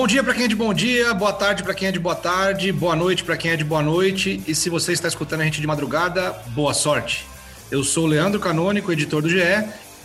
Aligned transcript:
Bom 0.00 0.06
dia 0.06 0.24
para 0.24 0.32
quem 0.32 0.44
é 0.44 0.48
de 0.48 0.56
bom 0.56 0.72
dia, 0.72 1.12
boa 1.12 1.30
tarde 1.30 1.62
para 1.62 1.74
quem 1.74 1.88
é 1.88 1.92
de 1.92 1.98
boa 1.98 2.14
tarde, 2.14 2.72
boa 2.72 2.96
noite 2.96 3.22
para 3.22 3.36
quem 3.36 3.50
é 3.50 3.56
de 3.56 3.62
boa 3.62 3.82
noite. 3.82 4.42
E 4.46 4.54
se 4.54 4.70
você 4.70 4.94
está 4.94 5.06
escutando 5.06 5.42
a 5.42 5.44
gente 5.44 5.60
de 5.60 5.66
madrugada, 5.66 6.34
boa 6.54 6.72
sorte. 6.72 7.26
Eu 7.70 7.84
sou 7.84 8.04
o 8.04 8.06
Leandro 8.06 8.40
Canônico, 8.40 8.90
editor 8.90 9.20
do 9.20 9.28
GE, 9.28 9.42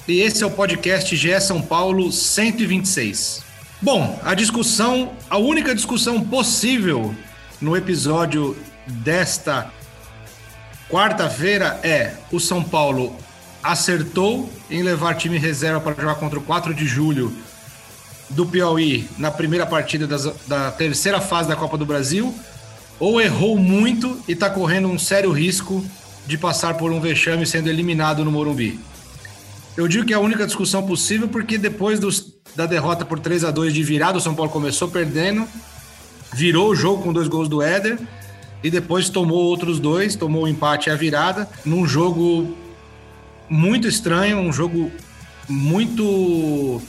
e 0.05 0.19
esse 0.19 0.43
é 0.43 0.45
o 0.45 0.51
podcast 0.51 1.15
GE 1.15 1.39
São 1.39 1.61
Paulo 1.61 2.11
126. 2.11 3.41
Bom, 3.81 4.19
a 4.21 4.33
discussão, 4.33 5.13
a 5.29 5.37
única 5.37 5.73
discussão 5.73 6.21
possível 6.21 7.15
no 7.61 7.77
episódio 7.77 8.53
desta 8.85 9.71
quarta-feira 10.89 11.79
é: 11.83 12.15
o 12.33 12.39
São 12.41 12.61
Paulo 12.61 13.15
acertou 13.63 14.51
em 14.69 14.83
levar 14.83 15.15
time 15.15 15.37
reserva 15.37 15.79
para 15.79 15.95
jogar 15.95 16.15
contra 16.15 16.37
o 16.37 16.41
4 16.41 16.73
de 16.73 16.85
julho 16.85 17.33
do 18.29 18.45
Piauí 18.45 19.07
na 19.17 19.31
primeira 19.31 19.65
partida 19.65 20.07
das, 20.07 20.25
da 20.47 20.71
terceira 20.71 21.21
fase 21.21 21.47
da 21.47 21.55
Copa 21.55 21.77
do 21.77 21.85
Brasil, 21.85 22.33
ou 22.99 23.19
errou 23.21 23.57
muito 23.57 24.19
e 24.27 24.31
está 24.31 24.49
correndo 24.49 24.87
um 24.87 24.97
sério 24.97 25.31
risco 25.31 25.83
de 26.25 26.37
passar 26.37 26.75
por 26.75 26.91
um 26.91 26.99
vexame 26.99 27.45
sendo 27.45 27.69
eliminado 27.69 28.23
no 28.25 28.31
Morumbi. 28.31 28.79
Eu 29.77 29.87
digo 29.87 30.05
que 30.05 30.13
é 30.13 30.15
a 30.15 30.19
única 30.19 30.45
discussão 30.45 30.85
possível 30.85 31.27
porque 31.27 31.57
depois 31.57 31.99
dos, 31.99 32.33
da 32.55 32.65
derrota 32.65 33.03
por 33.03 33.19
3 33.19 33.43
a 33.43 33.51
2 33.51 33.73
de 33.73 33.83
virada, 33.83 34.17
o 34.17 34.21
São 34.21 34.33
Paulo 34.33 34.51
começou 34.51 34.87
perdendo, 34.87 35.45
virou 36.33 36.69
o 36.69 36.75
jogo 36.75 37.03
com 37.03 37.13
dois 37.13 37.27
gols 37.27 37.49
do 37.49 37.61
Éder 37.61 37.99
e 38.63 38.69
depois 38.69 39.09
tomou 39.09 39.43
outros 39.43 39.79
dois, 39.79 40.15
tomou 40.15 40.43
o 40.43 40.47
empate 40.47 40.89
e 40.89 40.91
a 40.91 40.95
virada, 40.95 41.47
num 41.65 41.85
jogo 41.85 42.55
muito 43.49 43.87
estranho, 43.87 44.39
um 44.39 44.51
jogo 44.51 44.91
muito 45.47 46.81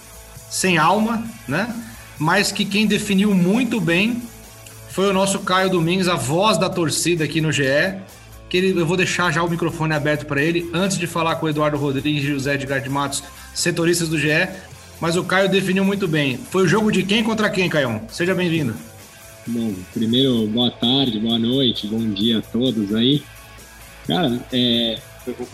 sem 0.51 0.79
alma, 0.79 1.25
né? 1.47 1.75
Mas 2.19 2.51
que 2.51 2.65
quem 2.65 2.87
definiu 2.87 3.35
muito 3.35 3.81
bem 3.81 4.23
foi 4.89 5.11
o 5.11 5.13
nosso 5.13 5.41
Caio 5.41 5.69
Domingues, 5.69 6.09
a 6.09 6.15
voz 6.15 6.57
da 6.57 6.71
torcida 6.71 7.25
aqui 7.25 7.41
no 7.41 7.53
GE. 7.53 7.65
Que 8.49 8.57
ele, 8.59 8.81
eu 8.81 8.87
vou 8.87 8.97
deixar 8.97 9.33
já 9.33 9.43
o 9.43 9.51
microfone 9.51 9.93
aberto 9.93 10.25
para 10.25 10.41
ele 10.41 10.71
antes 10.73 10.97
de 10.97 11.07
falar 11.07 11.37
com 11.37 11.47
o 11.47 11.49
Eduardo 11.49 11.77
Rodrigues 11.77 12.23
e 12.23 12.29
José 12.29 12.55
Edgar 12.55 12.81
de 12.81 12.89
Matos, 12.89 13.23
setoristas 13.53 14.09
do 14.09 14.19
GE. 14.19 14.49
Mas 15.01 15.17
o 15.17 15.25
Caio 15.25 15.49
definiu 15.49 15.85
muito 15.85 16.09
bem. 16.09 16.39
Foi 16.39 16.65
o 16.65 16.69
jogo 16.69 16.91
de 16.91 17.03
quem 17.03 17.23
contra 17.23 17.51
quem, 17.51 17.69
Caio? 17.69 18.01
Seja 18.09 18.35
bem-vindo. 18.35 18.75
Bom, 19.47 19.75
primeiro, 19.93 20.47
boa 20.49 20.71
tarde, 20.71 21.21
boa 21.21 21.39
noite, 21.39 21.87
bom 21.87 22.01
dia 22.11 22.39
a 22.39 22.43
todos 22.43 22.95
aí. 22.95 23.23
Cara, 24.07 24.41
é, 24.53 24.99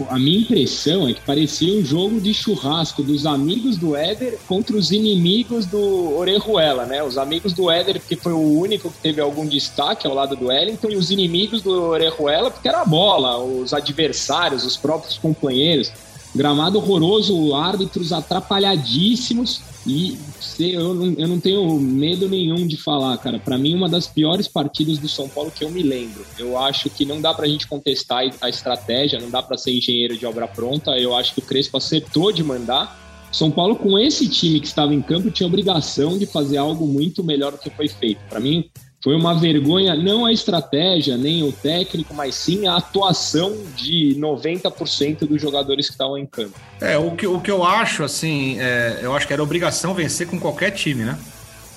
a 0.08 0.18
minha 0.18 0.40
impressão 0.40 1.08
é 1.08 1.12
que 1.12 1.20
parecia 1.20 1.72
um 1.72 1.84
jogo 1.84 2.20
de 2.20 2.34
churrasco 2.34 3.02
dos 3.02 3.24
amigos 3.24 3.76
do 3.76 3.96
Éder 3.96 4.38
contra 4.46 4.76
os 4.76 4.90
inimigos 4.90 5.66
do 5.66 6.16
Orejuela, 6.16 6.84
né? 6.84 7.02
Os 7.02 7.16
amigos 7.16 7.52
do 7.52 7.70
Éder, 7.70 8.00
porque 8.00 8.16
foi 8.16 8.32
o 8.32 8.58
único 8.58 8.90
que 8.90 8.98
teve 8.98 9.20
algum 9.20 9.46
destaque 9.46 10.06
ao 10.06 10.14
lado 10.14 10.36
do 10.36 10.46
Wellington, 10.46 10.90
e 10.90 10.96
os 10.96 11.10
inimigos 11.10 11.62
do 11.62 11.70
Orejuela, 11.70 12.50
porque 12.50 12.68
era 12.68 12.82
a 12.82 12.84
bola, 12.84 13.38
os 13.38 13.72
adversários, 13.72 14.64
os 14.64 14.76
próprios 14.76 15.16
companheiros. 15.18 15.90
Gramado 16.34 16.78
horroroso, 16.78 17.54
árbitros 17.54 18.12
atrapalhadíssimos. 18.12 19.60
E 19.86 20.16
eu 20.58 20.94
não, 20.94 21.12
eu 21.12 21.28
não 21.28 21.40
tenho 21.40 21.78
medo 21.78 22.28
nenhum 22.28 22.66
de 22.66 22.76
falar, 22.76 23.16
cara. 23.18 23.38
Para 23.38 23.58
mim, 23.58 23.74
uma 23.74 23.88
das 23.88 24.06
piores 24.06 24.48
partidas 24.48 24.98
do 24.98 25.08
São 25.08 25.28
Paulo 25.28 25.50
que 25.50 25.64
eu 25.64 25.70
me 25.70 25.82
lembro. 25.82 26.24
Eu 26.38 26.56
acho 26.58 26.88
que 26.88 27.04
não 27.04 27.20
dá 27.20 27.34
pra 27.34 27.46
gente 27.46 27.66
contestar 27.66 28.24
a 28.40 28.48
estratégia, 28.48 29.20
não 29.20 29.30
dá 29.30 29.42
para 29.42 29.58
ser 29.58 29.76
engenheiro 29.76 30.16
de 30.16 30.24
obra 30.24 30.46
pronta. 30.48 30.92
Eu 30.92 31.14
acho 31.14 31.34
que 31.34 31.40
o 31.40 31.42
Crespo 31.42 31.76
acertou 31.76 32.32
de 32.32 32.42
mandar. 32.42 33.00
São 33.32 33.50
Paulo, 33.50 33.76
com 33.76 33.98
esse 33.98 34.28
time 34.28 34.60
que 34.60 34.66
estava 34.66 34.94
em 34.94 35.00
campo, 35.00 35.30
tinha 35.30 35.46
obrigação 35.46 36.18
de 36.18 36.26
fazer 36.26 36.58
algo 36.58 36.86
muito 36.86 37.24
melhor 37.24 37.52
do 37.52 37.58
que 37.58 37.70
foi 37.70 37.88
feito. 37.88 38.20
Para 38.28 38.38
mim, 38.38 38.70
foi 39.02 39.16
uma 39.16 39.34
vergonha, 39.34 39.96
não 39.96 40.24
a 40.24 40.32
estratégia, 40.32 41.16
nem 41.16 41.42
o 41.42 41.50
técnico, 41.50 42.14
mas 42.14 42.36
sim 42.36 42.68
a 42.68 42.76
atuação 42.76 43.56
de 43.74 44.16
90% 44.18 45.26
dos 45.26 45.42
jogadores 45.42 45.86
que 45.86 45.92
estavam 45.92 46.16
em 46.16 46.24
campo. 46.24 46.58
É, 46.80 46.96
o 46.96 47.10
que, 47.10 47.26
o 47.26 47.40
que 47.40 47.50
eu 47.50 47.64
acho, 47.64 48.04
assim, 48.04 48.60
é, 48.60 49.00
eu 49.02 49.14
acho 49.14 49.26
que 49.26 49.32
era 49.32 49.42
obrigação 49.42 49.92
vencer 49.92 50.28
com 50.28 50.38
qualquer 50.38 50.70
time, 50.70 51.04
né? 51.04 51.18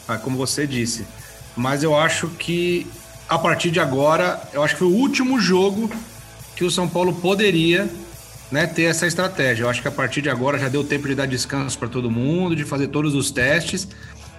Ah, 0.07 0.17
como 0.17 0.37
você 0.37 0.67
disse. 0.67 1.05
Mas 1.57 1.81
eu 1.81 1.97
acho 1.97 2.27
que 2.29 2.85
a 3.27 3.39
partir 3.39 3.71
de 3.71 3.79
agora, 3.79 4.39
eu 4.53 4.63
acho 4.63 4.75
que 4.75 4.79
foi 4.79 4.87
o 4.87 4.95
último 4.95 5.39
jogo 5.39 5.89
que 6.55 6.63
o 6.63 6.69
São 6.69 6.87
Paulo 6.87 7.13
poderia 7.13 7.89
né, 8.51 8.67
ter 8.67 8.83
essa 8.83 9.07
estratégia. 9.07 9.63
Eu 9.63 9.69
acho 9.69 9.81
que 9.81 9.87
a 9.87 9.91
partir 9.91 10.21
de 10.21 10.29
agora 10.29 10.59
já 10.59 10.69
deu 10.69 10.83
tempo 10.83 11.07
de 11.07 11.15
dar 11.15 11.25
descanso 11.25 11.77
para 11.77 11.87
todo 11.87 12.11
mundo, 12.11 12.55
de 12.55 12.63
fazer 12.63 12.87
todos 12.87 13.15
os 13.15 13.31
testes. 13.31 13.87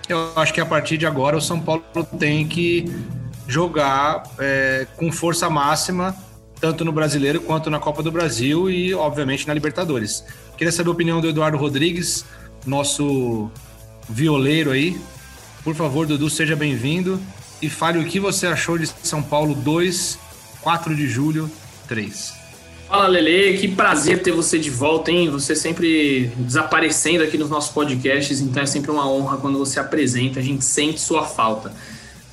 Eu 0.08 0.32
acho 0.36 0.54
que 0.54 0.60
a 0.60 0.66
partir 0.66 0.96
de 0.96 1.06
agora 1.06 1.36
o 1.36 1.40
São 1.40 1.60
Paulo 1.60 1.82
tem 2.18 2.46
que 2.46 2.84
jogar 3.48 4.22
é, 4.38 4.86
com 4.96 5.10
força 5.10 5.50
máxima, 5.50 6.14
tanto 6.60 6.84
no 6.84 6.92
Brasileiro 6.92 7.40
quanto 7.40 7.70
na 7.70 7.78
Copa 7.78 8.02
do 8.02 8.12
Brasil 8.12 8.70
e, 8.70 8.94
obviamente, 8.94 9.46
na 9.46 9.54
Libertadores. 9.54 10.24
Queria 10.56 10.70
saber 10.70 10.90
a 10.90 10.92
opinião 10.92 11.20
do 11.20 11.28
Eduardo 11.28 11.56
Rodrigues, 11.56 12.24
nosso 12.64 13.50
violeiro 14.08 14.70
aí. 14.70 14.98
Por 15.64 15.74
favor, 15.74 16.06
Dudu, 16.06 16.30
seja 16.30 16.54
bem-vindo 16.54 17.20
e 17.60 17.68
fale 17.68 17.98
o 17.98 18.04
que 18.04 18.20
você 18.20 18.46
achou 18.46 18.78
de 18.78 18.86
São 18.86 19.22
Paulo 19.22 19.54
2, 19.54 20.18
4 20.60 20.94
de 20.94 21.08
julho 21.08 21.50
3. 21.88 22.45
Fala, 22.88 23.08
Lele, 23.08 23.58
que 23.58 23.66
prazer 23.66 24.22
ter 24.22 24.30
você 24.30 24.60
de 24.60 24.70
volta, 24.70 25.10
hein? 25.10 25.28
Você 25.30 25.56
sempre 25.56 26.30
desaparecendo 26.36 27.24
aqui 27.24 27.36
nos 27.36 27.50
nossos 27.50 27.72
podcasts, 27.72 28.40
então 28.40 28.62
é 28.62 28.66
sempre 28.66 28.92
uma 28.92 29.10
honra 29.10 29.38
quando 29.38 29.58
você 29.58 29.80
apresenta, 29.80 30.38
a 30.38 30.42
gente 30.42 30.64
sente 30.64 31.00
sua 31.00 31.24
falta. 31.24 31.74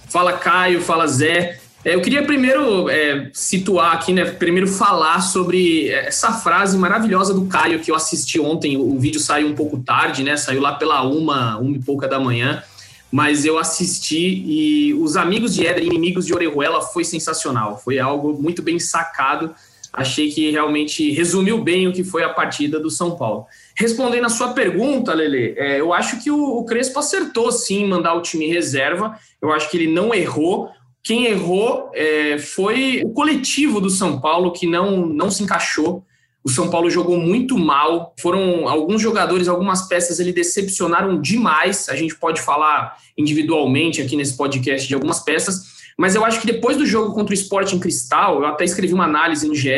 Fala, 0.08 0.34
Caio, 0.34 0.80
fala, 0.80 1.08
Zé. 1.08 1.60
É, 1.84 1.96
eu 1.96 2.02
queria 2.02 2.24
primeiro 2.24 2.88
é, 2.88 3.32
situar 3.34 3.94
aqui, 3.94 4.14
né? 4.14 4.26
Primeiro 4.26 4.68
falar 4.68 5.22
sobre 5.22 5.90
essa 5.90 6.32
frase 6.32 6.78
maravilhosa 6.78 7.34
do 7.34 7.46
Caio 7.46 7.80
que 7.80 7.90
eu 7.90 7.96
assisti 7.96 8.40
ontem. 8.40 8.78
O 8.78 9.00
vídeo 9.00 9.20
saiu 9.20 9.48
um 9.48 9.56
pouco 9.56 9.80
tarde, 9.80 10.24
né? 10.24 10.38
Saiu 10.38 10.62
lá 10.62 10.76
pela 10.76 11.02
uma, 11.02 11.58
uma 11.58 11.76
e 11.76 11.80
pouca 11.80 12.08
da 12.08 12.20
manhã. 12.20 12.64
Mas 13.12 13.44
eu 13.44 13.58
assisti 13.58 14.44
e 14.46 14.94
os 14.94 15.18
amigos 15.18 15.56
de 15.56 15.66
Éder, 15.66 15.84
inimigos 15.84 16.28
de 16.28 16.34
Orejuela, 16.34 16.80
foi 16.80 17.04
sensacional. 17.04 17.82
Foi 17.84 17.98
algo 17.98 18.40
muito 18.40 18.62
bem 18.62 18.80
sacado 18.80 19.54
achei 19.94 20.32
que 20.32 20.50
realmente 20.50 21.12
resumiu 21.12 21.64
bem 21.64 21.88
o 21.88 21.94
que 21.94 22.04
foi 22.04 22.24
a 22.24 22.30
partida 22.30 22.80
do 22.80 22.90
São 22.90 23.16
Paulo. 23.16 23.46
Respondendo 23.78 24.26
a 24.26 24.30
sua 24.30 24.54
pergunta, 24.54 25.14
Lele, 25.14 25.54
é, 25.56 25.80
eu 25.80 25.94
acho 25.94 26.22
que 26.24 26.32
o, 26.32 26.58
o, 26.58 26.66
Crespo 26.66 26.98
acertou 26.98 27.52
sim 27.52 27.86
mandar 27.86 28.16
o 28.16 28.22
time 28.22 28.48
reserva, 28.48 29.16
eu 29.40 29.54
acho 29.54 29.70
que 29.70 29.78
ele 29.78 29.94
não 29.94 30.12
errou. 30.12 30.70
Quem 31.04 31.28
errou 31.28 31.92
é, 31.94 32.40
foi 32.40 33.04
o 33.06 33.10
coletivo 33.10 33.80
do 33.80 33.90
São 33.90 34.20
Paulo, 34.20 34.52
que 34.52 34.66
não, 34.66 35.06
não 35.06 35.30
se 35.30 35.44
encaixou. 35.44 36.04
O 36.44 36.50
São 36.50 36.70
Paulo 36.70 36.90
jogou 36.90 37.18
muito 37.18 37.58
mal. 37.58 38.16
Foram 38.20 38.68
alguns 38.68 39.02
jogadores, 39.02 39.48
algumas 39.48 39.88
peças, 39.88 40.20
ele 40.20 40.34
decepcionaram 40.34 41.22
demais. 41.22 41.88
A 41.88 41.96
gente 41.96 42.16
pode 42.16 42.42
falar 42.42 42.98
individualmente 43.18 44.02
aqui 44.02 44.16
nesse 44.16 44.36
podcast 44.36 44.88
de 44.88 44.94
algumas 44.96 45.20
peças 45.20 45.73
mas 45.98 46.16
eu 46.16 46.26
acho 46.26 46.40
que 46.40 46.48
depois 46.48 46.78
do 46.78 46.86
jogo 46.86 47.14
contra 47.14 47.32
o 47.32 47.38
Sport 47.38 47.74
em 47.74 47.80
Cristal, 47.80 48.42
eu 48.42 48.46
até 48.46 48.64
escrevi 48.64 48.94
uma 48.94 49.06
análise 49.06 49.48
no 49.48 49.56
GE 49.56 49.72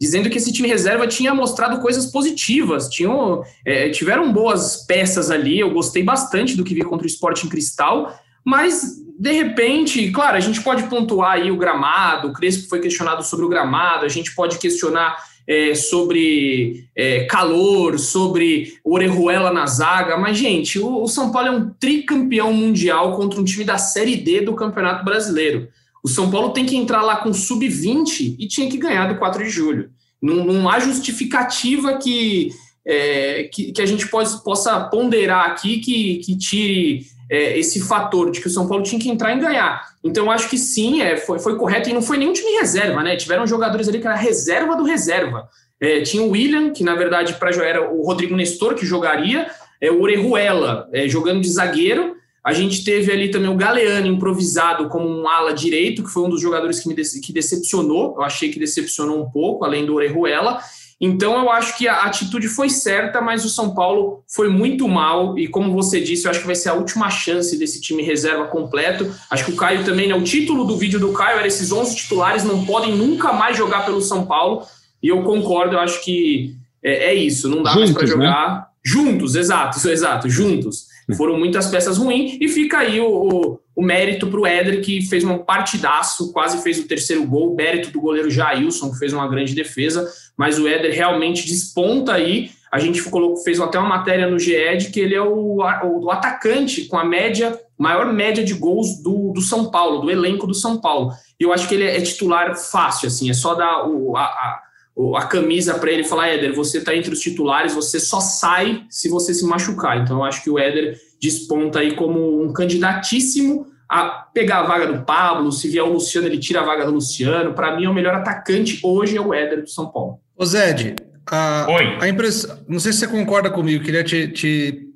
dizendo 0.00 0.30
que 0.30 0.38
esse 0.38 0.52
time 0.52 0.68
reserva 0.68 1.06
tinha 1.06 1.34
mostrado 1.34 1.80
coisas 1.80 2.06
positivas, 2.06 2.88
tinham, 2.88 3.42
é, 3.64 3.90
tiveram 3.90 4.32
boas 4.32 4.84
peças 4.86 5.30
ali. 5.30 5.58
Eu 5.58 5.72
gostei 5.72 6.02
bastante 6.02 6.56
do 6.56 6.64
que 6.64 6.74
vi 6.74 6.82
contra 6.82 7.04
o 7.04 7.10
Sport 7.10 7.44
em 7.44 7.48
Cristal, 7.48 8.14
mas 8.44 8.96
de 9.18 9.32
repente, 9.32 10.10
claro, 10.12 10.36
a 10.36 10.40
gente 10.40 10.62
pode 10.62 10.84
pontuar 10.84 11.32
aí 11.32 11.50
o 11.50 11.56
gramado, 11.56 12.28
o 12.28 12.32
Crespo 12.32 12.68
foi 12.68 12.80
questionado 12.80 13.24
sobre 13.24 13.44
o 13.44 13.48
gramado, 13.48 14.04
a 14.04 14.08
gente 14.08 14.32
pode 14.34 14.58
questionar 14.58 15.16
é, 15.48 15.74
sobre 15.74 16.88
é, 16.94 17.24
calor, 17.24 17.98
sobre 17.98 18.74
Orejuela 18.84 19.50
na 19.50 19.66
zaga, 19.66 20.18
mas, 20.18 20.36
gente, 20.36 20.78
o, 20.78 21.02
o, 21.02 21.08
São 21.08 21.32
Paulo 21.32 21.48
é 21.48 21.50
um 21.50 21.70
tricampeão 21.70 22.52
mundial 22.52 23.16
contra 23.16 23.40
um 23.40 23.44
time 23.44 23.64
da 23.64 23.78
Série 23.78 24.16
D 24.16 24.42
do 24.42 24.54
Campeonato 24.54 25.02
Brasileiro. 25.06 25.68
O 26.04 26.08
São 26.08 26.30
Paulo 26.30 26.50
tem 26.50 26.66
que 26.66 26.76
entrar 26.76 27.00
lá 27.00 27.16
com 27.16 27.32
sub-20 27.32 28.36
e 28.38 28.46
tinha 28.46 28.68
que 28.68 28.76
ganhar 28.76 29.10
do 29.10 29.18
4 29.18 29.42
de 29.42 29.48
julho. 29.48 29.90
Não, 30.20 30.44
não 30.44 30.68
há 30.68 30.78
justificativa 30.78 31.96
que 31.96 32.50
é, 32.86 33.44
que, 33.44 33.72
que, 33.72 33.82
a 33.82 33.86
gente 33.86 34.08
pode, 34.08 34.42
possa 34.42 34.80
ponderar 34.80 35.50
aqui 35.50 35.78
que, 35.78 36.18
que 36.18 36.38
tire 36.38 37.06
é, 37.30 37.58
esse 37.58 37.80
fator 37.80 38.30
de 38.30 38.40
que 38.40 38.46
o 38.46 38.50
São 38.50 38.66
Paulo 38.66 38.82
tinha 38.82 39.00
que 39.00 39.10
entrar 39.10 39.34
e 39.36 39.40
ganhar. 39.40 39.82
Então, 40.02 40.30
acho 40.30 40.48
que 40.48 40.56
sim, 40.56 41.02
é, 41.02 41.16
foi, 41.16 41.38
foi 41.38 41.56
correto, 41.56 41.90
e 41.90 41.92
não 41.92 42.02
foi 42.02 42.16
nenhum 42.16 42.32
time 42.32 42.52
reserva, 42.58 43.02
né? 43.02 43.16
Tiveram 43.16 43.46
jogadores 43.46 43.88
ali 43.88 44.00
que 44.00 44.06
era 44.06 44.16
reserva 44.16 44.76
do 44.76 44.84
reserva. 44.84 45.48
É, 45.80 46.00
tinha 46.00 46.22
o 46.22 46.30
William, 46.30 46.70
que 46.70 46.82
na 46.82 46.94
verdade 46.94 47.34
para 47.34 47.50
era 47.64 47.92
o 47.92 48.02
Rodrigo 48.02 48.34
Nestor 48.34 48.74
que 48.74 48.84
jogaria, 48.84 49.48
é, 49.80 49.90
o 49.90 50.00
Orejuela 50.00 50.88
é, 50.92 51.08
jogando 51.08 51.40
de 51.40 51.48
zagueiro. 51.48 52.16
A 52.44 52.52
gente 52.52 52.82
teve 52.82 53.12
ali 53.12 53.30
também 53.30 53.50
o 53.50 53.56
Galeano 53.56 54.06
improvisado 54.06 54.88
como 54.88 55.08
um 55.08 55.28
ala 55.28 55.52
direito, 55.52 56.02
que 56.02 56.10
foi 56.10 56.22
um 56.22 56.30
dos 56.30 56.40
jogadores 56.40 56.80
que 56.80 56.88
me 56.88 56.94
que 56.94 57.32
decepcionou. 57.32 58.14
Eu 58.16 58.22
achei 58.22 58.48
que 58.48 58.58
decepcionou 58.58 59.20
um 59.20 59.30
pouco, 59.30 59.64
além 59.64 59.84
do 59.84 59.94
Orejuela. 59.94 60.58
Então 61.00 61.38
eu 61.38 61.48
acho 61.50 61.78
que 61.78 61.86
a 61.86 62.02
atitude 62.02 62.48
foi 62.48 62.68
certa, 62.68 63.20
mas 63.20 63.44
o 63.44 63.48
São 63.48 63.72
Paulo 63.72 64.24
foi 64.26 64.48
muito 64.48 64.88
mal. 64.88 65.38
E 65.38 65.46
como 65.46 65.72
você 65.72 66.00
disse, 66.00 66.24
eu 66.24 66.30
acho 66.30 66.40
que 66.40 66.46
vai 66.46 66.56
ser 66.56 66.70
a 66.70 66.74
última 66.74 67.08
chance 67.08 67.56
desse 67.56 67.80
time 67.80 68.02
reserva 68.02 68.46
completo. 68.46 69.08
Acho 69.30 69.44
que 69.44 69.52
o 69.52 69.56
Caio 69.56 69.84
também, 69.84 70.08
né? 70.08 70.14
O 70.14 70.24
título 70.24 70.64
do 70.64 70.76
vídeo 70.76 70.98
do 70.98 71.12
Caio 71.12 71.38
era 71.38 71.46
esses 71.46 71.70
11 71.70 71.94
titulares 71.94 72.42
não 72.42 72.64
podem 72.64 72.96
nunca 72.96 73.32
mais 73.32 73.56
jogar 73.56 73.84
pelo 73.84 74.00
São 74.00 74.26
Paulo. 74.26 74.66
E 75.00 75.08
eu 75.08 75.22
concordo, 75.22 75.76
eu 75.76 75.80
acho 75.80 76.04
que 76.04 76.56
é, 76.82 77.10
é 77.10 77.14
isso, 77.14 77.48
não 77.48 77.62
dá 77.62 77.70
juntos, 77.70 77.90
mais 77.90 77.92
para 77.92 78.06
jogar 78.06 78.54
né? 78.56 78.64
juntos, 78.84 79.34
exato, 79.36 79.78
exato, 79.88 80.28
juntos. 80.28 80.87
Foram 81.16 81.38
muitas 81.38 81.66
peças 81.68 81.96
ruins 81.96 82.36
e 82.38 82.48
fica 82.48 82.78
aí 82.78 83.00
o, 83.00 83.08
o, 83.08 83.60
o 83.74 83.82
mérito 83.82 84.26
para 84.26 84.40
o 84.40 84.46
Éder, 84.46 84.82
que 84.82 85.00
fez 85.08 85.24
um 85.24 85.38
partidaço, 85.38 86.32
quase 86.32 86.62
fez 86.62 86.78
o 86.78 86.86
terceiro 86.86 87.24
gol, 87.26 87.54
mérito 87.54 87.90
do 87.90 88.00
goleiro 88.00 88.30
Jailson, 88.30 88.90
que 88.90 88.98
fez 88.98 89.12
uma 89.12 89.26
grande 89.26 89.54
defesa, 89.54 90.06
mas 90.36 90.58
o 90.58 90.68
Éder 90.68 90.92
realmente 90.92 91.46
desponta 91.46 92.12
aí. 92.12 92.50
A 92.70 92.78
gente 92.78 93.02
colocou, 93.04 93.42
fez 93.42 93.58
até 93.58 93.78
uma 93.78 93.88
matéria 93.88 94.28
no 94.28 94.38
GE 94.38 94.76
de 94.76 94.90
que 94.90 95.00
ele 95.00 95.14
é 95.14 95.22
o, 95.22 95.62
o, 95.62 96.04
o 96.04 96.10
atacante 96.10 96.84
com 96.84 96.98
a 96.98 97.04
média, 97.04 97.58
maior 97.78 98.12
média 98.12 98.44
de 98.44 98.52
gols 98.52 99.02
do, 99.02 99.32
do 99.32 99.40
São 99.40 99.70
Paulo, 99.70 100.02
do 100.02 100.10
elenco 100.10 100.46
do 100.46 100.52
São 100.52 100.78
Paulo. 100.78 101.12
E 101.40 101.44
eu 101.44 101.52
acho 101.52 101.66
que 101.66 101.74
ele 101.74 101.84
é, 101.84 101.96
é 101.96 102.00
titular 102.02 102.54
fácil, 102.54 103.06
assim, 103.06 103.30
é 103.30 103.32
só 103.32 103.54
dar 103.54 103.88
o, 103.88 104.14
a, 104.14 104.24
a 104.24 104.67
a 105.16 105.26
camisa 105.26 105.78
para 105.78 105.90
ele 105.90 106.02
falar, 106.02 106.28
Éder, 106.28 106.54
você 106.54 106.78
está 106.78 106.94
entre 106.94 107.12
os 107.12 107.20
titulares, 107.20 107.74
você 107.74 108.00
só 108.00 108.20
sai 108.20 108.84
se 108.90 109.08
você 109.08 109.32
se 109.32 109.44
machucar. 109.44 109.98
Então 109.98 110.18
eu 110.18 110.24
acho 110.24 110.42
que 110.42 110.50
o 110.50 110.58
Éder 110.58 110.98
desponta 111.20 111.78
aí 111.78 111.94
como 111.94 112.42
um 112.42 112.52
candidatíssimo 112.52 113.66
a 113.88 114.04
pegar 114.34 114.58
a 114.58 114.62
vaga 114.64 114.86
do 114.86 115.04
Pablo, 115.04 115.50
se 115.50 115.68
vier 115.68 115.82
o 115.82 115.92
Luciano, 115.92 116.26
ele 116.26 116.38
tira 116.38 116.60
a 116.60 116.64
vaga 116.64 116.84
do 116.84 116.92
Luciano. 116.92 117.54
Para 117.54 117.76
mim, 117.76 117.86
o 117.86 117.94
melhor 117.94 118.14
atacante 118.14 118.80
hoje 118.82 119.16
é 119.16 119.20
o 119.20 119.32
Éder 119.32 119.62
do 119.62 119.70
São 119.70 119.90
Paulo. 119.90 120.20
Ô 120.36 120.44
Zed, 120.44 120.96
a, 121.30 121.66
Oi. 121.70 121.98
a 122.00 122.08
impressão, 122.08 122.58
não 122.68 122.78
sei 122.78 122.92
se 122.92 122.98
você 122.98 123.08
concorda 123.08 123.50
comigo, 123.50 123.84
queria 123.84 124.04
te, 124.04 124.28
te 124.28 124.88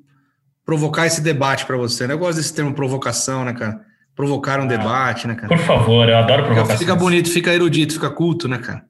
provocar 0.65 1.07
esse 1.07 1.21
debate 1.21 1.65
para 1.65 1.77
você. 1.77 2.05
Né? 2.05 2.13
Eu 2.13 2.19
gosto 2.19 2.37
desse 2.37 2.53
termo 2.53 2.73
provocação, 2.73 3.43
né, 3.45 3.53
cara? 3.53 3.79
Provocar 4.15 4.59
um 4.59 4.65
ah, 4.65 4.67
debate, 4.67 5.27
né, 5.27 5.35
cara? 5.35 5.47
Por 5.47 5.57
favor, 5.57 6.07
eu 6.07 6.17
adoro 6.17 6.43
provocação. 6.43 6.77
Fica 6.77 6.95
bonito, 6.95 7.29
fica 7.29 7.51
erudito, 7.53 7.93
fica 7.93 8.11
culto, 8.11 8.47
né, 8.47 8.59
cara? 8.59 8.83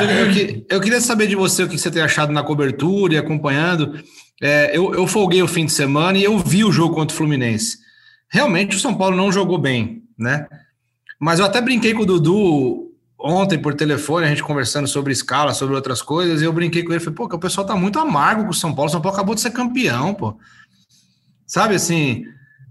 Eu, 0.00 0.10
eu, 0.10 0.64
eu, 0.68 0.80
queria 0.80 1.00
saber 1.00 1.26
de 1.26 1.36
você 1.36 1.62
o 1.62 1.68
que 1.68 1.78
você 1.78 1.90
tem 1.90 2.02
achado 2.02 2.32
na 2.32 2.42
cobertura 2.42 3.14
e 3.14 3.18
acompanhando. 3.18 4.02
É, 4.40 4.76
eu, 4.76 4.94
eu 4.94 5.06
folguei 5.06 5.42
o 5.42 5.48
fim 5.48 5.66
de 5.66 5.72
semana 5.72 6.18
e 6.18 6.24
eu 6.24 6.38
vi 6.38 6.64
o 6.64 6.72
jogo 6.72 6.94
contra 6.94 7.14
o 7.14 7.16
Fluminense. 7.16 7.78
Realmente 8.28 8.76
o 8.76 8.80
São 8.80 8.94
Paulo 8.94 9.16
não 9.16 9.30
jogou 9.30 9.58
bem, 9.58 10.02
né? 10.18 10.46
Mas 11.20 11.38
eu 11.38 11.46
até 11.46 11.60
brinquei 11.60 11.94
com 11.94 12.02
o 12.02 12.06
Dudu 12.06 12.92
ontem 13.18 13.58
por 13.58 13.74
telefone, 13.74 14.26
a 14.26 14.28
gente 14.28 14.42
conversando 14.42 14.88
sobre 14.88 15.12
escala, 15.12 15.54
sobre 15.54 15.76
outras 15.76 16.02
coisas, 16.02 16.42
e 16.42 16.44
eu 16.44 16.52
brinquei 16.52 16.82
com 16.82 16.92
ele, 16.92 16.98
falei, 16.98 17.14
pô, 17.14 17.28
que 17.28 17.36
o 17.36 17.38
pessoal 17.38 17.64
tá 17.66 17.76
muito 17.76 17.98
amargo 17.98 18.44
com 18.44 18.50
o 18.50 18.54
São 18.54 18.74
Paulo, 18.74 18.88
o 18.88 18.90
São 18.90 19.00
Paulo 19.00 19.16
acabou 19.16 19.34
de 19.34 19.40
ser 19.40 19.50
campeão, 19.50 20.12
pô. 20.12 20.36
Sabe 21.46 21.76
assim, 21.76 22.24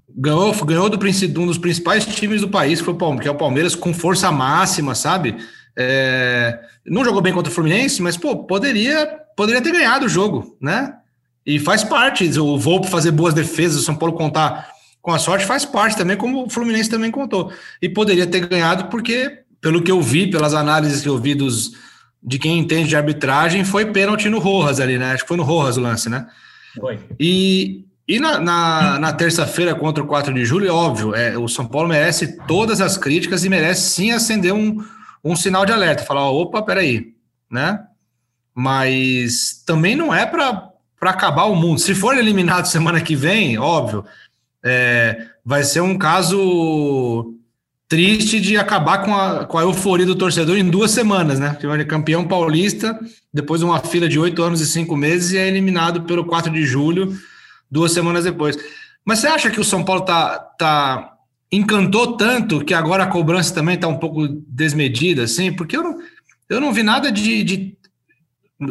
ganhou, 0.09 0.53
ganhou 0.65 0.89
do, 0.89 0.97
um 1.39 1.45
dos 1.45 1.57
principais 1.57 2.05
times 2.05 2.41
do 2.41 2.49
país, 2.49 2.79
que, 2.79 2.85
foi 2.85 2.97
que 3.21 3.27
é 3.27 3.31
o 3.31 3.35
Palmeiras, 3.35 3.75
com 3.75 3.93
força 3.93 4.31
máxima, 4.31 4.93
sabe? 4.93 5.37
É, 5.75 6.59
não 6.85 7.03
jogou 7.05 7.21
bem 7.21 7.33
contra 7.33 7.51
o 7.51 7.55
Fluminense, 7.55 8.01
mas 8.01 8.17
pô, 8.17 8.43
poderia, 8.43 9.07
poderia 9.35 9.61
ter 9.61 9.71
ganhado 9.71 10.05
o 10.05 10.09
jogo, 10.09 10.57
né? 10.59 10.95
E 11.45 11.59
faz 11.59 11.83
parte, 11.83 12.27
o 12.39 12.57
Volpe 12.57 12.87
fazer 12.87 13.11
boas 13.11 13.33
defesas, 13.33 13.81
o 13.81 13.83
São 13.83 13.95
Paulo 13.95 14.15
contar 14.15 14.69
com 15.01 15.11
a 15.11 15.17
sorte 15.17 15.45
faz 15.45 15.65
parte 15.65 15.97
também, 15.97 16.15
como 16.15 16.45
o 16.45 16.49
Fluminense 16.49 16.89
também 16.89 17.09
contou. 17.09 17.51
E 17.81 17.89
poderia 17.89 18.27
ter 18.27 18.47
ganhado 18.47 18.85
porque, 18.85 19.39
pelo 19.59 19.81
que 19.81 19.91
eu 19.91 20.01
vi, 20.01 20.29
pelas 20.29 20.53
análises 20.53 21.01
que 21.01 21.09
eu 21.09 21.17
vi 21.17 21.33
dos, 21.33 21.71
de 22.21 22.37
quem 22.37 22.59
entende 22.59 22.89
de 22.89 22.95
arbitragem, 22.95 23.65
foi 23.65 23.85
pênalti 23.87 24.29
no 24.29 24.37
Rojas 24.37 24.79
ali, 24.79 24.99
né? 24.99 25.13
Acho 25.13 25.23
que 25.23 25.27
foi 25.27 25.37
no 25.37 25.43
Rojas 25.43 25.77
o 25.77 25.81
lance, 25.81 26.07
né? 26.07 26.27
Foi. 26.79 26.99
E, 27.19 27.83
e 28.07 28.19
na, 28.19 28.39
na, 28.39 28.99
na 28.99 29.13
terça-feira 29.13 29.73
contra 29.73 30.03
o 30.03 30.07
4 30.07 30.31
de 30.33 30.45
julho, 30.45 30.67
é 30.67 30.71
óbvio, 30.71 31.15
é, 31.15 31.35
o 31.35 31.47
São 31.47 31.65
Paulo 31.65 31.89
merece 31.89 32.37
todas 32.45 32.79
as 32.79 32.97
críticas 32.97 33.43
e 33.43 33.49
merece 33.49 33.89
sim 33.89 34.11
acender 34.11 34.53
um, 34.53 34.83
um 35.23 35.35
sinal 35.35 35.65
de 35.65 35.71
alerta, 35.71 36.03
falar, 36.03 36.29
opa, 36.29 36.61
peraí, 36.61 37.13
né? 37.49 37.83
Mas 38.53 39.63
também 39.65 39.95
não 39.95 40.13
é 40.13 40.25
para 40.25 40.71
acabar 41.01 41.45
o 41.45 41.55
mundo. 41.55 41.79
Se 41.79 41.95
for 41.95 42.17
eliminado 42.17 42.65
semana 42.71 43.01
que 43.01 43.15
vem, 43.15 43.57
óbvio, 43.57 44.03
é, 44.63 45.27
vai 45.45 45.63
ser 45.63 45.81
um 45.81 45.97
caso 45.97 47.35
triste 47.87 48.39
de 48.39 48.55
acabar 48.55 48.99
com 48.99 49.13
a, 49.13 49.45
com 49.45 49.57
a 49.57 49.63
euforia 49.63 50.05
do 50.05 50.15
torcedor 50.15 50.57
em 50.57 50.69
duas 50.69 50.91
semanas, 50.91 51.39
né? 51.39 51.57
Campeão 51.87 52.25
paulista, 52.25 52.97
depois 53.33 53.59
de 53.59 53.65
uma 53.65 53.79
fila 53.79 54.07
de 54.07 54.17
oito 54.17 54.41
anos 54.41 54.61
e 54.61 54.65
cinco 54.65 54.95
meses, 54.95 55.31
e 55.31 55.37
é 55.37 55.45
eliminado 55.45 56.03
pelo 56.03 56.23
4 56.23 56.51
de 56.53 56.63
julho, 56.65 57.13
duas 57.69 57.91
semanas 57.91 58.23
depois. 58.23 58.57
Mas 59.03 59.19
você 59.19 59.27
acha 59.27 59.49
que 59.49 59.59
o 59.59 59.63
São 59.63 59.83
Paulo 59.83 60.05
tá, 60.05 60.39
tá 60.57 61.10
encantou 61.51 62.15
tanto 62.15 62.63
que 62.63 62.73
agora 62.73 63.03
a 63.03 63.07
cobrança 63.07 63.53
também 63.53 63.75
está 63.75 63.87
um 63.87 63.97
pouco 63.97 64.27
desmedida, 64.47 65.23
assim, 65.23 65.51
porque 65.51 65.75
eu 65.75 65.83
não, 65.83 65.97
eu 66.49 66.61
não 66.61 66.71
vi 66.71 66.81
nada 66.81 67.11
de, 67.11 67.43
de, 67.43 67.77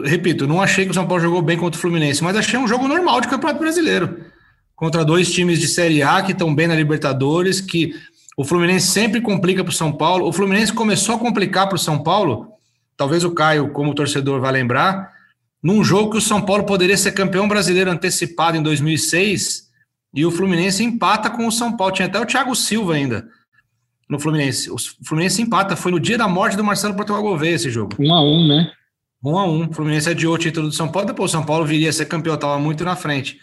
Repito, 0.04 0.46
não 0.46 0.62
achei 0.62 0.84
que 0.84 0.92
o 0.92 0.94
São 0.94 1.06
Paulo 1.06 1.22
jogou 1.22 1.42
bem 1.42 1.58
contra 1.58 1.76
o 1.76 1.80
Fluminense, 1.80 2.22
mas 2.22 2.36
achei 2.36 2.56
um 2.56 2.68
jogo 2.68 2.86
normal 2.86 3.20
de 3.20 3.26
Campeonato 3.26 3.58
Brasileiro. 3.58 4.20
Contra 4.76 5.04
dois 5.04 5.32
times 5.32 5.58
de 5.58 5.66
Série 5.66 6.00
A 6.00 6.22
que 6.22 6.30
estão 6.30 6.54
bem 6.54 6.68
na 6.68 6.76
Libertadores, 6.76 7.60
que 7.60 7.92
o 8.36 8.44
Fluminense 8.44 8.86
sempre 8.86 9.20
complica 9.20 9.64
para 9.64 9.72
o 9.72 9.74
São 9.74 9.92
Paulo. 9.92 10.28
O 10.28 10.32
Fluminense 10.32 10.72
começou 10.72 11.16
a 11.16 11.18
complicar 11.18 11.66
para 11.66 11.74
o 11.74 11.78
São 11.78 12.02
Paulo, 12.04 12.52
talvez 12.96 13.24
o 13.24 13.32
Caio, 13.32 13.72
como 13.72 13.94
torcedor, 13.94 14.40
vai 14.40 14.52
lembrar, 14.52 15.10
num 15.60 15.82
jogo 15.82 16.12
que 16.12 16.18
o 16.18 16.22
São 16.22 16.40
Paulo 16.40 16.64
poderia 16.64 16.96
ser 16.96 17.10
campeão 17.12 17.48
brasileiro 17.48 17.90
antecipado 17.90 18.56
em 18.56 18.62
2006 18.62 19.69
e 20.12 20.26
o 20.26 20.30
Fluminense 20.30 20.82
empata 20.82 21.30
com 21.30 21.46
o 21.46 21.52
São 21.52 21.76
Paulo. 21.76 21.92
Tinha 21.92 22.06
até 22.06 22.18
o 22.18 22.26
Thiago 22.26 22.54
Silva 22.54 22.94
ainda 22.94 23.28
no 24.08 24.18
Fluminense. 24.18 24.70
O 24.70 24.76
Fluminense 25.04 25.40
empata. 25.40 25.76
Foi 25.76 25.92
no 25.92 26.00
dia 26.00 26.18
da 26.18 26.26
morte 26.26 26.56
do 26.56 26.64
Marcelo 26.64 26.94
Portugal 26.94 27.22
Gouveia 27.22 27.54
esse 27.54 27.70
jogo. 27.70 27.94
Um 27.98 28.12
a 28.12 28.20
um, 28.20 28.48
né? 28.48 28.72
Um 29.24 29.38
a 29.38 29.44
um. 29.44 29.68
O 29.68 29.72
Fluminense 29.72 30.10
adiou 30.10 30.34
o 30.34 30.38
título 30.38 30.68
do 30.68 30.74
São 30.74 30.88
Paulo. 30.88 31.06
Depois 31.06 31.30
o 31.30 31.32
São 31.32 31.44
Paulo 31.44 31.64
viria 31.64 31.90
a 31.90 31.92
ser 31.92 32.06
campeão. 32.06 32.34
Estava 32.34 32.58
muito 32.58 32.84
na 32.84 32.96
frente. 32.96 33.38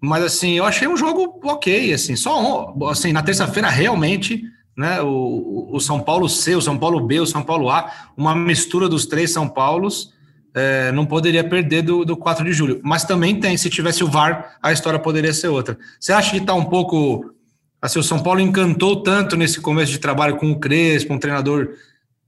Mas 0.00 0.24
assim, 0.24 0.54
eu 0.54 0.64
achei 0.64 0.88
um 0.88 0.96
jogo 0.96 1.40
ok. 1.44 1.92
Assim, 1.92 2.16
só 2.16 2.74
assim, 2.90 3.12
na 3.12 3.22
terça-feira 3.22 3.68
realmente, 3.68 4.42
né? 4.76 5.00
O, 5.00 5.70
o 5.72 5.78
São 5.78 6.00
Paulo 6.00 6.28
C, 6.28 6.56
o 6.56 6.60
São 6.60 6.76
Paulo 6.76 7.06
B, 7.06 7.20
o 7.20 7.26
São 7.26 7.44
Paulo 7.44 7.70
A, 7.70 7.88
uma 8.16 8.34
mistura 8.34 8.88
dos 8.88 9.06
três 9.06 9.32
São 9.32 9.48
Paulos 9.48 10.12
é, 10.54 10.92
não 10.92 11.06
poderia 11.06 11.42
perder 11.42 11.82
do, 11.82 12.04
do 12.04 12.16
4 12.16 12.44
de 12.44 12.52
julho. 12.52 12.80
Mas 12.82 13.04
também 13.04 13.38
tem, 13.38 13.56
se 13.56 13.70
tivesse 13.70 14.04
o 14.04 14.08
VAR, 14.08 14.56
a 14.62 14.72
história 14.72 14.98
poderia 14.98 15.32
ser 15.32 15.48
outra. 15.48 15.78
Você 15.98 16.12
acha 16.12 16.30
que 16.30 16.38
está 16.38 16.54
um 16.54 16.64
pouco. 16.64 17.34
Assim, 17.80 17.98
o 17.98 18.02
São 18.02 18.22
Paulo 18.22 18.40
encantou 18.40 19.02
tanto 19.02 19.36
nesse 19.36 19.60
começo 19.60 19.90
de 19.90 19.98
trabalho 19.98 20.36
com 20.36 20.50
o 20.52 20.60
Crespo, 20.60 21.14
um 21.14 21.18
treinador 21.18 21.70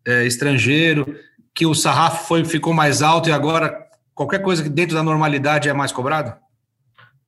é, 0.07 0.27
estrangeiro, 0.27 1.17
que 1.55 1.65
o 1.65 1.75
sarrafo 1.75 2.27
foi, 2.27 2.45
ficou 2.45 2.75
mais 2.75 3.03
alto 3.03 3.29
e 3.29 3.33
agora 3.33 3.85
qualquer 4.15 4.43
coisa 4.43 4.63
que 4.63 4.69
dentro 4.69 4.97
da 4.97 5.03
normalidade 5.03 5.69
é 5.69 5.73
mais 5.73 5.93
cobrado? 5.93 6.35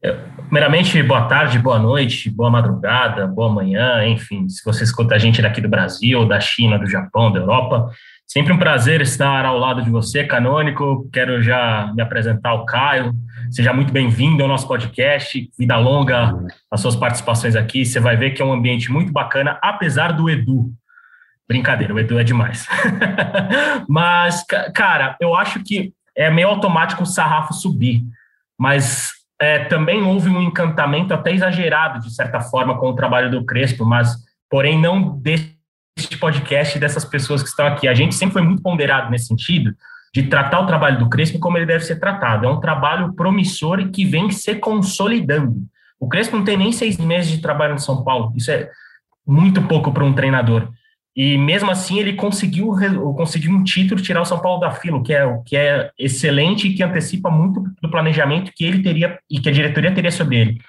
É, 0.02 0.12
primeiramente, 0.44 1.02
boa 1.02 1.26
tarde, 1.26 1.58
boa 1.58 1.78
noite, 1.78 2.28
boa 2.28 2.50
madrugada, 2.50 3.26
boa 3.26 3.48
manhã, 3.48 4.06
enfim, 4.06 4.48
se 4.48 4.62
você 4.64 4.84
escuta 4.84 5.14
a 5.14 5.18
gente 5.18 5.40
daqui 5.40 5.60
do 5.60 5.68
Brasil, 5.68 6.26
da 6.26 6.38
China, 6.38 6.78
do 6.78 6.86
Japão, 6.86 7.32
da 7.32 7.40
Europa, 7.40 7.90
Sempre 8.36 8.52
um 8.52 8.58
prazer 8.58 9.00
estar 9.00 9.46
ao 9.46 9.58
lado 9.58 9.82
de 9.82 9.88
você, 9.88 10.22
Canônico. 10.22 11.08
Quero 11.10 11.42
já 11.42 11.90
me 11.96 12.02
apresentar 12.02 12.50
ao 12.50 12.66
Caio. 12.66 13.14
Seja 13.50 13.72
muito 13.72 13.90
bem-vindo 13.90 14.42
ao 14.42 14.48
nosso 14.48 14.68
podcast. 14.68 15.50
Vida 15.58 15.78
longa 15.78 16.36
as 16.70 16.82
suas 16.82 16.94
participações 16.94 17.56
aqui. 17.56 17.82
Você 17.86 17.98
vai 17.98 18.14
ver 18.14 18.32
que 18.32 18.42
é 18.42 18.44
um 18.44 18.52
ambiente 18.52 18.92
muito 18.92 19.10
bacana, 19.10 19.58
apesar 19.62 20.12
do 20.12 20.28
Edu. 20.28 20.70
Brincadeira, 21.48 21.94
o 21.94 21.98
Edu 21.98 22.18
é 22.18 22.24
demais. 22.24 22.68
Mas, 23.88 24.44
cara, 24.74 25.16
eu 25.18 25.34
acho 25.34 25.64
que 25.64 25.94
é 26.14 26.30
meio 26.30 26.48
automático 26.48 27.04
o 27.04 27.06
sarrafo 27.06 27.54
subir. 27.54 28.04
Mas 28.58 29.12
é, 29.40 29.60
também 29.60 30.02
houve 30.02 30.28
um 30.28 30.42
encantamento 30.42 31.14
até 31.14 31.32
exagerado, 31.32 32.00
de 32.00 32.14
certa 32.14 32.42
forma, 32.42 32.76
com 32.76 32.90
o 32.90 32.94
trabalho 32.94 33.30
do 33.30 33.46
Crespo, 33.46 33.86
mas, 33.86 34.14
porém, 34.50 34.78
não 34.78 35.18
desse 35.20 35.55
este 35.96 36.18
podcast 36.18 36.78
dessas 36.78 37.04
pessoas 37.04 37.42
que 37.42 37.48
estão 37.48 37.66
aqui. 37.66 37.88
A 37.88 37.94
gente 37.94 38.14
sempre 38.14 38.34
foi 38.34 38.42
muito 38.42 38.62
ponderado 38.62 39.10
nesse 39.10 39.26
sentido 39.26 39.74
de 40.14 40.24
tratar 40.24 40.60
o 40.60 40.66
trabalho 40.66 40.98
do 40.98 41.08
Crespo 41.08 41.38
como 41.38 41.56
ele 41.56 41.66
deve 41.66 41.84
ser 41.84 41.98
tratado. 41.98 42.46
É 42.46 42.50
um 42.50 42.60
trabalho 42.60 43.14
promissor 43.14 43.80
e 43.80 43.90
que 43.90 44.04
vem 44.04 44.30
se 44.30 44.54
consolidando. 44.56 45.56
O 45.98 46.08
Crespo 46.08 46.36
não 46.36 46.44
tem 46.44 46.56
nem 46.56 46.72
seis 46.72 46.98
meses 46.98 47.30
de 47.30 47.40
trabalho 47.40 47.74
no 47.74 47.80
São 47.80 48.04
Paulo. 48.04 48.32
Isso 48.36 48.50
é 48.50 48.70
muito 49.26 49.62
pouco 49.62 49.92
para 49.92 50.04
um 50.04 50.12
treinador. 50.12 50.68
E 51.16 51.38
mesmo 51.38 51.70
assim 51.70 51.98
ele 51.98 52.12
conseguiu, 52.12 52.72
conseguiu 53.16 53.50
um 53.50 53.64
título 53.64 54.02
tirar 54.02 54.20
o 54.20 54.26
São 54.26 54.38
Paulo 54.38 54.60
da 54.60 54.70
fila, 54.70 55.02
que 55.02 55.14
é, 55.14 55.26
que 55.46 55.56
é 55.56 55.90
excelente 55.98 56.68
e 56.68 56.74
que 56.74 56.82
antecipa 56.82 57.30
muito 57.30 57.64
do 57.80 57.90
planejamento 57.90 58.52
que 58.54 58.66
ele 58.66 58.82
teria 58.82 59.18
e 59.30 59.40
que 59.40 59.48
a 59.48 59.52
diretoria 59.52 59.94
teria 59.94 60.10
sobre 60.10 60.36
ele. 60.36 60.60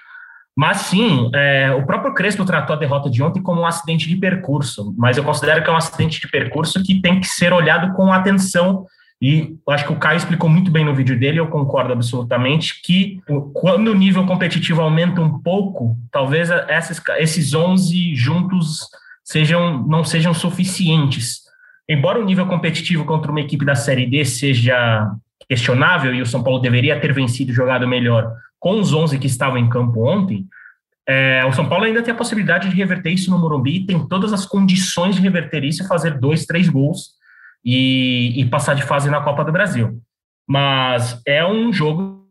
Mas 0.58 0.78
sim, 0.78 1.30
é, 1.36 1.70
o 1.70 1.86
próprio 1.86 2.12
Crespo 2.12 2.44
tratou 2.44 2.74
a 2.74 2.78
derrota 2.80 3.08
de 3.08 3.22
ontem 3.22 3.40
como 3.40 3.60
um 3.60 3.64
acidente 3.64 4.08
de 4.08 4.16
percurso, 4.16 4.92
mas 4.98 5.16
eu 5.16 5.22
considero 5.22 5.62
que 5.62 5.70
é 5.70 5.72
um 5.72 5.76
acidente 5.76 6.20
de 6.20 6.26
percurso 6.26 6.82
que 6.82 7.00
tem 7.00 7.20
que 7.20 7.28
ser 7.28 7.52
olhado 7.52 7.94
com 7.94 8.12
atenção. 8.12 8.84
E 9.22 9.54
acho 9.68 9.86
que 9.86 9.92
o 9.92 10.00
Caio 10.00 10.16
explicou 10.16 10.50
muito 10.50 10.68
bem 10.68 10.84
no 10.84 10.96
vídeo 10.96 11.16
dele, 11.16 11.38
eu 11.38 11.46
concordo 11.46 11.92
absolutamente, 11.92 12.82
que 12.82 13.20
quando 13.54 13.92
o 13.92 13.94
nível 13.94 14.26
competitivo 14.26 14.82
aumenta 14.82 15.20
um 15.20 15.38
pouco, 15.38 15.96
talvez 16.10 16.50
esses, 16.50 17.00
esses 17.18 17.54
11 17.54 18.16
juntos 18.16 18.80
sejam, 19.22 19.86
não 19.86 20.02
sejam 20.02 20.34
suficientes. 20.34 21.42
Embora 21.88 22.18
o 22.18 22.24
nível 22.24 22.46
competitivo 22.46 23.04
contra 23.04 23.30
uma 23.30 23.40
equipe 23.40 23.64
da 23.64 23.76
Série 23.76 24.06
D 24.06 24.24
seja 24.24 25.08
questionável 25.48 26.12
e 26.12 26.20
o 26.20 26.26
São 26.26 26.42
Paulo 26.42 26.58
deveria 26.58 26.98
ter 26.98 27.12
vencido 27.12 27.52
e 27.52 27.54
jogado 27.54 27.86
melhor, 27.86 28.34
com 28.58 28.80
os 28.80 28.92
11 28.92 29.18
que 29.18 29.26
estavam 29.26 29.58
em 29.58 29.68
campo 29.68 30.06
ontem, 30.06 30.46
é, 31.08 31.42
o 31.46 31.52
São 31.52 31.66
Paulo 31.66 31.84
ainda 31.84 32.02
tem 32.02 32.12
a 32.12 32.16
possibilidade 32.16 32.68
de 32.68 32.76
reverter 32.76 33.10
isso 33.10 33.30
no 33.30 33.38
Morumbi, 33.38 33.86
tem 33.86 34.06
todas 34.06 34.32
as 34.32 34.44
condições 34.44 35.16
de 35.16 35.22
reverter 35.22 35.64
isso 35.64 35.82
e 35.82 35.86
fazer 35.86 36.18
dois, 36.18 36.44
três 36.44 36.68
gols 36.68 37.12
e, 37.64 38.34
e 38.36 38.44
passar 38.44 38.74
de 38.74 38.82
fase 38.82 39.08
na 39.08 39.22
Copa 39.22 39.42
do 39.42 39.50
Brasil. 39.50 40.02
Mas 40.46 41.20
é 41.26 41.46
um 41.46 41.72
jogo 41.72 42.26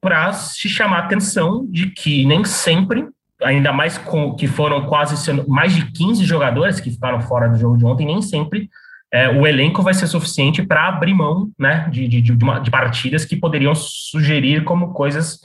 para 0.00 0.32
se 0.34 0.68
chamar 0.68 0.98
a 0.98 1.04
atenção 1.04 1.66
de 1.70 1.90
que 1.90 2.26
nem 2.26 2.44
sempre, 2.44 3.08
ainda 3.42 3.72
mais 3.72 3.96
com 3.96 4.34
que 4.34 4.46
foram 4.46 4.86
quase 4.86 5.32
mais 5.48 5.74
de 5.74 5.90
15 5.92 6.24
jogadores 6.24 6.78
que 6.78 6.90
ficaram 6.90 7.20
fora 7.22 7.48
do 7.48 7.58
jogo 7.58 7.78
de 7.78 7.86
ontem, 7.86 8.06
nem 8.06 8.20
sempre 8.20 8.68
é, 9.12 9.28
o 9.28 9.46
elenco 9.46 9.82
vai 9.82 9.92
ser 9.92 10.06
suficiente 10.06 10.62
para 10.62 10.88
abrir 10.88 11.12
mão 11.12 11.50
né, 11.58 11.86
de, 11.90 12.08
de, 12.08 12.20
de, 12.20 12.32
uma, 12.32 12.58
de, 12.58 12.70
partidas 12.70 13.24
que 13.24 13.36
poderiam 13.36 13.74
sugerir 13.74 14.64
como 14.64 14.92
coisas, 14.92 15.40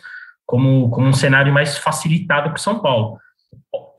como, 0.46 0.90
como 0.90 1.08
um 1.08 1.14
cenário 1.14 1.54
mais 1.54 1.78
facilitado 1.78 2.50
para 2.50 2.58
o 2.58 2.62
São 2.62 2.80
Paulo. 2.80 3.18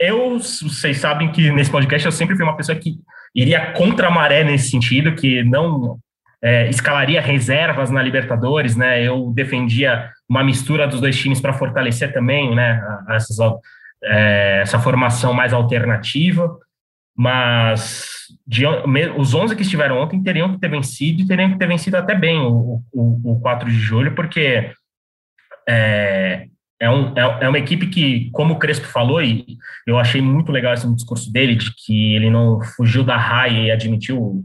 Eu, 0.01 0.39
vocês 0.39 0.99
sabem 0.99 1.31
que 1.31 1.51
nesse 1.51 1.71
podcast 1.71 2.07
eu 2.07 2.13
sempre 2.13 2.35
fui 2.35 2.45
uma 2.45 2.57
pessoa 2.57 2.79
que 2.79 2.97
iria 3.35 3.73
contra 3.73 4.09
a 4.09 4.11
maré 4.11 4.43
nesse 4.43 4.71
sentido, 4.71 5.15
que 5.15 5.43
não 5.45 5.99
é, 6.43 6.69
escalaria 6.71 7.21
reservas 7.21 7.91
na 7.91 8.03
Libertadores, 8.03 8.77
né? 8.77 9.03
Eu 9.03 9.31
defendia 9.35 10.11
uma 10.29 10.43
mistura 10.43 10.87
dos 10.87 11.01
dois 11.01 11.19
times 11.19 11.41
para 11.41 11.53
fortalecer 11.53 12.13
também, 12.13 12.55
né? 12.55 12.81
Essas, 13.11 13.39
é, 14.05 14.61
essa 14.63 14.79
formação 14.79 15.35
mais 15.35 15.53
alternativa 15.53 16.57
mas 17.19 18.18
de, 18.47 18.67
os 19.17 19.35
11 19.35 19.57
que 19.57 19.63
estiveram 19.63 19.99
ontem 19.99 20.23
teriam 20.23 20.53
que 20.53 20.61
ter 20.61 20.69
vencido 20.69 21.23
e 21.23 21.27
teriam 21.27 21.51
que 21.51 21.59
ter 21.59 21.67
vencido 21.67 21.97
até 21.97 22.15
bem 22.15 22.39
o, 22.39 22.83
o, 22.93 23.33
o 23.33 23.41
4 23.41 23.69
de 23.69 23.79
julho, 23.79 24.15
porque 24.15 24.71
é, 25.69 26.47
é, 26.81 26.91
um, 26.91 27.13
é, 27.17 27.45
é, 27.45 27.49
uma 27.49 27.59
equipe 27.59 27.87
que, 27.89 28.31
como 28.33 28.55
o 28.55 28.59
Crespo 28.59 28.87
falou, 28.87 29.23
e 29.23 29.59
eu 29.87 29.99
achei 29.99 30.21
muito 30.21 30.53
legal 30.53 30.75
esse 30.75 30.93
discurso 30.95 31.33
dele, 31.33 31.57
de 31.57 31.73
que 31.75 32.15
ele 32.15 32.31
não 32.31 32.61
fugiu 32.77 33.05
da 33.05 33.17
raia 33.17 33.67
e 33.67 33.71
admitiu 33.71 34.45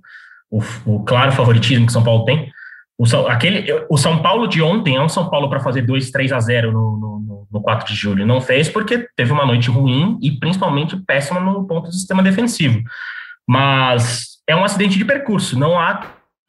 o, 0.50 0.64
o, 0.86 1.04
claro 1.04 1.32
favoritismo 1.32 1.86
que 1.86 1.94
São 1.94 2.04
Paulo 2.04 2.26
tem. 2.26 2.52
O 2.98 3.06
São, 3.06 3.28
aquele, 3.28 3.66
o 3.90 3.98
São 3.98 4.22
Paulo 4.22 4.48
de 4.48 4.62
ontem 4.62 4.96
é 4.96 5.02
um 5.02 5.10
São 5.10 5.30
Paulo 5.30 5.50
para 5.50 5.60
fazer 5.60 5.82
2, 5.82 6.12
3 6.12 6.32
a 6.32 6.40
0 6.40 6.72
no, 6.72 6.98
no 6.98 7.14
no 7.54 7.62
4 7.62 7.88
de 7.88 7.94
julho. 7.94 8.26
Não 8.26 8.42
fez 8.42 8.68
porque 8.68 9.08
teve 9.16 9.32
uma 9.32 9.46
noite 9.46 9.70
ruim 9.70 10.18
e 10.22 10.32
principalmente 10.32 10.98
péssima 10.98 11.40
no 11.40 11.66
ponto 11.68 11.88
do 11.88 11.94
sistema 11.94 12.24
defensivo. 12.24 12.82
Mas 13.48 14.40
é 14.48 14.56
um 14.56 14.64
acidente 14.64 14.98
de 14.98 15.06
percurso. 15.06 15.58
Não 15.58 15.80
há 15.80 15.96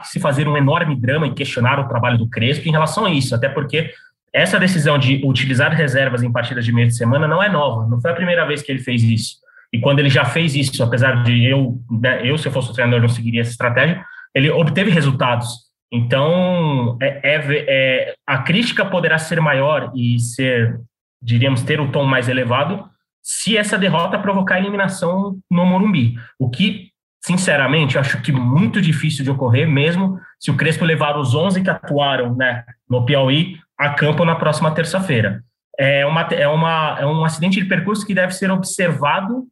que 0.00 0.08
se 0.08 0.20
fazer 0.20 0.48
um 0.48 0.56
enorme 0.56 0.96
drama 0.96 1.26
e 1.26 1.34
questionar 1.34 1.78
o 1.80 1.88
trabalho 1.88 2.18
do 2.18 2.28
Crespo 2.28 2.68
em 2.68 2.72
relação 2.72 3.06
a 3.06 3.10
isso, 3.10 3.34
até 3.34 3.48
porque 3.48 3.90
essa 4.32 4.58
decisão 4.58 4.98
de 4.98 5.22
utilizar 5.24 5.72
reservas 5.72 6.22
em 6.22 6.32
partidas 6.32 6.64
de 6.64 6.72
meio 6.72 6.88
de 6.88 6.96
semana 6.96 7.28
não 7.28 7.42
é 7.42 7.48
nova. 7.48 7.88
Não 7.88 8.00
foi 8.00 8.10
a 8.10 8.14
primeira 8.14 8.44
vez 8.44 8.62
que 8.62 8.72
ele 8.72 8.80
fez 8.80 9.02
isso. 9.02 9.36
E 9.72 9.80
quando 9.80 10.00
ele 10.00 10.10
já 10.10 10.24
fez 10.24 10.54
isso, 10.54 10.82
apesar 10.82 11.22
de 11.22 11.44
eu, 11.44 11.80
né, 11.90 12.20
eu 12.28 12.36
se 12.36 12.46
eu 12.46 12.52
fosse 12.52 12.70
o 12.70 12.72
treinador, 12.72 13.00
não 13.00 13.08
seguiria 13.08 13.40
essa 13.40 13.50
estratégia, 13.50 14.04
ele 14.34 14.50
obteve 14.50 14.90
resultados. 14.90 15.64
Então, 15.92 16.98
é, 17.00 17.20
é, 17.22 17.64
é, 17.68 18.14
a 18.26 18.38
crítica 18.38 18.84
poderá 18.84 19.18
ser 19.18 19.40
maior 19.40 19.92
e 19.94 20.18
ser 20.18 20.80
diríamos, 21.24 21.62
ter 21.62 21.80
o 21.80 21.90
tom 21.90 22.04
mais 22.04 22.28
elevado 22.28 22.84
se 23.24 23.56
essa 23.56 23.78
derrota 23.78 24.18
provocar 24.18 24.58
eliminação 24.58 25.38
no 25.50 25.64
Morumbi. 25.64 26.14
O 26.38 26.50
que, 26.50 26.90
sinceramente, 27.24 27.98
acho 27.98 28.20
que 28.20 28.30
muito 28.30 28.82
difícil 28.82 29.24
de 29.24 29.30
ocorrer, 29.30 29.66
mesmo 29.66 30.20
se 30.38 30.50
o 30.50 30.56
Crespo 30.56 30.84
levar 30.84 31.18
os 31.18 31.34
11 31.34 31.62
que 31.62 31.70
atuaram 31.70 32.36
né, 32.36 32.62
no 32.88 33.06
Piauí 33.06 33.56
a 33.78 33.88
campo 33.94 34.26
na 34.26 34.34
próxima 34.34 34.70
terça-feira. 34.70 35.42
É, 35.78 36.04
uma, 36.04 36.20
é, 36.20 36.46
uma, 36.46 36.98
é 37.00 37.06
um 37.06 37.24
acidente 37.24 37.60
de 37.60 37.66
percurso 37.66 38.06
que 38.06 38.14
deve 38.14 38.32
ser 38.32 38.50
observado 38.50 39.46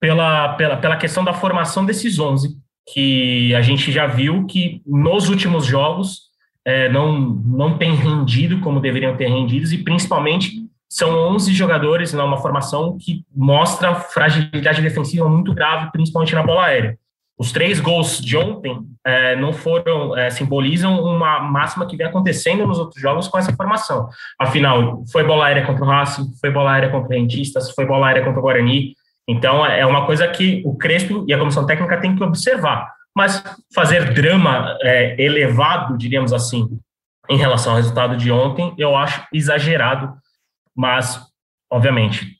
pela, 0.00 0.54
pela, 0.54 0.76
pela 0.76 0.96
questão 0.96 1.24
da 1.24 1.32
formação 1.32 1.84
desses 1.84 2.18
11, 2.18 2.56
que 2.92 3.52
a 3.54 3.60
gente 3.60 3.90
já 3.90 4.06
viu 4.06 4.46
que 4.46 4.80
nos 4.86 5.28
últimos 5.28 5.66
jogos 5.66 6.30
é, 6.64 6.88
não, 6.88 7.18
não 7.18 7.76
tem 7.76 7.94
rendido 7.94 8.60
como 8.60 8.80
deveriam 8.80 9.16
ter 9.16 9.26
rendido, 9.26 9.72
e 9.74 9.82
principalmente 9.82 10.63
são 10.94 11.10
11 11.34 11.52
jogadores 11.52 12.12
numa 12.12 12.36
formação 12.36 12.96
que 12.96 13.24
mostra 13.34 13.96
fragilidade 13.96 14.80
defensiva 14.80 15.28
muito 15.28 15.52
grave, 15.52 15.90
principalmente 15.90 16.36
na 16.36 16.42
bola 16.44 16.66
aérea. 16.66 16.96
Os 17.36 17.50
três 17.50 17.80
gols 17.80 18.20
de 18.20 18.36
ontem 18.36 18.78
é, 19.04 19.34
não 19.34 19.52
foram 19.52 20.16
é, 20.16 20.30
simbolizam 20.30 21.02
uma 21.02 21.40
máxima 21.40 21.84
que 21.84 21.96
vem 21.96 22.06
acontecendo 22.06 22.64
nos 22.64 22.78
outros 22.78 23.02
jogos 23.02 23.26
com 23.26 23.36
essa 23.36 23.52
formação. 23.56 24.08
Afinal, 24.38 25.02
foi 25.10 25.24
bola 25.24 25.46
aérea 25.46 25.66
contra 25.66 25.84
o 25.84 25.88
Racing, 25.88 26.30
foi 26.40 26.52
bola 26.52 26.70
aérea 26.70 26.90
contra 26.90 27.08
o 27.08 27.20
Rentistas, 27.20 27.72
foi 27.72 27.84
bola 27.84 28.06
aérea 28.06 28.24
contra 28.24 28.38
o 28.38 28.42
Guarani. 28.42 28.94
Então 29.26 29.66
é 29.66 29.84
uma 29.84 30.06
coisa 30.06 30.28
que 30.28 30.62
o 30.64 30.76
Crespo 30.76 31.24
e 31.26 31.34
a 31.34 31.38
comissão 31.40 31.66
técnica 31.66 32.00
têm 32.00 32.14
que 32.14 32.22
observar. 32.22 32.88
Mas 33.16 33.42
fazer 33.74 34.12
drama 34.14 34.78
é, 34.80 35.20
elevado, 35.20 35.98
diríamos 35.98 36.32
assim, 36.32 36.68
em 37.28 37.36
relação 37.36 37.72
ao 37.72 37.78
resultado 37.78 38.16
de 38.16 38.30
ontem, 38.30 38.72
eu 38.78 38.94
acho 38.94 39.26
exagerado 39.32 40.22
mas, 40.76 41.20
obviamente, 41.70 42.36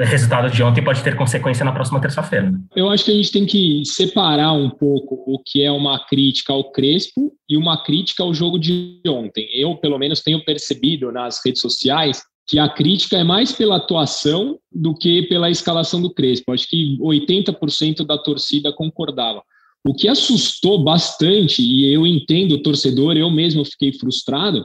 o 0.00 0.04
resultado 0.04 0.48
de 0.50 0.62
ontem 0.62 0.82
pode 0.82 1.02
ter 1.02 1.16
consequência 1.16 1.64
na 1.64 1.72
próxima 1.72 2.00
terça-feira. 2.00 2.50
Né? 2.50 2.60
Eu 2.76 2.88
acho 2.88 3.04
que 3.04 3.10
a 3.10 3.14
gente 3.14 3.32
tem 3.32 3.44
que 3.44 3.82
separar 3.84 4.52
um 4.52 4.70
pouco 4.70 5.24
o 5.26 5.42
que 5.44 5.62
é 5.62 5.72
uma 5.72 5.98
crítica 6.06 6.52
ao 6.52 6.70
Crespo 6.70 7.32
e 7.48 7.56
uma 7.56 7.82
crítica 7.82 8.22
ao 8.22 8.32
jogo 8.32 8.58
de 8.58 9.00
ontem. 9.06 9.48
Eu, 9.52 9.76
pelo 9.76 9.98
menos, 9.98 10.22
tenho 10.22 10.44
percebido 10.44 11.10
nas 11.10 11.40
redes 11.44 11.60
sociais 11.60 12.22
que 12.46 12.58
a 12.58 12.68
crítica 12.68 13.16
é 13.16 13.24
mais 13.24 13.52
pela 13.52 13.76
atuação 13.76 14.58
do 14.72 14.94
que 14.94 15.22
pela 15.24 15.50
escalação 15.50 16.00
do 16.00 16.14
Crespo. 16.14 16.52
Acho 16.52 16.68
que 16.68 16.96
80% 16.98 18.06
da 18.06 18.16
torcida 18.16 18.72
concordava. 18.72 19.42
O 19.86 19.94
que 19.94 20.08
assustou 20.08 20.82
bastante, 20.82 21.60
e 21.60 21.92
eu 21.92 22.06
entendo 22.06 22.52
o 22.52 22.62
torcedor, 22.62 23.16
eu 23.16 23.30
mesmo 23.30 23.64
fiquei 23.64 23.92
frustrado, 23.92 24.64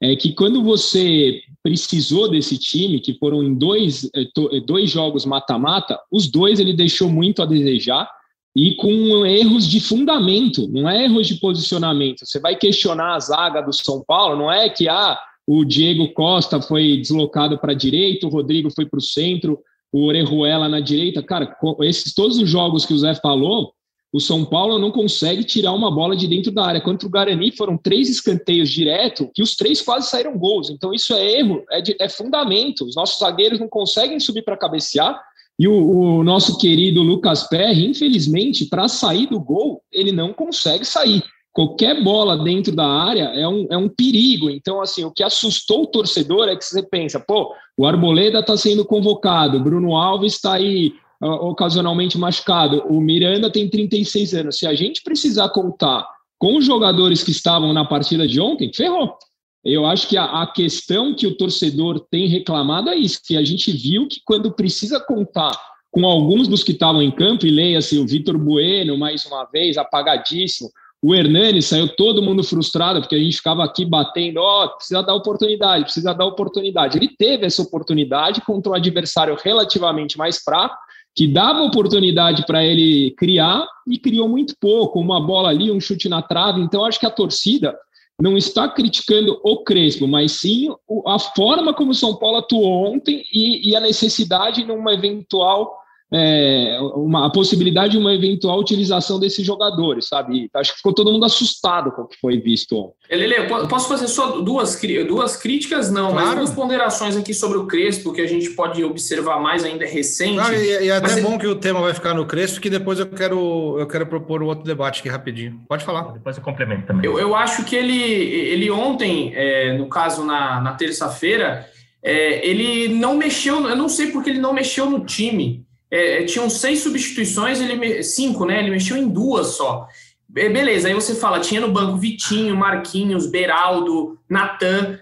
é 0.00 0.14
que 0.14 0.32
quando 0.32 0.62
você 0.62 1.40
precisou 1.62 2.30
desse 2.30 2.56
time, 2.56 3.00
que 3.00 3.14
foram 3.14 3.42
em 3.42 3.54
dois, 3.54 4.04
eh, 4.14 4.22
eh, 4.52 4.60
dois 4.60 4.90
jogos 4.90 5.26
mata-mata, 5.26 5.98
os 6.10 6.30
dois 6.30 6.60
ele 6.60 6.72
deixou 6.72 7.08
muito 7.08 7.42
a 7.42 7.46
desejar 7.46 8.08
e 8.54 8.74
com 8.74 9.26
erros 9.26 9.68
de 9.68 9.80
fundamento, 9.80 10.68
não 10.68 10.88
é 10.88 11.04
erros 11.04 11.26
de 11.26 11.34
posicionamento. 11.36 12.24
Você 12.24 12.40
vai 12.40 12.56
questionar 12.56 13.14
a 13.14 13.20
zaga 13.20 13.60
do 13.60 13.72
São 13.72 14.02
Paulo, 14.06 14.36
não 14.36 14.50
é 14.50 14.68
que 14.68 14.88
ah, 14.88 15.18
o 15.46 15.64
Diego 15.64 16.12
Costa 16.12 16.60
foi 16.60 16.96
deslocado 16.96 17.58
para 17.58 17.72
a 17.72 17.76
direita, 17.76 18.26
o 18.26 18.30
Rodrigo 18.30 18.70
foi 18.70 18.86
para 18.86 18.98
o 18.98 19.02
centro, 19.02 19.58
o 19.92 20.04
Orejuela 20.06 20.68
na 20.68 20.80
direita. 20.80 21.22
Cara, 21.22 21.56
esses 21.82 22.14
todos 22.14 22.38
os 22.38 22.48
jogos 22.48 22.84
que 22.84 22.92
o 22.92 22.98
Zé 22.98 23.14
falou, 23.14 23.72
o 24.12 24.20
São 24.20 24.44
Paulo 24.44 24.78
não 24.78 24.90
consegue 24.90 25.44
tirar 25.44 25.72
uma 25.72 25.90
bola 25.90 26.16
de 26.16 26.26
dentro 26.26 26.50
da 26.50 26.64
área. 26.64 26.80
Contra 26.80 27.06
o 27.06 27.10
Guarani 27.10 27.54
foram 27.54 27.76
três 27.76 28.08
escanteios 28.08 28.70
direto, 28.70 29.30
que 29.34 29.42
os 29.42 29.54
três 29.54 29.82
quase 29.82 30.08
saíram 30.08 30.38
gols. 30.38 30.70
Então 30.70 30.94
isso 30.94 31.12
é 31.14 31.38
erro, 31.38 31.62
é, 31.70 31.80
de, 31.80 31.94
é 32.00 32.08
fundamento. 32.08 32.84
Os 32.86 32.96
nossos 32.96 33.18
zagueiros 33.18 33.60
não 33.60 33.68
conseguem 33.68 34.18
subir 34.18 34.42
para 34.42 34.56
cabecear. 34.56 35.20
E 35.58 35.68
o, 35.68 35.74
o, 35.74 36.24
nosso 36.24 36.56
querido 36.56 37.02
Lucas 37.02 37.48
Perry, 37.48 37.86
infelizmente, 37.86 38.64
para 38.64 38.88
sair 38.88 39.26
do 39.26 39.40
gol, 39.40 39.82
ele 39.92 40.12
não 40.12 40.32
consegue 40.32 40.84
sair. 40.84 41.22
Qualquer 41.52 42.02
bola 42.02 42.38
dentro 42.38 42.74
da 42.74 42.86
área 42.86 43.24
é 43.34 43.46
um, 43.46 43.66
é 43.68 43.76
um 43.76 43.88
perigo. 43.88 44.48
Então, 44.48 44.80
assim, 44.80 45.04
o 45.04 45.10
que 45.10 45.24
assustou 45.24 45.82
o 45.82 45.86
torcedor 45.86 46.48
é 46.48 46.56
que 46.56 46.64
você 46.64 46.82
pensa, 46.82 47.18
pô, 47.18 47.52
o 47.76 47.84
Arboleda 47.84 48.38
está 48.38 48.56
sendo 48.56 48.84
convocado, 48.84 49.58
Bruno 49.58 49.96
Alves 49.96 50.34
está 50.34 50.54
aí 50.54 50.94
ocasionalmente 51.20 52.16
machucado. 52.16 52.84
O 52.88 53.00
Miranda 53.00 53.50
tem 53.50 53.68
36 53.68 54.34
anos. 54.34 54.58
Se 54.58 54.66
a 54.66 54.74
gente 54.74 55.02
precisar 55.02 55.48
contar 55.50 56.06
com 56.38 56.56
os 56.56 56.64
jogadores 56.64 57.22
que 57.22 57.30
estavam 57.30 57.72
na 57.72 57.84
partida 57.84 58.26
de 58.26 58.40
ontem, 58.40 58.72
ferrou. 58.72 59.16
Eu 59.64 59.84
acho 59.84 60.08
que 60.08 60.16
a, 60.16 60.24
a, 60.24 60.46
questão 60.46 61.14
que 61.14 61.26
o 61.26 61.36
torcedor 61.36 62.06
tem 62.10 62.28
reclamado 62.28 62.88
é 62.90 62.96
isso, 62.96 63.20
que 63.24 63.36
a 63.36 63.44
gente 63.44 63.72
viu 63.72 64.06
que 64.06 64.20
quando 64.24 64.52
precisa 64.52 65.00
contar 65.00 65.58
com 65.90 66.06
alguns 66.06 66.46
dos 66.46 66.62
que 66.62 66.72
estavam 66.72 67.02
em 67.02 67.10
campo, 67.10 67.46
e 67.46 67.50
leia-se 67.50 67.98
o 67.98 68.06
Vitor 68.06 68.38
Bueno, 68.38 68.96
mais 68.96 69.24
uma 69.26 69.44
vez, 69.44 69.76
apagadíssimo, 69.76 70.70
o 71.00 71.14
Hernani 71.14 71.62
saiu 71.62 71.88
todo 71.88 72.22
mundo 72.22 72.42
frustrado, 72.42 73.00
porque 73.00 73.14
a 73.14 73.18
gente 73.18 73.36
ficava 73.36 73.64
aqui 73.64 73.84
batendo, 73.84 74.38
ó, 74.38 74.64
oh, 74.64 74.76
precisa 74.76 75.02
dar 75.02 75.14
oportunidade, 75.14 75.84
precisa 75.84 76.12
dar 76.12 76.24
oportunidade. 76.24 76.98
Ele 76.98 77.08
teve 77.08 77.46
essa 77.46 77.62
oportunidade 77.62 78.40
contra 78.40 78.72
um 78.72 78.74
adversário 78.74 79.36
relativamente 79.42 80.18
mais 80.18 80.38
fraco, 80.38 80.76
que 81.18 81.26
dava 81.26 81.64
oportunidade 81.64 82.46
para 82.46 82.64
ele 82.64 83.10
criar 83.18 83.66
e 83.88 83.98
criou 83.98 84.28
muito 84.28 84.54
pouco, 84.60 85.00
uma 85.00 85.20
bola 85.20 85.48
ali, 85.48 85.68
um 85.68 85.80
chute 85.80 86.08
na 86.08 86.22
trave. 86.22 86.60
Então, 86.60 86.84
acho 86.84 87.00
que 87.00 87.06
a 87.06 87.10
torcida 87.10 87.76
não 88.22 88.38
está 88.38 88.68
criticando 88.68 89.36
o 89.42 89.64
Crespo, 89.64 90.06
mas 90.06 90.30
sim 90.30 90.72
a 91.04 91.18
forma 91.18 91.74
como 91.74 91.90
o 91.90 91.94
São 91.94 92.14
Paulo 92.14 92.36
atuou 92.36 92.94
ontem 92.94 93.24
e, 93.32 93.68
e 93.68 93.74
a 93.74 93.80
necessidade 93.80 94.64
numa 94.64 94.94
eventual 94.94 95.76
é, 96.12 96.78
uma, 96.94 97.26
a 97.26 97.30
possibilidade 97.30 97.92
de 97.92 97.98
uma 97.98 98.14
eventual 98.14 98.58
utilização 98.58 99.20
desses 99.20 99.44
jogadores, 99.44 100.08
sabe? 100.08 100.48
Acho 100.54 100.72
que 100.72 100.78
ficou 100.78 100.94
todo 100.94 101.12
mundo 101.12 101.24
assustado 101.24 101.92
com 101.92 102.02
o 102.02 102.06
que 102.06 102.18
foi 102.18 102.40
visto. 102.40 102.94
Lele, 103.10 103.46
posso 103.68 103.88
fazer 103.88 104.08
só 104.08 104.40
duas, 104.40 104.80
duas 105.06 105.36
críticas? 105.36 105.90
Não, 105.90 106.12
claro. 106.12 106.26
mas 106.26 106.36
duas 106.36 106.50
ponderações 106.50 107.16
aqui 107.16 107.34
sobre 107.34 107.58
o 107.58 107.66
Crespo, 107.66 108.12
que 108.12 108.22
a 108.22 108.26
gente 108.26 108.50
pode 108.50 108.82
observar 108.82 109.38
mais 109.40 109.64
ainda 109.64 109.84
é 109.84 109.88
recente. 109.88 110.36
Claro, 110.36 110.54
e, 110.54 110.84
e 110.84 110.88
é 110.88 110.96
até 110.96 111.14
mas... 111.14 111.22
bom 111.22 111.38
que 111.38 111.46
o 111.46 111.54
tema 111.54 111.80
vai 111.80 111.92
ficar 111.92 112.14
no 112.14 112.26
Crespo, 112.26 112.60
que 112.60 112.70
depois 112.70 112.98
eu 112.98 113.06
quero, 113.06 113.76
eu 113.78 113.86
quero 113.86 114.06
propor 114.06 114.42
um 114.42 114.46
outro 114.46 114.64
debate 114.64 115.00
aqui 115.00 115.08
rapidinho. 115.10 115.60
Pode 115.68 115.84
falar. 115.84 116.12
Depois 116.12 116.36
eu 116.36 116.42
complemento 116.42 116.86
também. 116.86 117.04
Eu, 117.04 117.18
eu 117.18 117.34
acho 117.34 117.64
que 117.64 117.76
ele, 117.76 118.00
ele 118.00 118.70
ontem, 118.70 119.32
é, 119.34 119.76
no 119.76 119.88
caso 119.88 120.24
na, 120.24 120.58
na 120.60 120.72
terça-feira, 120.72 121.68
é, 122.02 122.48
ele 122.48 122.88
não 122.88 123.14
mexeu, 123.14 123.68
eu 123.68 123.76
não 123.76 123.88
sei 123.90 124.10
porque 124.10 124.30
ele 124.30 124.38
não 124.38 124.54
mexeu 124.54 124.88
no 124.88 125.04
time 125.04 125.67
é, 125.90 126.24
tinham 126.24 126.48
seis 126.50 126.80
substituições, 126.80 127.60
ele 127.60 128.02
cinco, 128.02 128.44
né? 128.44 128.60
Ele 128.60 128.70
mexeu 128.70 128.96
em 128.96 129.08
duas 129.08 129.48
só. 129.48 129.86
Beleza, 130.28 130.88
aí 130.88 130.94
você 130.94 131.14
fala, 131.14 131.40
tinha 131.40 131.60
no 131.60 131.72
banco 131.72 131.96
Vitinho, 131.96 132.54
Marquinhos, 132.54 133.26
Beraldo, 133.26 134.18
Natan. 134.28 135.00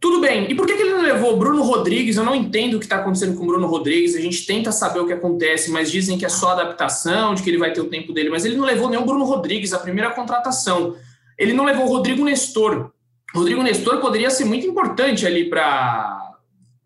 Tudo 0.00 0.20
bem. 0.20 0.48
E 0.48 0.54
por 0.54 0.64
que, 0.64 0.76
que 0.76 0.82
ele 0.82 0.92
não 0.92 1.02
levou 1.02 1.36
Bruno 1.36 1.60
Rodrigues? 1.64 2.16
Eu 2.16 2.24
não 2.24 2.36
entendo 2.36 2.74
o 2.74 2.78
que 2.78 2.86
está 2.86 2.98
acontecendo 2.98 3.36
com 3.36 3.42
o 3.42 3.46
Bruno 3.48 3.66
Rodrigues. 3.66 4.14
A 4.14 4.20
gente 4.20 4.46
tenta 4.46 4.70
saber 4.70 5.00
o 5.00 5.06
que 5.06 5.12
acontece, 5.12 5.72
mas 5.72 5.90
dizem 5.90 6.16
que 6.16 6.24
é 6.24 6.28
só 6.28 6.52
adaptação, 6.52 7.34
de 7.34 7.42
que 7.42 7.50
ele 7.50 7.58
vai 7.58 7.72
ter 7.72 7.80
o 7.80 7.90
tempo 7.90 8.12
dele. 8.12 8.30
Mas 8.30 8.44
ele 8.44 8.56
não 8.56 8.64
levou 8.64 8.86
o 8.86 9.04
Bruno 9.04 9.24
Rodrigues, 9.24 9.72
a 9.72 9.78
primeira 9.80 10.10
contratação. 10.12 10.94
Ele 11.36 11.52
não 11.52 11.64
levou 11.64 11.86
o 11.86 11.88
Rodrigo 11.88 12.24
Nestor. 12.24 12.92
Rodrigo 13.34 13.60
Nestor 13.60 13.98
poderia 13.98 14.30
ser 14.30 14.44
muito 14.44 14.64
importante 14.64 15.26
ali 15.26 15.50
para 15.50 16.36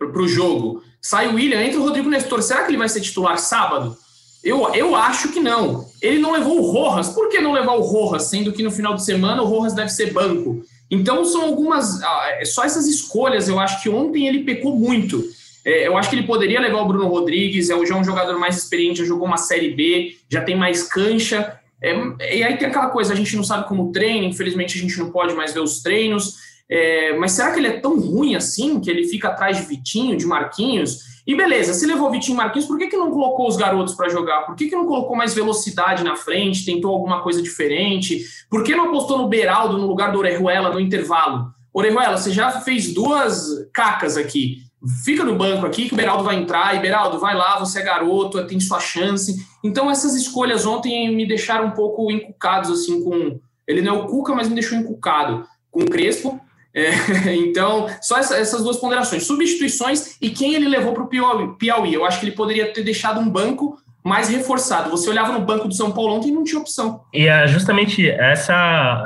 o 0.00 0.26
jogo. 0.26 0.82
Sai 1.02 1.26
o 1.26 1.34
William, 1.34 1.60
entra 1.60 1.80
o 1.80 1.82
Rodrigo 1.82 2.08
Nestor. 2.08 2.40
Será 2.42 2.62
que 2.62 2.70
ele 2.70 2.78
vai 2.78 2.88
ser 2.88 3.00
titular 3.00 3.36
sábado? 3.38 3.96
Eu, 4.42 4.72
eu 4.74 4.94
acho 4.94 5.32
que 5.32 5.40
não. 5.40 5.86
Ele 6.00 6.18
não 6.18 6.32
levou 6.32 6.58
o 6.58 6.70
Rojas. 6.70 7.08
Por 7.08 7.28
que 7.28 7.40
não 7.40 7.52
levar 7.52 7.74
o 7.74 7.82
Rojas, 7.82 8.24
sendo 8.24 8.52
que 8.52 8.62
no 8.62 8.70
final 8.70 8.94
de 8.94 9.04
semana 9.04 9.42
o 9.42 9.46
Rojas 9.46 9.74
deve 9.74 9.88
ser 9.88 10.12
banco? 10.12 10.64
Então 10.90 11.24
são 11.24 11.42
algumas. 11.42 12.02
Ah, 12.02 12.28
é 12.40 12.44
só 12.44 12.64
essas 12.64 12.86
escolhas. 12.86 13.48
Eu 13.48 13.58
acho 13.58 13.82
que 13.82 13.88
ontem 13.88 14.28
ele 14.28 14.44
pecou 14.44 14.76
muito. 14.76 15.24
É, 15.64 15.86
eu 15.86 15.96
acho 15.96 16.10
que 16.10 16.16
ele 16.16 16.26
poderia 16.26 16.60
levar 16.60 16.82
o 16.82 16.86
Bruno 16.86 17.06
Rodrigues, 17.06 17.70
é 17.70 17.86
já 17.86 17.96
um 17.96 18.04
jogador 18.04 18.36
mais 18.38 18.56
experiente, 18.56 18.98
já 18.98 19.04
jogou 19.04 19.26
uma 19.26 19.36
Série 19.36 19.70
B, 19.70 20.16
já 20.28 20.42
tem 20.42 20.56
mais 20.56 20.82
cancha. 20.82 21.56
É, 21.80 21.94
e 22.36 22.42
aí 22.42 22.56
tem 22.56 22.68
aquela 22.68 22.88
coisa, 22.88 23.12
a 23.12 23.16
gente 23.16 23.34
não 23.36 23.44
sabe 23.44 23.68
como 23.68 23.92
treina, 23.92 24.26
infelizmente 24.26 24.76
a 24.76 24.80
gente 24.80 24.98
não 24.98 25.10
pode 25.10 25.34
mais 25.34 25.52
ver 25.52 25.60
os 25.60 25.82
treinos. 25.82 26.36
É, 26.74 27.14
mas 27.18 27.32
será 27.32 27.52
que 27.52 27.60
ele 27.60 27.68
é 27.68 27.80
tão 27.80 28.00
ruim 28.00 28.34
assim 28.34 28.80
que 28.80 28.90
ele 28.90 29.06
fica 29.06 29.28
atrás 29.28 29.58
de 29.58 29.64
Vitinho, 29.64 30.16
de 30.16 30.24
Marquinhos? 30.24 31.20
E 31.26 31.34
beleza, 31.36 31.74
se 31.74 31.84
levou 31.84 32.10
Vitinho 32.10 32.34
e 32.34 32.38
Marquinhos, 32.38 32.66
por 32.66 32.78
que, 32.78 32.86
que 32.86 32.96
não 32.96 33.10
colocou 33.10 33.46
os 33.46 33.58
garotos 33.58 33.94
para 33.94 34.08
jogar? 34.08 34.46
Por 34.46 34.56
que, 34.56 34.70
que 34.70 34.74
não 34.74 34.86
colocou 34.86 35.14
mais 35.14 35.34
velocidade 35.34 36.02
na 36.02 36.16
frente, 36.16 36.64
tentou 36.64 36.90
alguma 36.90 37.20
coisa 37.20 37.42
diferente? 37.42 38.24
Por 38.48 38.64
que 38.64 38.74
não 38.74 38.86
apostou 38.86 39.18
no 39.18 39.28
Beraldo 39.28 39.76
no 39.76 39.86
lugar 39.86 40.12
do 40.12 40.18
Orejuela 40.18 40.70
no 40.70 40.80
intervalo? 40.80 41.52
Orejuela, 41.74 42.16
você 42.16 42.30
já 42.30 42.50
fez 42.62 42.94
duas 42.94 43.68
cacas 43.74 44.16
aqui. 44.16 44.62
Fica 45.04 45.24
no 45.24 45.36
banco 45.36 45.66
aqui 45.66 45.88
que 45.88 45.94
o 45.94 45.96
Beraldo 45.96 46.24
vai 46.24 46.36
entrar, 46.36 46.74
e 46.74 46.80
Beraldo, 46.80 47.18
vai 47.18 47.36
lá, 47.36 47.58
você 47.58 47.80
é 47.80 47.84
garoto, 47.84 48.46
tem 48.46 48.58
sua 48.58 48.80
chance. 48.80 49.46
Então 49.62 49.90
essas 49.90 50.14
escolhas 50.14 50.64
ontem 50.64 51.14
me 51.14 51.28
deixaram 51.28 51.66
um 51.66 51.72
pouco 51.72 52.10
encucados, 52.10 52.70
assim, 52.70 53.04
com... 53.04 53.38
Ele 53.68 53.82
não 53.82 53.94
é 53.94 53.98
o 53.98 54.06
Cuca, 54.06 54.34
mas 54.34 54.48
me 54.48 54.54
deixou 54.54 54.78
encucado 54.78 55.46
com 55.70 55.82
o 55.82 55.86
Crespo, 55.86 56.40
é, 56.74 57.34
então, 57.36 57.86
só 58.00 58.18
essa, 58.18 58.36
essas 58.36 58.62
duas 58.62 58.78
ponderações. 58.78 59.26
Substituições 59.26 60.16
e 60.20 60.30
quem 60.30 60.54
ele 60.54 60.68
levou 60.68 60.92
para 60.92 61.02
o 61.02 61.56
Piauí. 61.56 61.94
Eu 61.94 62.04
acho 62.04 62.20
que 62.20 62.26
ele 62.26 62.36
poderia 62.36 62.72
ter 62.72 62.82
deixado 62.82 63.20
um 63.20 63.28
banco 63.28 63.78
mais 64.04 64.28
reforçado. 64.28 64.90
Você 64.90 65.08
olhava 65.08 65.32
no 65.32 65.44
banco 65.44 65.68
do 65.68 65.74
São 65.74 65.92
Paulo 65.92 66.16
ontem 66.16 66.28
e 66.28 66.32
não 66.32 66.42
tinha 66.42 66.60
opção. 66.60 67.02
E 67.12 67.28
é 67.28 67.46
justamente 67.46 68.08
essa 68.10 68.52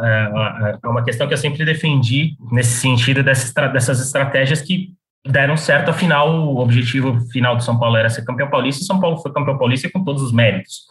é, 0.03 0.79
é 0.83 0.89
uma 0.89 1.05
questão 1.05 1.29
que 1.29 1.35
eu 1.35 1.39
sempre 1.39 1.65
defendi 1.65 2.35
nesse 2.51 2.81
sentido 2.81 3.23
dessas, 3.23 3.53
dessas 3.73 4.01
estratégias 4.01 4.63
que 4.63 4.95
deram 5.27 5.57
certo. 5.57 5.91
Afinal, 5.91 6.31
o 6.31 6.59
objetivo 6.61 7.21
final 7.31 7.57
do 7.57 7.63
São 7.63 7.79
Paulo 7.79 7.97
era 7.97 8.09
ser 8.09 8.25
campeão 8.25 8.49
paulista 8.49 8.83
e 8.83 8.87
São 8.87 8.99
Paulo 8.99 9.19
foi 9.19 9.33
campeão 9.33 9.59
paulista 9.59 9.91
com 9.91 10.03
todos 10.03 10.23
os 10.23 10.33
méritos. 10.33 10.87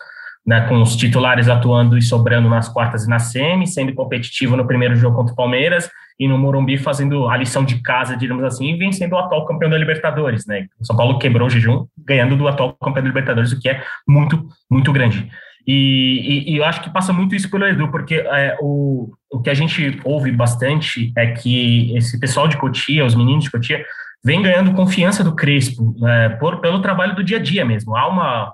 Né, 0.45 0.67
com 0.67 0.79
os 0.79 0.95
titulares 0.95 1.49
atuando 1.49 1.97
e 1.97 2.03
sobrando 2.03 2.47
nas 2.47 2.69
quartas 2.69 3.05
e 3.05 3.09
na 3.09 3.17
semi, 3.17 3.65
sendo 3.65 3.95
competitivo 3.95 4.55
no 4.55 4.67
primeiro 4.67 4.95
jogo 4.95 5.15
contra 5.15 5.33
o 5.33 5.35
Palmeiras 5.35 5.89
e 6.19 6.27
no 6.27 6.37
Morumbi 6.37 6.77
fazendo 6.77 7.27
a 7.27 7.35
lição 7.35 7.65
de 7.65 7.81
casa, 7.81 8.15
digamos 8.15 8.43
assim, 8.43 8.73
e 8.73 8.77
vencendo 8.77 9.13
o 9.13 9.17
atual 9.17 9.45
campeão 9.45 9.69
da 9.69 9.77
Libertadores, 9.77 10.45
né? 10.45 10.67
O 10.79 10.85
São 10.85 10.95
Paulo 10.95 11.19
quebrou 11.19 11.47
o 11.47 11.49
jejum, 11.49 11.85
ganhando 11.97 12.37
do 12.37 12.47
atual 12.47 12.73
campeão 12.73 13.03
da 13.03 13.09
Libertadores, 13.09 13.51
o 13.51 13.59
que 13.59 13.69
é 13.69 13.83
muito, 14.07 14.47
muito 14.69 14.91
grande. 14.93 15.29
E, 15.67 16.45
e, 16.47 16.53
e 16.53 16.57
eu 16.57 16.63
acho 16.63 16.81
que 16.81 16.89
passa 16.89 17.11
muito 17.11 17.35
isso 17.35 17.49
pelo 17.49 17.65
Edu, 17.65 17.89
porque 17.89 18.15
é, 18.15 18.55
o, 18.61 19.11
o 19.31 19.41
que 19.41 19.49
a 19.49 19.53
gente 19.53 19.99
ouve 20.03 20.31
bastante 20.31 21.11
é 21.17 21.31
que 21.31 21.95
esse 21.97 22.19
pessoal 22.19 22.47
de 22.47 22.57
Cotia, 22.57 23.03
os 23.03 23.15
meninos 23.15 23.45
de 23.45 23.51
Cotia, 23.51 23.83
vem 24.23 24.41
ganhando 24.41 24.73
confiança 24.73 25.23
do 25.23 25.35
Crespo, 25.35 25.95
é, 26.07 26.29
por, 26.29 26.61
pelo 26.61 26.81
trabalho 26.81 27.15
do 27.15 27.23
dia 27.23 27.37
a 27.37 27.41
dia 27.41 27.65
mesmo. 27.65 27.95
Há 27.95 28.07
uma, 28.07 28.53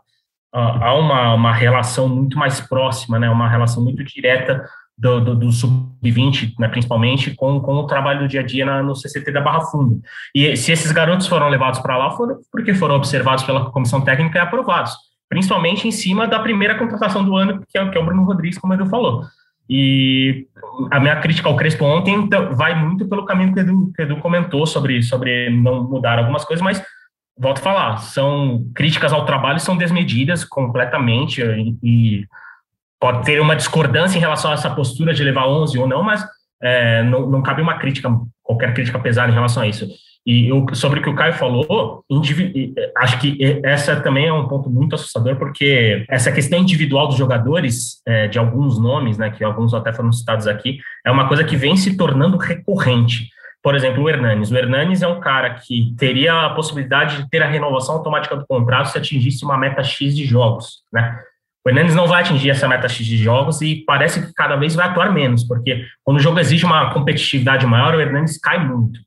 há 0.54 0.94
uma, 0.96 1.34
uma 1.34 1.54
relação 1.54 2.10
muito 2.10 2.38
mais 2.38 2.60
próxima, 2.60 3.20
né? 3.20 3.30
uma 3.30 3.50
relação 3.50 3.84
muito 3.84 4.04
direta 4.04 4.64
do, 4.98 5.20
do, 5.20 5.36
do 5.36 5.52
sub-20, 5.52 6.54
né, 6.60 6.68
principalmente, 6.68 7.34
com, 7.36 7.60
com 7.60 7.74
o 7.76 7.88
trabalho 7.88 8.22
do 8.22 8.28
dia 8.28 8.42
a 8.42 8.44
dia 8.44 8.66
na, 8.66 8.84
no 8.84 8.96
CCT 8.96 9.32
da 9.32 9.42
Barra 9.42 9.62
Funda. 9.62 10.00
E 10.36 10.56
se 10.56 10.72
esses 10.72 10.92
garotos 10.92 11.28
foram 11.28 11.50
levados 11.50 11.80
para 11.80 11.98
lá, 11.98 12.12
foram 12.12 12.38
porque 12.52 12.74
foram 12.74 12.96
observados 12.96 13.44
pela 13.44 13.72
comissão 13.72 14.02
técnica 14.02 14.38
e 14.38 14.42
aprovados, 14.42 14.94
principalmente 15.28 15.88
em 15.88 15.92
cima 15.92 16.28
da 16.28 16.40
primeira 16.40 16.76
contratação 16.76 17.24
do 17.24 17.36
ano, 17.36 17.64
que 17.68 17.78
é, 17.78 17.90
que 17.90 17.98
é 17.98 18.02
o 18.02 18.06
Bruno 18.06 18.24
Rodrigues, 18.24 18.60
como 18.60 18.74
ele 18.74 18.86
falou. 18.86 19.24
E 19.70 20.48
a 20.92 21.00
minha 21.00 21.16
crítica 21.16 21.48
ao 21.48 21.56
Crespo 21.56 21.86
ontem 21.86 22.14
então, 22.14 22.54
vai 22.54 22.76
muito 22.76 23.08
pelo 23.08 23.26
caminho 23.26 23.54
que 23.54 23.60
o 23.60 23.62
Edu, 23.62 23.92
que 23.96 24.02
Edu 24.02 24.18
comentou 24.18 24.68
sobre, 24.68 25.02
sobre 25.02 25.50
não 25.50 25.84
mudar 25.84 26.20
algumas 26.20 26.44
coisas, 26.44 26.62
mas 26.62 26.84
volto 27.38 27.60
a 27.60 27.62
falar, 27.62 27.98
são 27.98 28.66
críticas 28.76 29.14
ao 29.14 29.26
trabalho 29.26 29.60
são 29.60 29.78
desmedidas 29.78 30.44
completamente 30.44 31.42
e, 31.42 31.78
e 31.82 32.26
pode 33.02 33.26
ter 33.26 33.42
uma 33.42 33.56
discordância 33.56 34.16
em 34.16 34.22
relação 34.22 34.52
a 34.52 34.54
essa 34.54 34.70
postura 34.70 35.12
de 35.12 35.24
levar 35.24 35.48
11 35.48 35.78
ou 35.80 35.88
não, 35.88 36.04
mas 36.04 36.24
é, 36.62 37.02
não, 37.04 37.28
não, 37.28 37.42
cabe 37.42 37.60
uma 37.60 37.80
crítica, 37.80 38.08
qualquer 38.44 38.76
crítica 38.76 39.00
pesada 39.00 39.32
em 39.32 39.34
relação 39.34 39.64
a 39.64 39.68
isso. 39.68 39.88
E 40.24 40.48
eu, 40.50 40.68
sobre 40.74 41.00
o 41.00 41.04
que 41.04 41.10
o 41.10 41.16
Caio 41.16 41.34
falou, 41.34 42.06
acho 42.98 43.20
que 43.20 43.60
essa 43.66 44.00
também 44.00 44.28
é 44.28 44.34
um 44.34 44.48
ponto 44.48 44.70
muito 44.70 44.94
assustador, 44.94 45.36
porque 45.36 46.06
essa 46.08 46.32
questão 46.32 46.60
individual 46.60 47.08
dos 47.08 47.18
jogadores, 47.18 48.04
é, 48.06 48.28
de 48.28 48.38
alguns 48.38 48.80
nomes, 48.80 49.18
né, 49.18 49.32
que 49.32 49.44
alguns 49.44 49.74
até 49.74 49.92
foram 49.92 50.12
citados 50.12 50.46
aqui, 50.46 50.78
é 51.04 51.10
uma 51.10 51.28
coisa 51.28 51.44
que 51.44 51.56
vem 51.56 51.76
se 51.76 51.98
tornando 51.98 52.38
recorrente. 52.38 53.30
Por 53.64 53.76
exemplo, 53.76 54.04
o 54.04 54.10
Hernanes. 54.10 54.52
O 54.52 54.58
Hernanes 54.58 55.02
é 55.02 55.08
um 55.08 55.20
cara 55.20 55.56
que 55.56 55.96
teria 55.98 56.46
a 56.46 56.50
possibilidade 56.52 57.18
de 57.18 57.30
ter 57.30 57.42
a 57.42 57.48
renovação 57.48 57.96
automática 57.96 58.36
do 58.36 58.46
contrato 58.46 58.90
se 58.90 58.98
atingisse 59.00 59.44
uma 59.44 59.58
meta 59.58 59.84
X 59.84 60.16
de 60.16 60.24
jogos, 60.24 60.84
né? 60.94 61.20
O 61.66 61.70
Hernandes 61.70 61.94
não 61.94 62.08
vai 62.08 62.22
atingir 62.22 62.50
essa 62.50 62.68
meta 62.68 62.90
X 62.90 63.06
de 63.06 63.18
jogos 63.18 63.62
e 63.62 63.84
parece 63.86 64.26
que 64.26 64.34
cada 64.34 64.56
vez 64.56 64.74
vai 64.74 64.88
atuar 64.88 65.14
menos, 65.14 65.44
porque 65.44 65.86
quando 66.04 66.18
o 66.18 66.22
jogo 66.22 66.40
exige 66.40 66.66
uma 66.66 66.92
competitividade 66.92 67.68
maior, 67.68 67.94
o 67.94 68.02
Hernandes 68.02 68.40
cai 68.40 68.66
muito. 68.66 69.00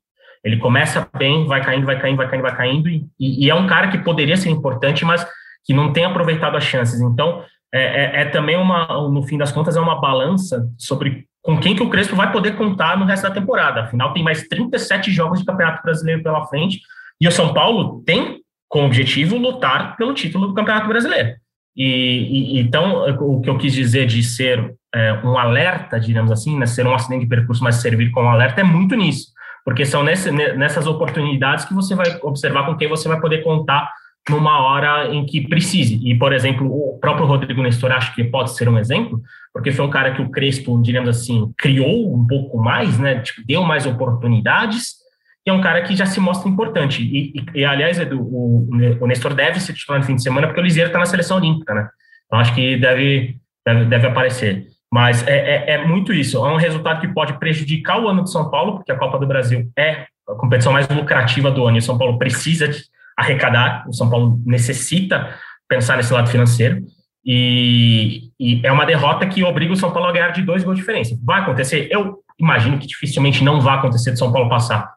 Ele 0.44 0.58
começa 0.58 1.08
bem, 1.18 1.46
vai 1.46 1.64
caindo, 1.64 1.86
vai 1.86 1.98
caindo, 1.98 2.16
vai 2.16 2.28
caindo, 2.28 2.42
vai 2.42 2.56
caindo, 2.56 2.88
e, 2.88 3.08
e 3.18 3.50
é 3.50 3.54
um 3.54 3.66
cara 3.66 3.88
que 3.88 3.98
poderia 3.98 4.36
ser 4.36 4.50
importante, 4.50 5.04
mas 5.04 5.26
que 5.64 5.72
não 5.72 5.92
tem 5.92 6.04
aproveitado 6.04 6.56
as 6.56 6.64
chances. 6.64 7.00
Então, 7.00 7.42
é, 7.72 7.80
é, 7.80 8.20
é, 8.20 8.24
também 8.26 8.56
uma, 8.56 8.86
no 9.08 9.22
fim 9.24 9.38
das 9.38 9.50
contas, 9.50 9.76
é 9.76 9.80
uma 9.80 10.00
balança 10.00 10.68
sobre 10.78 11.26
com 11.42 11.58
quem 11.58 11.74
que 11.74 11.82
o 11.82 11.90
Crespo 11.90 12.14
vai 12.14 12.30
poder 12.30 12.56
contar 12.56 12.96
no 12.96 13.04
resto 13.04 13.24
da 13.24 13.30
temporada. 13.30 13.82
Afinal, 13.82 14.12
tem 14.12 14.22
mais 14.22 14.46
37 14.46 15.10
jogos 15.10 15.40
de 15.40 15.44
Campeonato 15.44 15.82
Brasileiro 15.82 16.22
pela 16.22 16.46
frente, 16.46 16.80
e 17.20 17.26
o 17.26 17.32
São 17.32 17.52
Paulo 17.52 18.02
tem 18.06 18.40
como 18.68 18.86
objetivo 18.86 19.36
lutar 19.36 19.96
pelo 19.96 20.14
título 20.14 20.48
do 20.48 20.54
Campeonato 20.54 20.88
Brasileiro. 20.88 21.34
E, 21.76 22.56
e, 22.56 22.60
então, 22.60 23.04
o 23.20 23.40
que 23.40 23.50
eu 23.50 23.58
quis 23.58 23.72
dizer 23.72 24.06
de 24.06 24.22
ser 24.22 24.74
é, 24.94 25.12
um 25.24 25.36
alerta, 25.36 25.98
digamos 25.98 26.30
assim, 26.30 26.58
né, 26.58 26.66
ser 26.66 26.86
um 26.86 26.94
acidente 26.94 27.24
de 27.24 27.28
percurso, 27.28 27.62
mas 27.64 27.76
servir 27.76 28.10
como 28.10 28.28
alerta, 28.28 28.60
é 28.60 28.64
muito 28.64 28.94
nisso, 28.94 29.32
porque 29.64 29.84
são 29.84 30.04
nesse, 30.04 30.30
nessas 30.30 30.86
oportunidades 30.86 31.64
que 31.64 31.74
você 31.74 31.94
vai 31.94 32.18
observar 32.22 32.66
com 32.66 32.76
quem 32.76 32.88
você 32.88 33.08
vai 33.08 33.20
poder 33.20 33.42
contar 33.42 33.90
numa 34.30 34.60
hora 34.60 35.12
em 35.12 35.26
que 35.26 35.46
precise. 35.46 36.00
E, 36.02 36.16
por 36.16 36.32
exemplo, 36.32 36.66
o 36.66 36.98
próprio 36.98 37.26
Rodrigo 37.26 37.62
Nestor 37.62 37.92
acho 37.92 38.14
que 38.14 38.24
pode 38.24 38.52
ser 38.52 38.68
um 38.68 38.78
exemplo, 38.78 39.20
porque 39.52 39.70
foi 39.70 39.84
um 39.84 39.90
cara 39.90 40.14
que 40.14 40.22
o 40.22 40.30
Crespo, 40.30 40.80
digamos 40.80 41.08
assim, 41.08 41.52
criou 41.58 42.14
um 42.14 42.26
pouco 42.26 42.56
mais, 42.58 42.98
né, 42.98 43.20
tipo, 43.20 43.42
deu 43.46 43.62
mais 43.64 43.84
oportunidades, 43.84 45.03
e 45.46 45.50
é 45.50 45.52
um 45.52 45.60
cara 45.60 45.82
que 45.82 45.94
já 45.94 46.06
se 46.06 46.18
mostra 46.18 46.48
importante. 46.48 47.02
E, 47.02 47.32
e, 47.38 47.60
e 47.60 47.64
aliás, 47.64 47.98
Edu, 47.98 48.20
o, 48.20 48.68
o 49.00 49.06
Nestor 49.06 49.34
deve 49.34 49.60
ser 49.60 49.74
titular 49.74 50.00
no 50.00 50.06
fim 50.06 50.14
de 50.14 50.22
semana, 50.22 50.46
porque 50.46 50.60
o 50.60 50.64
Liseiro 50.64 50.88
está 50.88 50.98
na 50.98 51.06
seleção 51.06 51.36
olímpica, 51.36 51.74
né? 51.74 51.88
Então, 52.26 52.38
acho 52.38 52.54
que 52.54 52.76
deve, 52.76 53.36
deve, 53.64 53.84
deve 53.84 54.06
aparecer. 54.06 54.66
Mas 54.90 55.26
é, 55.26 55.36
é, 55.36 55.70
é, 55.74 55.86
muito 55.86 56.12
isso. 56.12 56.38
É 56.38 56.52
um 56.52 56.56
resultado 56.56 57.00
que 57.00 57.08
pode 57.08 57.38
prejudicar 57.38 58.00
o 58.00 58.08
ano 58.08 58.24
de 58.24 58.30
São 58.30 58.50
Paulo, 58.50 58.76
porque 58.76 58.92
a 58.92 58.96
Copa 58.96 59.18
do 59.18 59.26
Brasil 59.26 59.70
é 59.76 60.06
a 60.26 60.34
competição 60.34 60.72
mais 60.72 60.88
lucrativa 60.88 61.50
do 61.50 61.66
ano 61.66 61.76
e 61.76 61.80
o 61.80 61.82
São 61.82 61.98
Paulo 61.98 62.18
precisa 62.18 62.70
arrecadar, 63.16 63.84
o 63.86 63.92
São 63.92 64.08
Paulo 64.08 64.40
necessita 64.46 65.34
pensar 65.68 65.96
nesse 65.96 66.12
lado 66.12 66.28
financeiro. 66.28 66.82
E, 67.24 68.30
e, 68.38 68.60
é 68.64 68.72
uma 68.72 68.86
derrota 68.86 69.26
que 69.26 69.42
obriga 69.42 69.72
o 69.72 69.76
São 69.76 69.90
Paulo 69.90 70.08
a 70.08 70.12
ganhar 70.12 70.30
de 70.30 70.42
dois 70.42 70.62
gols 70.62 70.76
de 70.76 70.82
diferença. 70.82 71.18
Vai 71.22 71.40
acontecer? 71.40 71.88
Eu 71.90 72.18
imagino 72.38 72.78
que 72.78 72.86
dificilmente 72.86 73.42
não 73.44 73.60
vai 73.60 73.76
acontecer 73.76 74.12
de 74.12 74.18
São 74.18 74.32
Paulo 74.32 74.48
passar. 74.48 74.94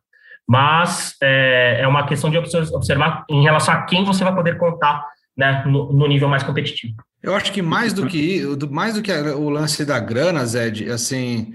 Mas 0.48 1.16
é, 1.22 1.80
é 1.82 1.88
uma 1.88 2.06
questão 2.08 2.30
de 2.30 2.38
observar 2.38 3.26
em 3.30 3.44
relação 3.44 3.74
a 3.74 3.82
quem 3.82 4.06
você 4.06 4.24
vai 4.24 4.34
poder 4.34 4.58
contar 4.58 5.06
né, 5.36 5.64
no, 5.66 5.92
no 5.92 6.08
nível 6.08 6.30
mais 6.30 6.44
competitivo. 6.44 6.96
Eu 7.22 7.36
acho 7.36 7.52
que 7.52 7.62
mais 7.62 7.94
do 7.94 8.08
que 8.08 8.44
mais 8.70 8.94
do 8.94 9.02
que 9.02 9.12
o 9.12 9.50
lance 9.50 9.84
da 9.84 10.00
grana, 10.00 10.46
Zed, 10.46 10.90
assim, 10.90 11.54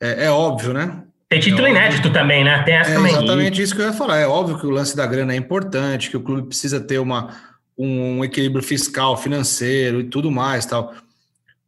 é, 0.00 0.24
é 0.26 0.30
óbvio, 0.30 0.72
né? 0.72 1.02
Tem 1.28 1.40
título 1.40 1.66
é 1.66 1.70
inédito 1.70 2.12
também, 2.12 2.44
né? 2.44 2.62
Tem 2.62 2.74
essa 2.74 2.90
é 2.90 2.94
também. 2.94 3.12
exatamente 3.12 3.62
isso 3.62 3.74
que 3.74 3.80
eu 3.80 3.86
ia 3.86 3.92
falar. 3.92 4.18
É 4.18 4.26
óbvio 4.26 4.58
que 4.58 4.66
o 4.66 4.70
lance 4.70 4.94
da 4.96 5.06
grana 5.06 5.32
é 5.32 5.36
importante, 5.36 6.10
que 6.10 6.16
o 6.16 6.22
clube 6.22 6.48
precisa 6.48 6.78
ter 6.78 6.98
uma, 6.98 7.30
um 7.78 8.22
equilíbrio 8.22 8.62
fiscal, 8.62 9.16
financeiro 9.16 10.00
e 10.00 10.04
tudo 10.04 10.30
mais, 10.30 10.66
tal. 10.66 10.92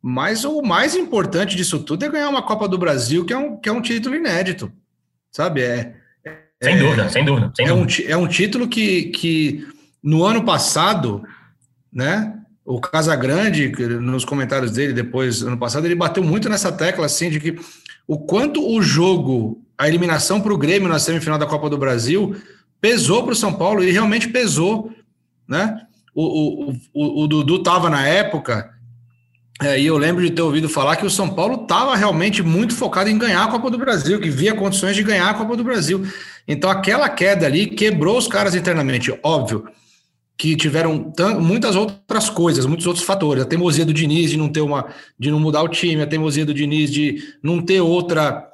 Mas 0.03 0.45
o 0.45 0.61
mais 0.61 0.95
importante 0.95 1.57
disso 1.57 1.79
tudo 1.79 2.05
é 2.05 2.11
ganhar 2.11 2.29
uma 2.29 2.43
Copa 2.43 2.69
do 2.69 2.77
Brasil, 2.77 3.25
que 3.25 3.33
é 3.33 3.39
um, 3.39 3.57
que 3.57 3.69
é 3.69 3.73
um 3.73 3.81
título 3.81 4.15
inédito, 4.15 4.71
sabe? 5.31 5.63
É, 5.63 5.95
sem 6.63 6.79
dúvida, 6.79 7.09
sem 7.09 7.25
dúvida. 7.25 7.53
Sem 7.55 7.67
é, 7.67 7.69
dúvida. 7.69 8.03
Um, 8.05 8.11
é 8.11 8.17
um 8.17 8.27
título 8.27 8.69
que, 8.69 9.05
que 9.05 9.67
no 10.03 10.25
ano 10.25 10.45
passado, 10.45 11.23
né? 11.93 12.39
O 12.65 12.81
Casagrande, 12.81 13.71
nos 14.01 14.25
comentários 14.25 14.73
dele 14.73 14.95
depois, 14.95 15.43
ano 15.43 15.59
passado, 15.59 15.87
ele 15.87 15.95
bateu 15.95 16.25
muito 16.25 16.49
nessa 16.49 16.73
tecla 16.73 17.05
assim 17.05 17.29
de 17.29 17.39
que 17.39 17.59
o 18.07 18.19
quanto 18.19 18.67
o 18.67 18.81
jogo, 18.81 19.63
a 19.77 19.87
eliminação 19.87 20.41
para 20.41 20.53
o 20.53 20.59
Grêmio 20.59 20.89
na 20.89 20.99
semifinal 20.99 21.39
da 21.39 21.47
Copa 21.47 21.69
do 21.69 21.77
Brasil, 21.77 22.35
pesou 22.81 23.23
para 23.23 23.33
o 23.33 23.37
São 23.37 23.53
Paulo 23.53 23.85
e 23.85 23.91
realmente 23.91 24.29
pesou, 24.29 24.93
né? 25.47 25.79
O, 26.15 26.71
o, 26.71 26.77
o, 26.95 27.25
o 27.25 27.27
Dudu 27.27 27.57
estava 27.57 27.91
na 27.91 28.07
época, 28.07 28.74
é, 29.63 29.79
e 29.81 29.87
eu 29.87 29.97
lembro 29.97 30.23
de 30.23 30.31
ter 30.31 30.43
ouvido 30.43 30.69
falar 30.69 30.97
que 30.97 31.07
o 31.07 31.11
São 31.11 31.31
Paulo 31.31 31.63
estava 31.63 31.95
realmente 31.95 32.43
muito 32.43 32.75
focado 32.75 33.09
em 33.09 33.17
ganhar 33.17 33.45
a 33.45 33.49
Copa 33.49 33.71
do 33.71 33.79
Brasil, 33.79 34.21
que 34.21 34.29
via 34.29 34.55
condições 34.55 34.97
de 34.97 35.03
ganhar 35.03 35.31
a 35.31 35.35
Copa 35.35 35.57
do 35.57 35.63
Brasil. 35.63 36.05
Então 36.47 36.69
aquela 36.69 37.09
queda 37.09 37.47
ali 37.47 37.67
quebrou 37.67 38.19
os 38.19 38.27
caras 38.27 38.55
internamente, 38.55 39.17
óbvio 39.23 39.69
que 40.37 40.57
tiveram 40.57 41.13
muitas 41.41 41.77
outras 41.77 42.29
coisas, 42.29 42.67
muitos 42.67 42.87
outros 42.87 43.05
fatores. 43.05 43.43
A 43.43 43.47
teimosia 43.47 43.87
do 43.87 43.95
Diniz 43.95 44.31
de 44.31 44.37
não 44.37 44.49
ter 44.49 44.61
uma, 44.61 44.87
de 45.19 45.31
não 45.31 45.39
mudar 45.39 45.63
o 45.63 45.69
time, 45.69 46.03
a 46.03 46.07
teimosia 46.07 46.45
do 46.45 46.53
Diniz 46.53 46.91
de 46.91 47.23
não 47.43 47.63
ter 47.63 47.81
outra 47.81 48.45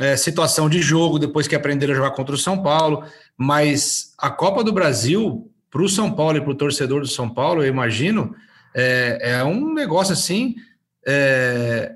é, 0.00 0.16
situação 0.16 0.68
de 0.68 0.80
jogo 0.80 1.18
depois 1.18 1.46
que 1.46 1.54
aprenderam 1.54 1.92
a 1.92 1.96
jogar 1.96 2.10
contra 2.12 2.34
o 2.34 2.38
São 2.38 2.62
Paulo. 2.62 3.04
Mas 3.36 4.14
a 4.18 4.30
Copa 4.30 4.64
do 4.64 4.72
Brasil, 4.72 5.50
para 5.70 5.82
o 5.82 5.88
São 5.88 6.10
Paulo 6.10 6.38
e 6.38 6.40
para 6.40 6.50
o 6.50 6.56
torcedor 6.56 7.02
do 7.02 7.08
São 7.08 7.28
Paulo, 7.28 7.62
eu 7.62 7.68
imagino, 7.68 8.34
é, 8.76 9.18
é 9.38 9.44
um 9.44 9.72
negócio 9.72 10.12
assim 10.12 10.54
é, 11.06 11.94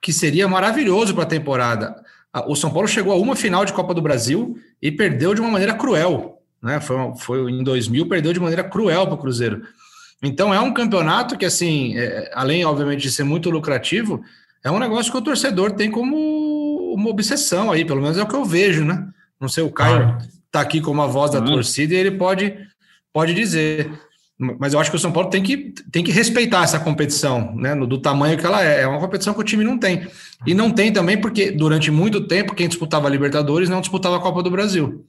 que 0.00 0.12
seria 0.12 0.48
maravilhoso 0.48 1.14
para 1.14 1.24
a 1.24 1.26
temporada. 1.26 2.02
O 2.48 2.56
São 2.56 2.72
Paulo 2.72 2.88
chegou 2.88 3.12
a 3.12 3.16
uma 3.16 3.36
final 3.36 3.64
de 3.64 3.74
Copa 3.74 3.92
do 3.92 4.00
Brasil 4.00 4.58
e 4.80 4.90
perdeu 4.90 5.34
de 5.34 5.40
uma 5.40 5.50
maneira 5.50 5.74
cruel 5.74 6.42
né? 6.62 6.80
Foi, 6.80 6.96
foi 7.18 7.50
em 7.50 7.64
2000, 7.64 8.08
perdeu 8.08 8.32
de 8.32 8.40
maneira 8.40 8.62
cruel 8.62 9.06
para 9.06 9.14
o 9.14 9.18
Cruzeiro. 9.18 9.66
Então 10.22 10.54
é 10.54 10.60
um 10.60 10.72
campeonato 10.72 11.36
que, 11.36 11.44
assim, 11.44 11.98
é, 11.98 12.30
além, 12.32 12.64
obviamente, 12.64 13.02
de 13.02 13.10
ser 13.10 13.24
muito 13.24 13.50
lucrativo, 13.50 14.22
é 14.62 14.70
um 14.70 14.78
negócio 14.78 15.10
que 15.10 15.18
o 15.18 15.22
torcedor 15.22 15.72
tem 15.72 15.90
como 15.90 16.94
uma 16.94 17.10
obsessão 17.10 17.72
aí, 17.72 17.84
pelo 17.84 18.00
menos 18.00 18.16
é 18.16 18.22
o 18.22 18.28
que 18.28 18.36
eu 18.36 18.44
vejo, 18.44 18.84
né? 18.84 19.08
Não 19.40 19.48
sei, 19.48 19.64
o 19.64 19.72
Caio 19.72 20.16
está 20.46 20.60
aqui 20.60 20.80
como 20.80 21.02
a 21.02 21.06
voz 21.08 21.32
da 21.32 21.42
torcida 21.42 21.94
e 21.94 21.96
ele 21.96 22.12
pode, 22.12 22.56
pode 23.12 23.34
dizer. 23.34 23.90
Mas 24.58 24.74
eu 24.74 24.80
acho 24.80 24.90
que 24.90 24.96
o 24.96 25.00
São 25.00 25.12
Paulo 25.12 25.30
tem 25.30 25.42
que, 25.42 25.72
tem 25.90 26.02
que 26.02 26.10
respeitar 26.10 26.64
essa 26.64 26.80
competição, 26.80 27.54
né? 27.54 27.76
Do 27.76 27.98
tamanho 27.98 28.36
que 28.36 28.44
ela 28.44 28.64
é. 28.64 28.82
É 28.82 28.86
uma 28.86 28.98
competição 28.98 29.32
que 29.32 29.40
o 29.40 29.44
time 29.44 29.62
não 29.62 29.78
tem. 29.78 30.08
E 30.44 30.52
não 30.52 30.70
tem 30.70 30.92
também 30.92 31.20
porque, 31.20 31.52
durante 31.52 31.90
muito 31.90 32.26
tempo, 32.26 32.54
quem 32.54 32.66
disputava 32.66 33.06
a 33.06 33.10
Libertadores 33.10 33.68
não 33.68 33.80
disputava 33.80 34.16
a 34.16 34.20
Copa 34.20 34.42
do 34.42 34.50
Brasil. 34.50 35.06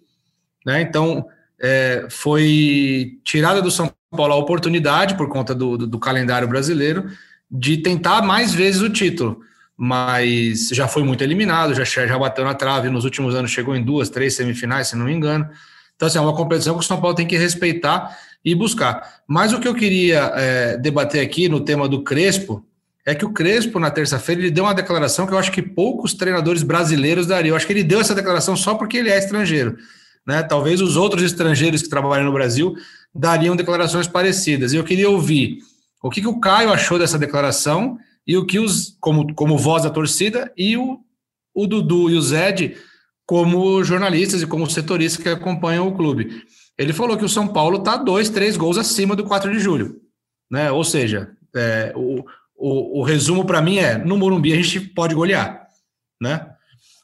Né? 0.64 0.82
Então, 0.82 1.26
é, 1.60 2.06
foi 2.10 3.18
tirada 3.24 3.62
do 3.62 3.72
São 3.72 3.92
Paulo 4.12 4.34
a 4.34 4.38
oportunidade, 4.38 5.16
por 5.16 5.28
conta 5.28 5.56
do, 5.56 5.78
do, 5.78 5.88
do, 5.88 6.00
calendário 6.00 6.48
brasileiro, 6.48 7.08
de 7.50 7.78
tentar 7.78 8.22
mais 8.22 8.54
vezes 8.54 8.82
o 8.82 8.90
título. 8.90 9.42
Mas 9.76 10.70
já 10.70 10.88
foi 10.88 11.04
muito 11.04 11.24
eliminado, 11.24 11.74
já, 11.74 11.84
já 11.84 12.20
bateu 12.20 12.46
na 12.46 12.54
trave, 12.54 12.90
nos 12.90 13.04
últimos 13.04 13.34
anos 13.34 13.50
chegou 13.50 13.76
em 13.76 13.84
duas, 13.84 14.10
três 14.10 14.36
semifinais, 14.36 14.90
se 14.90 14.96
não 14.96 15.06
me 15.06 15.14
engano. 15.14 15.50
Então, 15.96 16.08
assim, 16.08 16.18
é 16.18 16.22
uma 16.22 16.36
competição 16.36 16.76
que 16.76 16.82
o 16.82 16.88
São 16.88 17.02
Paulo 17.02 17.16
tem 17.16 17.26
que 17.26 17.38
respeitar 17.38 18.16
e 18.44 18.54
buscar. 18.56 19.22
Mas 19.28 19.54
o 19.54 19.60
que 19.60 19.68
eu 19.68 19.76
queria 19.76 20.32
é, 20.36 20.78
debater 20.78 21.22
aqui 21.22 21.48
no 21.48 21.62
tema 21.62 21.88
do 21.88 22.04
Crespo 22.04 22.66
é 23.06 23.14
que 23.14 23.26
o 23.26 23.34
Crespo, 23.34 23.80
na 23.80 23.92
terça-feira, 23.92 24.42
ele 24.42 24.52
deu 24.52 24.64
uma 24.64 24.74
declaração 24.74 25.28
que 25.28 25.34
eu 25.34 25.38
acho 25.38 25.52
que 25.52 25.62
poucos 25.62 26.14
treinadores 26.14 26.64
brasileiros 26.64 27.28
dariam. 27.28 27.54
Eu 27.54 27.56
acho 27.58 27.68
que 27.68 27.74
ele 27.74 27.84
deu 27.84 28.00
essa 28.00 28.16
declaração 28.16 28.56
só 28.56 28.76
porque 28.76 28.98
ele 28.98 29.10
é 29.10 29.18
estrangeiro 29.18 29.78
né? 30.26 30.42
Talvez 30.44 30.82
os 30.82 30.96
outros 30.96 31.24
estrangeiros 31.24 31.82
que 31.82 31.90
trabalham 31.90 32.26
no 32.26 32.34
Brasil 32.34 32.76
dariam 33.14 33.56
declarações 33.56 34.08
parecidas. 34.08 34.74
E 34.74 34.78
eu 34.78 34.84
queria 34.84 35.10
ouvir 35.10 35.60
o 36.02 36.10
que, 36.10 36.22
que 36.22 36.28
o 36.28 36.40
Caio 36.40 36.72
achou 36.72 36.98
dessa 36.98 37.20
declaração 37.20 37.98
e 38.26 38.38
o 38.38 38.46
que 38.46 38.60
os, 38.60 38.98
como, 39.00 39.34
como 39.36 39.58
voz 39.58 39.84
da 39.84 39.90
torcida, 39.90 40.52
e 40.58 40.78
o, 40.78 41.00
o 41.54 41.68
Dudu 41.68 42.10
e 42.10 42.16
o 42.16 42.22
Zed 42.22 42.78
como 43.26 43.84
jornalistas 43.84 44.42
e 44.42 44.48
como 44.48 44.70
setoristas 44.70 45.22
que 45.22 45.30
acompanham 45.30 45.88
o 45.88 45.96
clube. 45.96 46.44
Ele 46.78 46.94
falou 46.94 47.18
que 47.18 47.26
o 47.26 47.30
São 47.30 47.48
Paulo 47.48 47.78
está 47.78 47.98
dois, 47.98 48.30
três 48.30 48.58
gols 48.58 48.78
acima 48.78 49.16
do 49.16 49.24
4 49.24 49.52
de 49.52 49.60
julho. 49.60 50.02
Né? 50.52 50.72
Ou 50.72 50.84
seja, 50.84 51.32
é, 51.56 51.94
o, 51.96 52.24
o, 52.56 53.00
o 53.00 53.04
resumo 53.04 53.46
para 53.46 53.62
mim 53.62 53.78
é: 53.78 53.98
no 53.98 54.18
Morumbi 54.18 54.54
a 54.54 54.56
gente 54.56 54.80
pode 54.80 55.14
golear. 55.14 55.68
Né? 56.22 56.50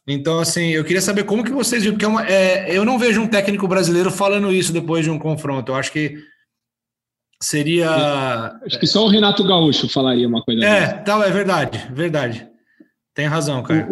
Então, 0.08 0.40
assim, 0.40 0.70
eu 0.70 0.84
queria 0.84 1.02
saber 1.02 1.24
como 1.24 1.44
que 1.44 1.52
vocês 1.52 1.84
viram, 1.84 1.96
porque 1.96 2.06
é 2.06 2.08
uma, 2.08 2.28
é, 2.28 2.76
eu 2.76 2.84
não 2.84 2.98
vejo 2.98 3.22
um 3.22 3.28
técnico 3.28 3.68
brasileiro 3.68 4.10
falando 4.10 4.52
isso 4.52 4.74
depois 4.74 5.04
de 5.04 5.12
um 5.12 5.20
confronto. 5.20 5.72
Eu 5.72 5.76
acho 5.76 5.92
que 5.92 6.18
seria. 7.42 7.92
Acho 8.66 8.80
que 8.80 8.88
só 8.88 9.06
o 9.06 9.10
Renato 9.10 9.44
Gaúcho 9.44 9.88
falaria 9.88 10.28
uma 10.28 10.42
coisa 10.44 10.64
É, 10.66 10.80
dessa. 10.80 10.98
tal, 11.00 11.24
é 11.24 11.30
verdade, 11.30 11.88
verdade. 11.94 12.48
Tem 13.14 13.28
razão, 13.28 13.62
cara. 13.62 13.88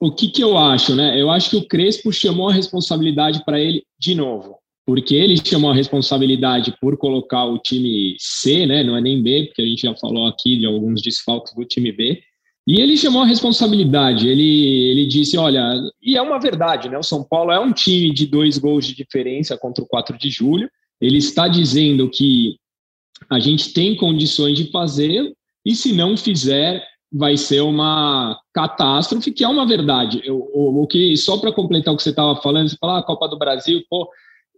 O, 0.00 0.08
o 0.08 0.14
que, 0.14 0.28
que 0.28 0.42
eu 0.42 0.58
acho, 0.58 0.94
né? 0.94 1.20
Eu 1.20 1.30
acho 1.30 1.50
que 1.50 1.56
o 1.56 1.66
Crespo 1.66 2.12
chamou 2.12 2.50
a 2.50 2.52
responsabilidade 2.52 3.42
para 3.44 3.58
ele 3.58 3.82
de 3.98 4.14
novo. 4.14 4.58
Porque 4.86 5.16
ele 5.16 5.36
chamou 5.36 5.70
a 5.70 5.74
responsabilidade 5.74 6.74
por 6.80 6.96
colocar 6.96 7.44
o 7.44 7.58
time 7.58 8.16
C, 8.20 8.64
né? 8.66 8.84
Não 8.84 8.96
é 8.96 9.00
nem 9.00 9.20
B, 9.20 9.46
porque 9.46 9.62
a 9.62 9.66
gente 9.66 9.82
já 9.82 9.94
falou 9.96 10.26
aqui 10.26 10.56
de 10.56 10.64
alguns 10.64 11.02
desfalques 11.02 11.52
do 11.54 11.64
time 11.64 11.90
B. 11.90 12.22
E 12.66 12.80
ele 12.80 12.96
chamou 12.96 13.22
a 13.22 13.26
responsabilidade. 13.26 14.28
Ele, 14.28 14.90
ele 14.90 15.06
disse: 15.06 15.36
olha, 15.36 15.80
e 16.00 16.16
é 16.16 16.22
uma 16.22 16.38
verdade, 16.38 16.88
né? 16.88 16.96
O 16.96 17.02
São 17.02 17.24
Paulo 17.24 17.50
é 17.50 17.58
um 17.58 17.72
time 17.72 18.12
de 18.12 18.26
dois 18.26 18.58
gols 18.58 18.86
de 18.86 18.94
diferença 18.94 19.58
contra 19.58 19.82
o 19.82 19.86
4 19.88 20.16
de 20.16 20.30
julho. 20.30 20.70
Ele 21.00 21.18
está 21.18 21.48
dizendo 21.48 22.08
que 22.08 22.56
a 23.28 23.38
gente 23.38 23.72
tem 23.72 23.96
condições 23.96 24.56
de 24.56 24.70
fazer, 24.70 25.32
e 25.64 25.74
se 25.74 25.92
não 25.92 26.16
fizer, 26.16 26.82
vai 27.12 27.36
ser 27.36 27.60
uma 27.60 28.38
catástrofe, 28.52 29.32
que 29.32 29.44
é 29.44 29.48
uma 29.48 29.66
verdade. 29.66 30.20
Eu, 30.24 30.38
o, 30.52 30.86
que, 30.86 31.16
só 31.16 31.38
para 31.38 31.52
completar 31.52 31.92
o 31.92 31.96
que 31.96 32.02
você 32.02 32.10
estava 32.10 32.36
falando, 32.40 32.68
você 32.68 32.76
fala, 32.76 32.98
ah, 32.98 33.02
Copa 33.02 33.28
do 33.28 33.38
Brasil, 33.38 33.82
pô, 33.88 34.08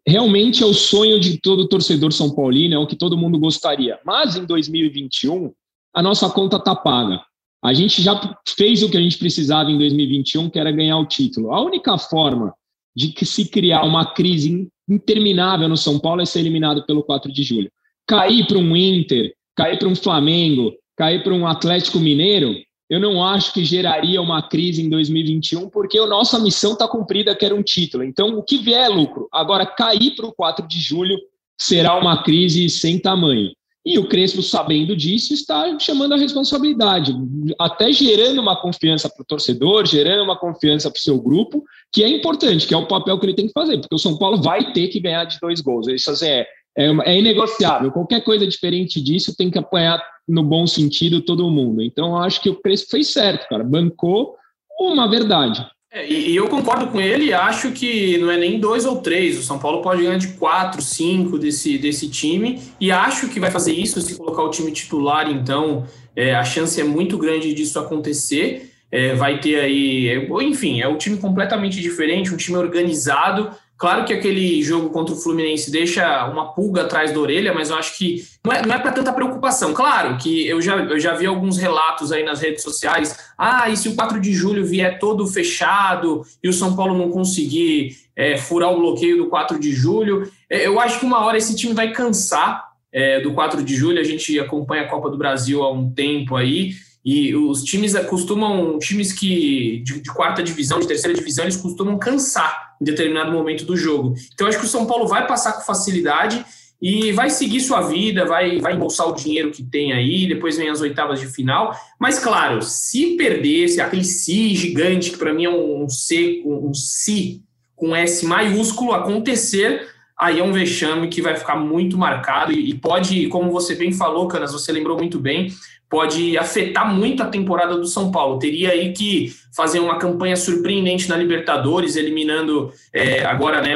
realmente 0.09 0.62
é 0.62 0.66
o 0.66 0.73
sonho 0.73 1.21
de 1.21 1.38
todo 1.38 1.68
torcedor 1.68 2.12
São 2.12 2.35
Paulino, 2.35 2.75
é 2.75 2.79
o 2.79 2.87
que 2.87 2.97
todo 2.97 3.16
mundo 3.16 3.38
gostaria. 3.38 3.99
Mas 4.05 4.37
em 4.37 4.44
2021, 4.44 5.53
a 5.94 6.03
nossa 6.03 6.31
conta 6.31 6.57
está 6.57 6.75
paga. 6.75 7.21
A 7.62 7.75
gente 7.75 8.01
já 8.01 8.37
fez 8.57 8.83
o 8.83 8.90
que 8.90 8.97
a 8.97 9.01
gente 9.01 9.18
precisava 9.18 9.71
em 9.71 9.77
2021, 9.77 10.49
que 10.49 10.59
era 10.59 10.71
ganhar 10.71 10.97
o 10.99 11.07
título. 11.07 11.53
A 11.53 11.61
única 11.61 11.99
forma 11.99 12.55
de 12.97 13.09
que 13.09 13.27
se 13.27 13.49
criar 13.49 13.83
uma 13.85 14.14
crise 14.14 14.68
interminável 14.88 15.68
no 15.68 15.77
São 15.77 15.99
Paulo 15.99 16.23
é 16.23 16.25
ser 16.25 16.40
eliminado 16.40 16.87
pelo 16.87 17.03
4 17.03 17.31
de 17.31 17.42
julho. 17.42 17.71
Cair 18.07 18.47
para 18.47 18.59
um 18.59 18.77
Inter, 18.77 19.35
cair 19.55 19.79
para 19.79 19.88
um 19.88 19.94
Flamengo, 19.94 20.73
cair 20.97 21.23
para 21.23 21.35
um 21.35 21.47
Atlético 21.47 21.99
Mineiro, 21.99 22.55
eu 22.88 22.98
não 22.98 23.22
acho 23.22 23.53
que 23.53 23.64
geraria 23.64 24.20
uma 24.20 24.42
crise 24.48 24.83
em 24.83 24.88
2021, 24.88 25.68
porque 25.68 25.98
a 25.98 26.07
nossa 26.07 26.38
missão 26.38 26.72
está 26.72 26.88
cumprida, 26.88 27.35
que 27.35 27.44
era 27.44 27.55
um 27.55 27.62
título. 27.62 28.03
Então, 28.03 28.38
o 28.38 28.42
que 28.42 28.59
vier 28.59 28.87
é 28.87 28.88
lucro. 28.88 29.29
Agora, 29.33 29.66
cair 29.66 30.14
para 30.14 30.27
o 30.27 30.33
4 30.33 30.66
de 30.66 30.81
julho 30.81 31.18
será 31.59 31.98
uma 31.98 32.22
crise 32.22 32.68
sem 32.70 32.98
tamanho. 32.98 33.53
E 33.85 33.98
o 33.98 34.07
Crespo, 34.07 34.42
sabendo 34.42 34.94
disso, 34.94 35.33
está 35.33 35.79
chamando 35.79 36.12
a 36.12 36.18
responsabilidade, 36.18 37.14
até 37.59 37.90
gerando 37.90 38.38
uma 38.38 38.61
confiança 38.61 39.09
para 39.09 39.22
o 39.22 39.24
torcedor, 39.24 39.87
gerando 39.87 40.24
uma 40.24 40.37
confiança 40.37 40.90
para 40.90 40.98
o 40.98 41.03
seu 41.03 41.18
grupo, 41.18 41.64
que 41.90 42.05
é 42.05 42.09
importante, 42.09 42.66
que 42.66 42.74
é 42.74 42.77
o 42.77 42.87
papel 42.87 43.18
que 43.18 43.24
ele 43.24 43.35
tem 43.35 43.46
que 43.46 43.53
fazer, 43.53 43.79
porque 43.79 43.94
o 43.94 43.98
São 43.98 44.18
Paulo 44.18 44.42
vai 44.42 44.72
ter 44.72 44.88
que 44.88 45.01
ganhar 45.01 45.24
de 45.24 45.38
dois 45.40 45.62
gols. 45.62 45.88
Isso 45.88 46.11
assim, 46.11 46.27
é, 46.27 46.46
é, 46.79 46.87
é 47.12 47.19
inegociável. 47.19 47.91
Qualquer 47.91 48.23
coisa 48.23 48.47
diferente 48.47 49.01
disso 49.01 49.37
tem 49.37 49.51
que 49.51 49.59
apanhar 49.59 50.01
no 50.29 50.45
bom 50.45 50.64
sentido 50.64 51.21
todo 51.21 51.51
mundo. 51.51 51.83
Então, 51.83 52.11
eu 52.11 52.19
acho 52.19 52.41
que 52.41 52.49
o 52.49 52.55
Crespo 52.55 52.91
fez 52.91 53.12
certo, 53.12 53.49
cara. 53.49 53.64
Bancou 53.64 54.37
uma 54.79 55.11
verdade. 55.11 55.67
É, 55.91 56.07
e, 56.07 56.37
eu 56.37 56.47
concordo 56.49 56.88
com 56.88 57.01
ele, 57.01 57.33
acho 57.33 57.73
que 57.73 58.19
não 58.19 58.31
é 58.31 58.37
nem 58.37 58.61
dois 58.61 58.85
ou 58.85 59.01
três. 59.01 59.38
O 59.38 59.43
São 59.43 59.59
Paulo 59.59 59.83
pode 59.83 60.03
ganhar 60.03 60.19
de 60.19 60.29
quatro, 60.35 60.81
cinco 60.81 61.38
desse, 61.38 61.79
desse 61.79 62.09
time, 62.09 62.61
e 62.79 62.93
acho 62.93 63.29
que 63.29 63.41
vai 63.41 63.51
fazer 63.51 63.73
isso 63.73 64.01
se 64.01 64.17
colocar 64.17 64.43
o 64.43 64.51
time 64.51 64.71
titular, 64.71 65.31
então 65.31 65.87
é, 66.14 66.35
a 66.35 66.45
chance 66.45 66.81
é 66.81 66.85
muito 66.85 67.17
grande 67.19 67.55
disso 67.55 67.79
acontecer. 67.79 68.71
É, 68.91 69.14
vai 69.14 69.38
ter 69.38 69.61
aí, 69.61 70.29
enfim, 70.43 70.81
é 70.81 70.88
um 70.88 70.97
time 70.97 71.19
completamente 71.19 71.81
diferente, 71.81 72.33
um 72.33 72.38
time 72.38 72.57
organizado, 72.57 73.51
Claro 73.79 74.05
que 74.05 74.12
aquele 74.12 74.61
jogo 74.61 74.91
contra 74.91 75.14
o 75.14 75.17
Fluminense 75.17 75.71
deixa 75.71 76.29
uma 76.29 76.53
pulga 76.53 76.83
atrás 76.83 77.12
da 77.12 77.21
orelha, 77.21 77.55
mas 77.55 77.71
eu 77.71 77.77
acho 77.77 77.97
que 77.97 78.25
não 78.45 78.53
é, 78.53 78.67
não 78.67 78.75
é 78.75 78.79
para 78.81 78.91
tanta 78.91 79.12
preocupação. 79.12 79.73
Claro 79.73 80.19
que 80.19 80.49
eu 80.49 80.61
já, 80.61 80.77
eu 80.77 80.99
já 80.99 81.14
vi 81.14 81.27
alguns 81.27 81.59
relatos 81.59 82.11
aí 82.11 82.25
nas 82.25 82.41
redes 82.41 82.64
sociais. 82.64 83.17
Ah, 83.38 83.71
e 83.71 83.77
se 83.77 83.88
o 83.88 83.95
4 83.95 84.21
de 84.21 84.33
julho 84.33 84.67
vier 84.67 84.99
todo 84.99 85.25
fechado 85.29 86.23
e 86.43 86.49
o 86.49 86.53
São 86.53 86.75
Paulo 86.75 86.99
não 86.99 87.09
conseguir 87.09 87.97
é, 88.17 88.37
furar 88.37 88.73
o 88.73 88.81
bloqueio 88.81 89.17
do 89.17 89.29
4 89.29 89.61
de 89.61 89.71
julho? 89.71 90.29
É, 90.51 90.67
eu 90.67 90.81
acho 90.81 90.99
que 90.99 91.07
uma 91.07 91.25
hora 91.25 91.38
esse 91.38 91.55
time 91.55 91.73
vai 91.73 91.93
cansar 91.93 92.64
é, 92.93 93.21
do 93.21 93.33
4 93.33 93.62
de 93.62 93.77
julho. 93.77 94.01
A 94.01 94.05
gente 94.05 94.41
acompanha 94.41 94.83
a 94.83 94.88
Copa 94.88 95.09
do 95.09 95.17
Brasil 95.17 95.62
há 95.62 95.73
um 95.73 95.88
tempo 95.88 96.35
aí. 96.35 96.73
E 97.05 97.33
os 97.37 97.62
times 97.62 97.97
costumam, 98.07 98.77
times 98.81 99.12
que 99.12 99.83
de, 99.85 100.01
de, 100.01 100.12
quarta 100.12 100.43
divisão, 100.43 100.81
de 100.81 100.88
terceira 100.88 101.17
divisão, 101.17 101.45
eles 101.45 101.57
costumam 101.57 101.97
cansar 101.97 102.68
em 102.81 102.85
determinado 102.85 103.33
momento 103.33 103.64
do 103.64 103.77
jogo. 103.77 104.14
Então, 104.33 104.47
acho 104.47 104.59
que 104.59 104.67
o 104.67 104.69
São 104.69 104.87
Paulo 104.87 105.07
vai 105.07 105.27
passar 105.27 105.53
com 105.53 105.62
facilidade 105.62 106.45
e 106.81 107.11
vai 107.12 107.29
seguir 107.29 107.61
sua 107.61 107.81
vida, 107.83 108.25
vai, 108.25 108.61
vai 108.61 108.75
embolsar 108.75 109.09
o 109.09 109.14
dinheiro 109.14 109.51
que 109.51 109.64
tem 109.64 109.93
aí, 109.93 110.29
depois 110.29 110.57
vem 110.57 110.69
as 110.69 110.81
oitavas 110.81 111.19
de 111.19 111.27
final. 111.27 111.77
Mas, 111.99 112.19
claro, 112.19 112.62
se 112.62 113.17
perder, 113.17 113.69
se 113.69 113.81
aquele 113.81 114.05
si 114.05 114.55
gigante, 114.55 115.11
que 115.11 115.19
para 115.19 115.35
mim 115.35 115.45
é 115.45 115.51
um 115.51 115.88
C, 115.88 116.43
um 116.45 116.73
si 116.73 117.43
com 117.75 117.95
S 117.95 118.25
maiúsculo, 118.27 118.93
acontecer, 118.93 119.88
aí 120.19 120.41
é 120.41 120.43
um 120.43 120.53
vexame 120.53 121.09
que 121.09 121.23
vai 121.23 121.37
ficar 121.37 121.57
muito 121.57 121.97
marcado 121.97 122.53
e, 122.53 122.75
pode, 122.75 123.29
como 123.29 123.53
você 123.53 123.75
bem 123.75 123.93
falou, 123.93 124.27
Canas, 124.27 124.53
você 124.53 124.73
lembrou 124.73 124.97
muito 124.97 125.19
bem, 125.19 125.53
pode 125.89 126.37
afetar 126.37 126.93
muito 126.93 127.23
a 127.23 127.27
temporada 127.27 127.77
do 127.79 127.87
São 127.87 128.11
Paulo. 128.11 128.39
Teria 128.39 128.73
aí 128.73 128.93
que 128.93 129.33
fazer 129.55 129.79
uma 129.81 129.97
campanha 129.97 130.37
surpreendente 130.37 131.09
na 131.09 131.17
Libertadores, 131.17 131.97
eliminando 131.97 132.71
é, 132.93 133.25
agora, 133.25 133.63
né? 133.63 133.75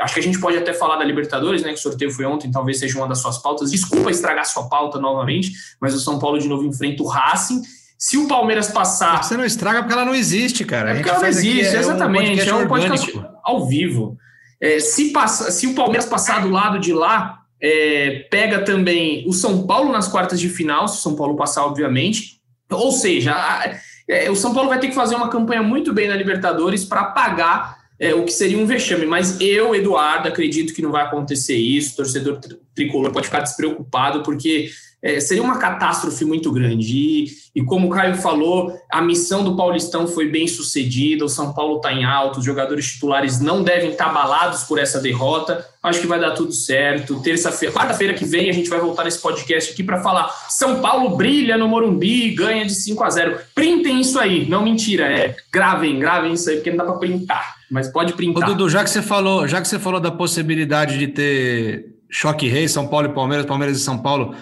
Acho 0.00 0.14
que 0.14 0.20
a 0.20 0.22
gente 0.22 0.38
pode 0.38 0.56
até 0.58 0.74
falar 0.74 0.96
da 0.96 1.04
Libertadores, 1.04 1.62
né? 1.62 1.68
Que 1.72 1.78
o 1.78 1.82
sorteio 1.82 2.10
foi 2.10 2.26
ontem, 2.26 2.50
talvez 2.50 2.78
seja 2.78 2.98
uma 2.98 3.08
das 3.08 3.18
suas 3.18 3.38
pautas. 3.38 3.70
Desculpa 3.70 4.10
estragar 4.10 4.44
sua 4.44 4.68
pauta 4.68 4.98
novamente, 4.98 5.52
mas 5.80 5.94
o 5.94 6.00
São 6.00 6.18
Paulo 6.18 6.38
de 6.38 6.48
novo 6.48 6.64
enfrenta 6.64 7.02
o 7.02 7.06
Racing. 7.06 7.62
Se 7.98 8.18
o 8.18 8.28
Palmeiras 8.28 8.68
passar. 8.68 9.24
Você 9.24 9.36
não 9.38 9.44
estraga 9.44 9.78
porque 9.80 9.94
ela 9.94 10.04
não 10.04 10.14
existe, 10.14 10.64
cara. 10.64 10.90
É 10.90 10.94
porque 10.96 11.08
ela 11.08 11.20
não 11.20 11.28
existe, 11.28 11.74
é 11.74 11.78
exatamente. 11.78 12.50
Um 12.50 12.60
é 12.60 12.64
um 12.64 12.68
podcast 12.68 13.20
ao 13.42 13.66
vivo. 13.66 14.18
É, 14.60 14.78
se, 14.80 15.12
passa, 15.12 15.50
se 15.50 15.66
o 15.66 15.74
Palmeiras 15.74 16.06
passar 16.06 16.42
do 16.42 16.50
lado 16.50 16.78
de 16.78 16.92
lá, 16.92 17.40
é, 17.60 18.26
pega 18.30 18.64
também 18.64 19.24
o 19.26 19.32
São 19.32 19.66
Paulo 19.66 19.92
nas 19.92 20.08
quartas 20.08 20.40
de 20.40 20.48
final, 20.48 20.88
se 20.88 20.98
o 20.98 21.02
São 21.02 21.16
Paulo 21.16 21.36
passar, 21.36 21.64
obviamente. 21.64 22.40
Ou 22.70 22.90
seja, 22.92 23.32
a, 23.32 23.76
é, 24.08 24.30
o 24.30 24.36
São 24.36 24.54
Paulo 24.54 24.68
vai 24.68 24.78
ter 24.78 24.88
que 24.88 24.94
fazer 24.94 25.14
uma 25.14 25.28
campanha 25.28 25.62
muito 25.62 25.92
bem 25.92 26.08
na 26.08 26.16
Libertadores 26.16 26.84
para 26.84 27.04
pagar 27.04 27.76
é, 27.98 28.14
o 28.14 28.24
que 28.24 28.32
seria 28.32 28.58
um 28.58 28.66
vexame. 28.66 29.06
Mas 29.06 29.40
eu, 29.40 29.74
Eduardo, 29.74 30.28
acredito 30.28 30.74
que 30.74 30.82
não 30.82 30.92
vai 30.92 31.04
acontecer 31.04 31.56
isso. 31.56 31.94
O 31.94 31.96
torcedor 31.96 32.38
tricolor 32.74 33.10
pode 33.12 33.26
ficar 33.26 33.40
despreocupado, 33.40 34.22
porque 34.22 34.70
é, 35.02 35.20
seria 35.20 35.42
uma 35.42 35.58
catástrofe 35.58 36.24
muito 36.24 36.50
grande. 36.50 36.96
E, 36.96 37.26
e, 37.54 37.62
como 37.62 37.86
o 37.86 37.90
Caio 37.90 38.16
falou, 38.16 38.72
a 38.90 39.02
missão 39.02 39.44
do 39.44 39.54
Paulistão 39.54 40.06
foi 40.06 40.28
bem 40.28 40.48
sucedida, 40.48 41.24
o 41.24 41.28
São 41.28 41.52
Paulo 41.52 41.76
está 41.76 41.92
em 41.92 42.04
alto, 42.04 42.38
os 42.38 42.44
jogadores 42.44 42.92
titulares 42.92 43.38
não 43.40 43.62
devem 43.62 43.90
estar 43.90 44.06
abalados 44.06 44.64
por 44.64 44.78
essa 44.78 45.00
derrota. 45.00 45.64
Acho 45.82 46.00
que 46.00 46.06
vai 46.06 46.18
dar 46.18 46.32
tudo 46.32 46.52
certo. 46.52 47.20
Terça-feira, 47.20 47.72
quarta-feira 47.74 48.14
que 48.14 48.24
vem, 48.24 48.50
a 48.50 48.52
gente 48.52 48.68
vai 48.68 48.80
voltar 48.80 49.04
nesse 49.04 49.20
podcast 49.20 49.72
aqui 49.72 49.84
para 49.84 50.02
falar: 50.02 50.28
São 50.48 50.80
Paulo 50.80 51.16
brilha 51.16 51.56
no 51.56 51.68
Morumbi, 51.68 52.30
ganha 52.34 52.64
de 52.64 52.74
5 52.74 53.04
a 53.04 53.10
0. 53.10 53.38
Printem 53.54 54.00
isso 54.00 54.18
aí, 54.18 54.48
não 54.48 54.62
mentira, 54.62 55.04
é. 55.04 55.36
Gravem, 55.52 55.98
gravem 55.98 56.32
isso 56.32 56.50
aí, 56.50 56.56
porque 56.56 56.70
não 56.70 56.78
dá 56.78 56.84
para 56.84 56.94
printar. 56.94 57.56
Mas 57.70 57.88
pode 57.88 58.14
printar. 58.14 58.48
Ô, 58.48 58.52
Dudu, 58.52 58.68
já 58.68 58.82
que 58.82 58.90
você 58.90 59.02
falou, 59.02 59.46
já 59.46 59.60
que 59.60 59.68
você 59.68 59.78
falou 59.78 60.00
da 60.00 60.10
possibilidade 60.10 60.98
de 60.98 61.08
ter 61.08 61.96
choque 62.10 62.48
rei, 62.48 62.66
São 62.66 62.88
Paulo 62.88 63.08
e 63.08 63.14
Palmeiras, 63.14 63.46
Palmeiras 63.46 63.76
e 63.76 63.80
São 63.80 63.98
Paulo 63.98 64.34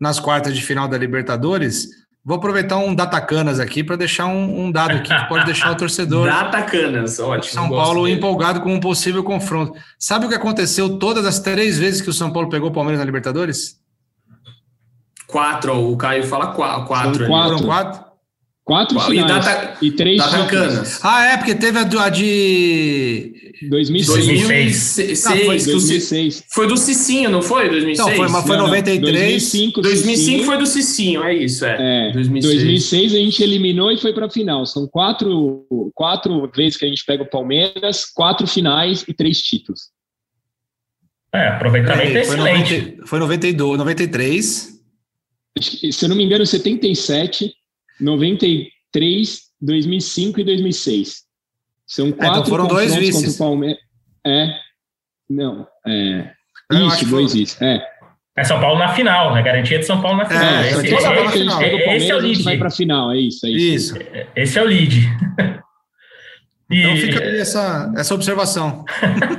nas 0.00 0.20
quartas 0.20 0.54
de 0.54 0.62
final 0.62 0.88
da 0.88 0.96
Libertadores. 0.96 1.88
Vou 2.24 2.36
aproveitar 2.36 2.76
um 2.76 2.94
Datacanas 2.94 3.58
aqui 3.58 3.82
para 3.82 3.96
deixar 3.96 4.26
um, 4.26 4.66
um, 4.66 4.70
dado 4.70 4.96
aqui 4.96 5.14
que 5.14 5.28
pode 5.28 5.46
deixar 5.46 5.72
o 5.72 5.76
torcedor. 5.76 6.26
Datacanas, 6.26 7.18
ótimo. 7.18 7.54
São 7.54 7.68
Paulo 7.68 8.04
dele. 8.04 8.18
empolgado 8.18 8.60
com 8.60 8.74
um 8.74 8.80
possível 8.80 9.24
confronto. 9.24 9.78
Sabe 9.98 10.26
o 10.26 10.28
que 10.28 10.34
aconteceu 10.34 10.98
todas 10.98 11.24
as 11.24 11.38
três 11.40 11.78
vezes 11.78 12.00
que 12.00 12.10
o 12.10 12.12
São 12.12 12.30
Paulo 12.30 12.50
pegou 12.50 12.68
o 12.68 12.72
Palmeiras 12.72 12.98
na 12.98 13.04
Libertadores? 13.04 13.78
Quatro, 15.26 15.90
o 15.90 15.96
Caio 15.96 16.24
fala 16.24 16.48
quatro. 16.48 16.86
Quatro. 16.86 17.26
Foram 17.26 17.58
quatro? 17.60 18.07
Quatro 18.68 19.00
finais. 19.00 19.30
E, 19.30 19.48
data, 19.48 19.78
e 19.80 19.90
três 19.92 20.18
Datacanas. 20.18 21.00
Ah, 21.02 21.24
é, 21.24 21.36
porque 21.38 21.54
teve 21.54 21.78
a, 21.78 21.80
a 21.80 22.08
de 22.10 23.32
2006. 23.66 24.26
2006. 24.26 25.24
Não, 25.24 25.36
foi, 25.38 25.46
2006. 25.46 26.44
Foi 26.50 26.66
do 26.66 26.76
Cicinho, 26.76 27.30
não 27.30 27.40
foi? 27.40 27.70
2006? 27.70 27.98
Não, 27.98 28.14
foi, 28.14 28.28
mas 28.28 28.46
foi 28.46 28.56
não, 28.58 28.66
93. 28.66 29.02
2005, 29.02 29.80
2005 29.80 30.44
foi 30.44 30.58
do 30.58 30.66
Cicinho, 30.66 31.24
é 31.24 31.34
isso, 31.34 31.64
é. 31.64 32.10
é 32.10 32.12
2006. 32.12 32.54
2006 32.56 33.14
a 33.14 33.16
gente 33.16 33.42
eliminou 33.42 33.90
e 33.90 33.96
foi 33.96 34.12
para 34.12 34.26
a 34.26 34.30
final. 34.30 34.66
São 34.66 34.86
quatro, 34.86 35.66
quatro 35.94 36.46
vezes 36.54 36.76
que 36.76 36.84
a 36.84 36.88
gente 36.88 37.02
pega 37.06 37.22
o 37.22 37.30
Palmeiras, 37.30 38.04
quatro 38.04 38.46
finais 38.46 39.02
e 39.08 39.14
três 39.14 39.40
títulos. 39.40 39.88
É, 41.34 41.48
aproveitamento 41.48 42.18
é, 42.18 42.20
excelente. 42.20 42.74
Foi, 42.74 42.88
90, 42.90 43.06
foi 43.06 43.18
92, 43.18 43.78
93. 43.78 44.78
Se 45.58 46.04
eu 46.04 46.10
não 46.10 46.16
me 46.16 46.24
engano, 46.24 46.44
77, 46.44 47.50
93, 48.00 49.40
2005 49.60 50.40
e 50.40 50.44
2006. 50.44 51.22
São 51.86 52.12
quatro 52.12 52.26
é, 52.26 52.30
então 52.40 52.44
foram 52.44 52.66
dois 52.66 52.94
vices. 52.94 53.14
contra 53.14 53.30
o 53.30 53.38
Palmeiras. 53.38 53.82
É. 54.26 54.50
Não. 55.28 55.66
É. 55.86 56.32
Isso, 56.72 57.06
dois 57.06 57.32
vices. 57.32 57.60
É. 57.62 57.82
É 58.36 58.44
São 58.44 58.60
Paulo 58.60 58.78
na 58.78 58.90
final, 58.90 59.36
é 59.36 59.42
garantia 59.42 59.80
de 59.80 59.84
São 59.84 60.00
Paulo 60.00 60.18
na 60.18 60.26
final. 60.26 60.44
É, 60.44 60.70
esse, 60.70 60.86
esse, 60.86 60.94
esse, 60.94 61.38
final. 61.38 61.62
esse 61.62 62.10
é 62.10 62.14
o 62.14 62.18
lead. 62.20 62.42
vai 62.44 62.56
para 62.56 62.68
a 62.68 62.70
final, 62.70 63.10
é 63.10 63.16
isso, 63.16 63.44
é 63.44 63.50
isso. 63.50 63.96
isso. 63.96 64.08
Esse 64.36 64.58
é 64.58 64.62
o 64.62 64.66
lead. 64.66 65.08
Então 66.70 66.96
fica 66.98 67.24
aí 67.24 67.40
essa, 67.40 67.90
essa 67.96 68.14
observação. 68.14 68.84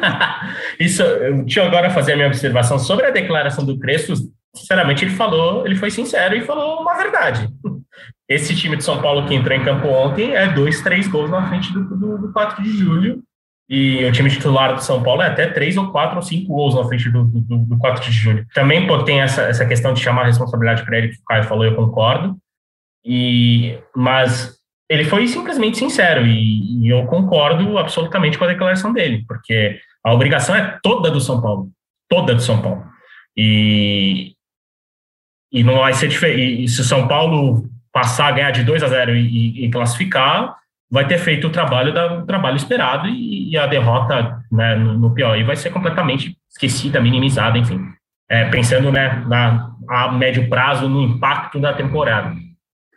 isso, 0.80 1.04
deixa 1.44 1.60
eu 1.60 1.66
agora 1.66 1.92
fazer 1.92 2.14
a 2.14 2.16
minha 2.16 2.28
observação 2.28 2.80
sobre 2.80 3.06
a 3.06 3.12
declaração 3.12 3.64
do 3.64 3.78
Crespo. 3.78 4.16
Sinceramente, 4.56 5.06
ele 5.06 5.12
falou, 5.12 5.64
ele 5.64 5.76
foi 5.76 5.92
sincero 5.92 6.36
e 6.36 6.42
falou 6.42 6.82
uma 6.82 6.98
verdade. 6.98 7.48
Esse 8.30 8.56
time 8.56 8.78
de 8.78 8.84
São 8.84 9.02
Paulo 9.02 9.28
que 9.28 9.34
entrou 9.34 9.58
em 9.58 9.64
campo 9.64 9.88
ontem 9.88 10.36
é 10.36 10.48
dois, 10.48 10.82
três 10.84 11.08
gols 11.08 11.32
na 11.32 11.50
frente 11.50 11.74
do, 11.74 11.84
do, 11.84 12.18
do 12.20 12.32
4 12.32 12.64
de 12.64 12.70
julho. 12.78 13.24
E 13.68 14.06
o 14.06 14.12
time 14.12 14.30
titular 14.30 14.74
do 14.76 14.84
São 14.84 15.02
Paulo 15.02 15.22
é 15.24 15.28
até 15.28 15.48
três 15.48 15.78
ou 15.78 15.92
quatro 15.92 16.16
ou 16.16 16.22
cinco 16.22 16.54
gols 16.54 16.76
na 16.76 16.84
frente 16.86 17.10
do, 17.10 17.24
do, 17.24 17.58
do 17.58 17.78
4 17.80 18.04
de 18.04 18.12
julho. 18.12 18.46
Também 18.54 18.86
pô, 18.86 19.04
tem 19.04 19.22
essa, 19.22 19.44
essa 19.44 19.66
questão 19.66 19.94
de 19.94 20.02
chamar 20.02 20.24
a 20.24 20.26
responsabilidade 20.26 20.86
para 20.86 20.98
ele, 20.98 21.10
que 21.10 21.16
o 21.16 21.24
Caio 21.26 21.44
falou, 21.44 21.66
eu 21.66 21.76
concordo. 21.76 22.38
E, 23.04 23.80
mas 23.96 24.60
ele 24.90 25.06
foi 25.06 25.28
simplesmente 25.28 25.78
sincero 25.78 26.26
e, 26.26 26.84
e, 26.84 26.90
eu 26.90 27.06
concordo 27.06 27.78
absolutamente 27.78 28.38
com 28.38 28.46
a 28.46 28.48
declaração 28.48 28.92
dele, 28.92 29.24
porque 29.28 29.80
a 30.04 30.14
obrigação 30.14 30.56
é 30.56 30.80
toda 30.82 31.10
do 31.12 31.22
São 31.22 31.42
Paulo, 31.42 31.70
toda 32.10 32.34
do 32.34 32.42
São 32.42 32.62
Paulo. 32.62 32.84
E, 33.38 34.34
e 35.52 35.64
não 35.64 35.78
vai 35.78 35.94
ser 35.94 36.08
diferente. 36.08 36.64
E 36.64 36.68
se 36.68 36.82
o 36.82 36.84
São 36.84 37.08
Paulo 37.08 37.70
passar, 38.00 38.32
ganhar 38.32 38.52
de 38.52 38.64
2 38.64 38.82
a 38.82 38.88
0 38.88 39.14
e, 39.14 39.66
e, 39.66 39.70
classificar, 39.70 40.56
vai 40.90 41.06
ter 41.06 41.18
feito 41.18 41.48
o 41.48 41.50
trabalho, 41.50 41.94
da, 41.94 42.20
o 42.20 42.26
trabalho 42.26 42.56
esperado 42.56 43.08
e, 43.08 43.52
e 43.52 43.58
a 43.58 43.68
derrota 43.68 44.42
né, 44.50 44.76
no, 44.76 44.98
no 44.98 45.14
pior. 45.14 45.42
Vai 45.44 45.56
ser 45.58 45.70
completamente 45.70 46.38
esquecida, 46.50 47.02
minimizada, 47.02 47.58
enfim. 47.58 47.80
é, 48.30 48.46
pensando 48.46 48.90
né, 48.92 49.22
na, 49.28 49.72
a 49.90 50.12
médio 50.12 50.48
prazo 50.50 50.88
no 50.88 51.02
impacto 51.02 51.60
da 51.60 51.74
temporada. 51.74 52.34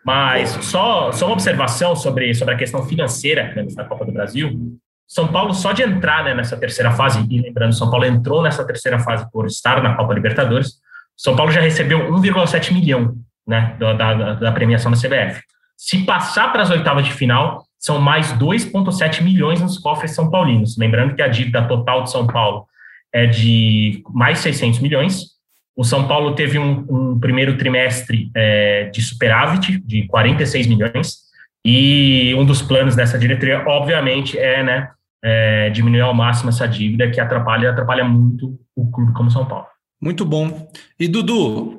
Mas 0.04 0.50
só, 0.50 1.10
só 1.10 1.26
uma 1.26 1.34
observação 1.34 1.96
sobre, 1.96 2.32
sobre 2.34 2.54
a 2.54 2.56
questão 2.56 2.84
financeira 2.84 3.52
né, 3.54 3.66
da 3.74 3.84
Copa 3.84 4.04
do 4.04 4.12
Brasil. 4.12 4.78
São 5.06 5.28
Paulo, 5.28 5.52
só 5.52 5.72
de 5.72 5.82
entrar 5.82 6.24
né, 6.24 6.32
nessa 6.32 6.56
terceira 6.56 6.92
fase, 6.92 7.26
e 7.28 7.40
lembrando, 7.40 7.74
São 7.74 7.90
Paulo 7.90 8.06
entrou 8.06 8.40
nessa 8.40 8.64
terceira 8.64 9.00
fase 9.00 9.28
por 9.32 9.46
estar 9.46 9.82
na 9.82 9.94
Copa 9.94 10.14
Libertadores, 10.14 10.74
São 11.16 11.36
Paulo 11.36 11.50
já 11.50 11.60
recebeu 11.60 12.10
1,7 12.12 12.72
milhão 12.72 13.16
né, 13.46 13.76
da, 13.78 14.34
da, 14.34 14.52
premiação 14.52 14.90
da 14.90 14.96
CBF. 14.96 15.40
Se 15.76 16.04
passar 16.04 16.52
para 16.52 16.62
as 16.62 16.70
oitavas 16.70 17.04
de 17.04 17.12
final, 17.12 17.64
são 17.78 18.00
mais 18.00 18.32
2,7 18.34 19.22
milhões 19.22 19.60
nos 19.60 19.78
cofres 19.78 20.14
são 20.14 20.30
paulinos. 20.30 20.76
Lembrando 20.78 21.14
que 21.14 21.22
a 21.22 21.28
dívida 21.28 21.66
total 21.66 22.04
de 22.04 22.10
São 22.10 22.26
Paulo 22.26 22.66
é 23.12 23.26
de 23.26 24.02
mais 24.10 24.38
600 24.38 24.78
milhões. 24.78 25.32
O 25.76 25.82
São 25.82 26.06
Paulo 26.06 26.34
teve 26.34 26.58
um, 26.58 26.86
um 26.88 27.18
primeiro 27.18 27.56
trimestre 27.56 28.30
é, 28.36 28.84
de 28.84 29.02
superávit 29.02 29.80
de 29.84 30.06
46 30.06 30.66
milhões. 30.68 31.22
E 31.64 32.34
um 32.36 32.44
dos 32.44 32.62
planos 32.62 32.94
dessa 32.94 33.18
diretoria, 33.18 33.64
obviamente, 33.66 34.38
é, 34.38 34.62
né, 34.62 34.90
é 35.24 35.70
diminuir 35.70 36.00
ao 36.00 36.14
máximo 36.14 36.50
essa 36.50 36.66
dívida 36.66 37.10
que 37.10 37.20
atrapalha, 37.20 37.70
atrapalha 37.70 38.04
muito 38.04 38.58
o 38.76 38.90
clube 38.90 39.12
como 39.12 39.30
São 39.30 39.46
Paulo. 39.46 39.66
Muito 40.00 40.24
bom. 40.24 40.68
E 40.98 41.06
Dudu, 41.06 41.78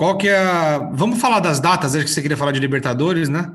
qual 0.00 0.16
que 0.16 0.28
é 0.28 0.38
a... 0.38 0.78
Vamos 0.94 1.20
falar 1.20 1.40
das 1.40 1.60
datas, 1.60 1.94
acho 1.94 2.06
que 2.06 2.10
você 2.10 2.22
queria 2.22 2.34
falar 2.34 2.52
de 2.52 2.58
Libertadores, 2.58 3.28
né? 3.28 3.52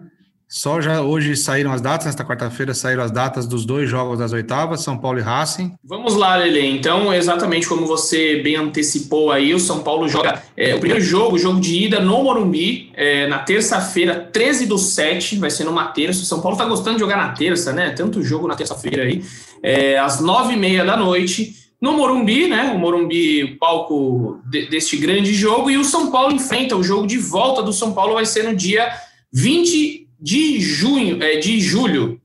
Só 0.47 0.79
já 0.79 1.01
hoje 1.01 1.35
saíram 1.35 1.73
as 1.73 1.81
datas, 1.81 2.05
nesta 2.05 2.23
quarta-feira 2.23 2.71
saíram 2.71 3.01
as 3.01 3.09
datas 3.09 3.47
dos 3.47 3.65
dois 3.65 3.89
jogos 3.89 4.19
das 4.19 4.31
oitavas, 4.31 4.81
São 4.81 4.95
Paulo 4.95 5.17
e 5.17 5.23
Racing. 5.23 5.73
Vamos 5.83 6.13
lá, 6.15 6.35
Lele. 6.35 6.63
Então, 6.63 7.11
exatamente 7.11 7.67
como 7.67 7.87
você 7.87 8.43
bem 8.43 8.57
antecipou 8.57 9.31
aí, 9.31 9.55
o 9.55 9.59
São 9.59 9.79
Paulo 9.79 10.07
joga 10.07 10.39
é, 10.55 10.75
o 10.75 10.79
primeiro 10.79 11.03
jogo, 11.03 11.35
o 11.35 11.39
jogo 11.39 11.59
de 11.59 11.85
ida 11.85 11.99
no 11.99 12.23
Morumbi, 12.23 12.91
é, 12.93 13.25
na 13.25 13.39
terça-feira, 13.39 14.29
13 14.31 14.67
do 14.67 14.77
7, 14.77 15.39
vai 15.39 15.49
ser 15.49 15.63
numa 15.63 15.87
terça. 15.87 16.21
O 16.21 16.25
São 16.25 16.41
Paulo 16.41 16.55
tá 16.55 16.65
gostando 16.65 16.97
de 16.97 16.99
jogar 16.99 17.17
na 17.17 17.29
terça, 17.29 17.73
né? 17.73 17.89
Tanto 17.89 18.21
jogo 18.21 18.47
na 18.47 18.53
terça-feira 18.53 19.01
aí, 19.01 19.25
é, 19.63 19.97
às 19.97 20.21
nove 20.21 20.53
e 20.53 20.57
meia 20.57 20.85
da 20.85 20.95
noite. 20.95 21.64
No 21.85 21.93
Morumbi, 21.93 22.47
né? 22.47 22.71
O 22.73 22.79
Morumbi, 22.79 23.57
palco 23.59 24.41
de, 24.43 24.65
deste 24.65 24.97
grande 24.97 25.35
jogo, 25.35 25.69
e 25.69 25.77
o 25.77 25.83
São 25.83 26.09
Paulo 26.09 26.33
enfrenta 26.33 26.75
o 26.75 26.81
jogo 26.81 27.05
de 27.05 27.19
volta 27.19 27.61
do 27.61 27.71
São 27.71 27.93
Paulo, 27.93 28.15
vai 28.15 28.25
ser 28.25 28.43
no 28.43 28.55
dia 28.55 28.91
20 29.31 30.07
de 30.19 30.59
junho, 30.59 31.21
é, 31.21 31.35
de 31.35 31.61
julho, 31.61 32.19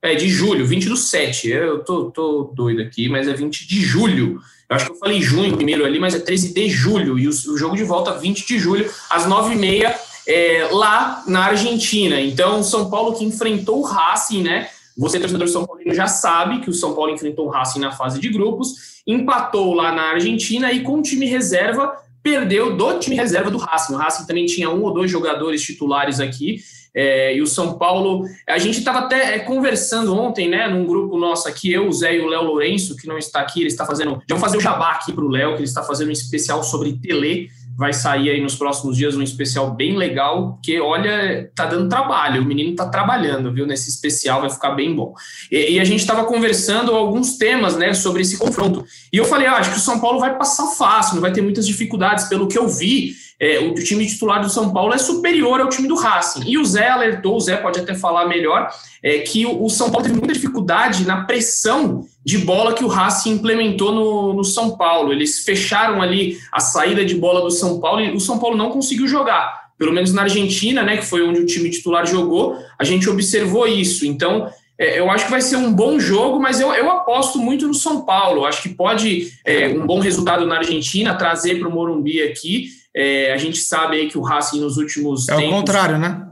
é 0.00 0.14
de 0.14 0.30
julho, 0.30 0.66
20 0.66 0.88
do 0.88 0.96
7. 0.96 1.50
Eu 1.50 1.84
tô, 1.84 2.10
tô 2.10 2.54
doido 2.54 2.80
aqui, 2.80 3.06
mas 3.10 3.28
é 3.28 3.34
20 3.34 3.68
de 3.68 3.82
julho. 3.82 4.40
Eu 4.66 4.76
acho 4.76 4.86
que 4.86 4.92
eu 4.92 4.96
falei 4.96 5.20
junho 5.20 5.56
primeiro 5.58 5.84
ali, 5.84 6.00
mas 6.00 6.14
é 6.14 6.18
13 6.18 6.54
de 6.54 6.70
julho. 6.70 7.18
E 7.18 7.28
o, 7.28 7.30
o 7.30 7.58
jogo 7.58 7.76
de 7.76 7.84
volta 7.84 8.14
20 8.14 8.46
de 8.46 8.58
julho, 8.58 8.90
às 9.10 9.26
9h30, 9.26 9.94
é, 10.26 10.68
lá 10.72 11.22
na 11.26 11.44
Argentina. 11.48 12.18
Então, 12.18 12.62
São 12.62 12.88
Paulo 12.88 13.12
que 13.12 13.26
enfrentou 13.26 13.80
o 13.80 13.84
Racing, 13.84 14.42
né? 14.42 14.70
Você, 14.96 15.18
torcedor 15.18 15.48
São 15.48 15.66
Paulino, 15.66 15.94
já 15.94 16.06
sabe 16.06 16.60
que 16.60 16.70
o 16.70 16.72
São 16.72 16.94
Paulo 16.94 17.12
enfrentou 17.12 17.46
o 17.46 17.50
Racing 17.50 17.80
na 17.80 17.92
fase 17.92 18.20
de 18.20 18.28
grupos, 18.28 19.02
empatou 19.06 19.74
lá 19.74 19.92
na 19.92 20.10
Argentina 20.10 20.72
e 20.72 20.82
com 20.82 20.98
o 20.98 21.02
time 21.02 21.26
reserva 21.26 21.96
perdeu 22.22 22.76
do 22.76 22.98
time 23.00 23.16
reserva 23.16 23.50
do 23.50 23.58
Racing. 23.58 23.94
O 23.94 23.96
Racing 23.96 24.26
também 24.26 24.46
tinha 24.46 24.70
um 24.70 24.82
ou 24.82 24.94
dois 24.94 25.10
jogadores 25.10 25.60
titulares 25.62 26.20
aqui 26.20 26.60
é, 26.94 27.34
e 27.34 27.40
o 27.40 27.46
São 27.46 27.78
Paulo, 27.78 28.26
a 28.46 28.58
gente 28.58 28.78
estava 28.78 29.00
até 29.00 29.36
é, 29.36 29.38
conversando 29.38 30.14
ontem, 30.14 30.48
né, 30.48 30.68
num 30.68 30.84
grupo 30.84 31.18
nosso 31.18 31.48
aqui, 31.48 31.72
eu, 31.72 31.88
o 31.88 31.92
Zé 31.92 32.16
e 32.16 32.20
o 32.20 32.28
Léo 32.28 32.42
Lourenço, 32.42 32.96
que 32.96 33.06
não 33.06 33.16
está 33.16 33.40
aqui, 33.40 33.60
ele 33.60 33.68
está 33.68 33.86
fazendo. 33.86 34.22
Já 34.28 34.34
vou 34.34 34.38
fazer 34.38 34.58
o 34.58 34.60
jabá 34.60 34.92
aqui 34.92 35.12
para 35.12 35.24
o 35.24 35.28
Léo, 35.28 35.52
que 35.52 35.58
ele 35.58 35.64
está 35.64 35.82
fazendo 35.82 36.08
um 36.08 36.12
especial 36.12 36.62
sobre 36.62 36.92
Tele. 36.92 37.48
Vai 37.76 37.92
sair 37.92 38.30
aí 38.30 38.40
nos 38.40 38.54
próximos 38.54 38.96
dias 38.96 39.16
um 39.16 39.22
especial 39.22 39.74
bem 39.74 39.96
legal, 39.96 40.58
que 40.62 40.80
olha, 40.80 41.50
tá 41.54 41.66
dando 41.66 41.88
trabalho, 41.88 42.42
o 42.42 42.44
menino 42.44 42.76
tá 42.76 42.88
trabalhando, 42.88 43.52
viu? 43.52 43.66
Nesse 43.66 43.88
especial 43.88 44.40
vai 44.40 44.50
ficar 44.50 44.70
bem 44.72 44.94
bom. 44.94 45.14
E, 45.50 45.74
e 45.74 45.80
a 45.80 45.84
gente 45.84 46.00
estava 46.00 46.24
conversando 46.24 46.94
alguns 46.94 47.36
temas, 47.36 47.76
né, 47.76 47.94
sobre 47.94 48.22
esse 48.22 48.38
confronto. 48.38 48.84
E 49.12 49.16
eu 49.16 49.24
falei, 49.24 49.46
ah, 49.46 49.56
acho 49.56 49.70
que 49.70 49.78
o 49.78 49.80
São 49.80 50.00
Paulo 50.00 50.20
vai 50.20 50.36
passar 50.36 50.66
fácil, 50.68 51.14
não 51.14 51.22
vai 51.22 51.32
ter 51.32 51.42
muitas 51.42 51.66
dificuldades, 51.66 52.26
pelo 52.26 52.46
que 52.46 52.58
eu 52.58 52.68
vi 52.68 53.14
é, 53.40 53.58
o 53.58 53.74
time 53.74 54.06
titular 54.06 54.40
do 54.40 54.48
São 54.48 54.72
Paulo 54.72 54.94
é 54.94 54.98
superior 54.98 55.60
ao 55.60 55.68
time 55.68 55.88
do 55.88 55.96
Racing. 55.96 56.42
E 56.46 56.58
o 56.58 56.64
Zé 56.64 56.88
alertou, 56.88 57.36
o 57.36 57.40
Zé 57.40 57.56
pode 57.56 57.80
até 57.80 57.94
falar 57.94 58.26
melhor, 58.26 58.70
é, 59.02 59.18
que 59.18 59.44
o, 59.44 59.68
São 59.68 59.90
Paulo 59.90 60.06
teve 60.06 60.18
muita 60.18 60.34
dificuldade 60.34 61.04
na 61.04 61.24
pressão 61.24 62.06
de 62.24 62.38
bola 62.38 62.72
que 62.72 62.84
o 62.84 62.88
Racing 62.88 63.32
implementou 63.32 63.92
no, 63.92 64.32
no, 64.34 64.44
São 64.44 64.76
Paulo. 64.76 65.12
Eles 65.12 65.40
fecharam 65.44 66.00
ali 66.00 66.38
a 66.52 66.60
saída 66.60 67.04
de 67.04 67.14
bola 67.14 67.40
do 67.40 67.50
São 67.50 67.80
Paulo 67.80 68.00
e 68.00 68.12
o 68.12 68.20
São 68.20 68.38
Paulo 68.38 68.56
não 68.56 68.70
conseguiu 68.70 69.08
jogar. 69.08 69.62
Pelo 69.76 69.92
menos 69.92 70.12
na 70.12 70.22
Argentina, 70.22 70.84
né, 70.84 70.98
que 70.98 71.04
foi 71.04 71.26
onde 71.26 71.40
o 71.40 71.46
time 71.46 71.68
titular 71.68 72.06
jogou, 72.06 72.56
a 72.78 72.84
gente 72.84 73.10
observou 73.10 73.66
isso. 73.66 74.06
Então, 74.06 74.48
é, 74.78 74.98
eu 74.98 75.10
acho 75.10 75.24
que 75.24 75.30
vai 75.30 75.40
ser 75.40 75.56
um 75.56 75.72
bom 75.72 75.98
jogo, 75.98 76.40
mas 76.40 76.60
eu, 76.60 76.72
eu 76.72 76.90
aposto 76.90 77.38
muito 77.38 77.66
no 77.66 77.74
São 77.74 78.02
Paulo. 78.02 78.40
Eu 78.42 78.46
acho 78.46 78.62
que 78.62 78.68
pode 78.68 79.32
é, 79.44 79.68
um 79.68 79.86
bom 79.86 80.00
resultado 80.00 80.46
na 80.46 80.58
Argentina 80.58 81.14
trazer 81.14 81.58
para 81.58 81.68
o 81.68 81.72
Morumbi 81.72 82.22
aqui. 82.22 82.68
É, 82.94 83.32
a 83.32 83.36
gente 83.36 83.58
sabe 83.58 83.96
aí 83.96 84.08
que 84.08 84.18
o 84.18 84.22
Racing 84.22 84.60
nos 84.60 84.76
últimos 84.76 85.28
É 85.28 85.36
tempos... 85.36 85.52
o 85.52 85.56
contrário, 85.56 85.98
né? 85.98 86.28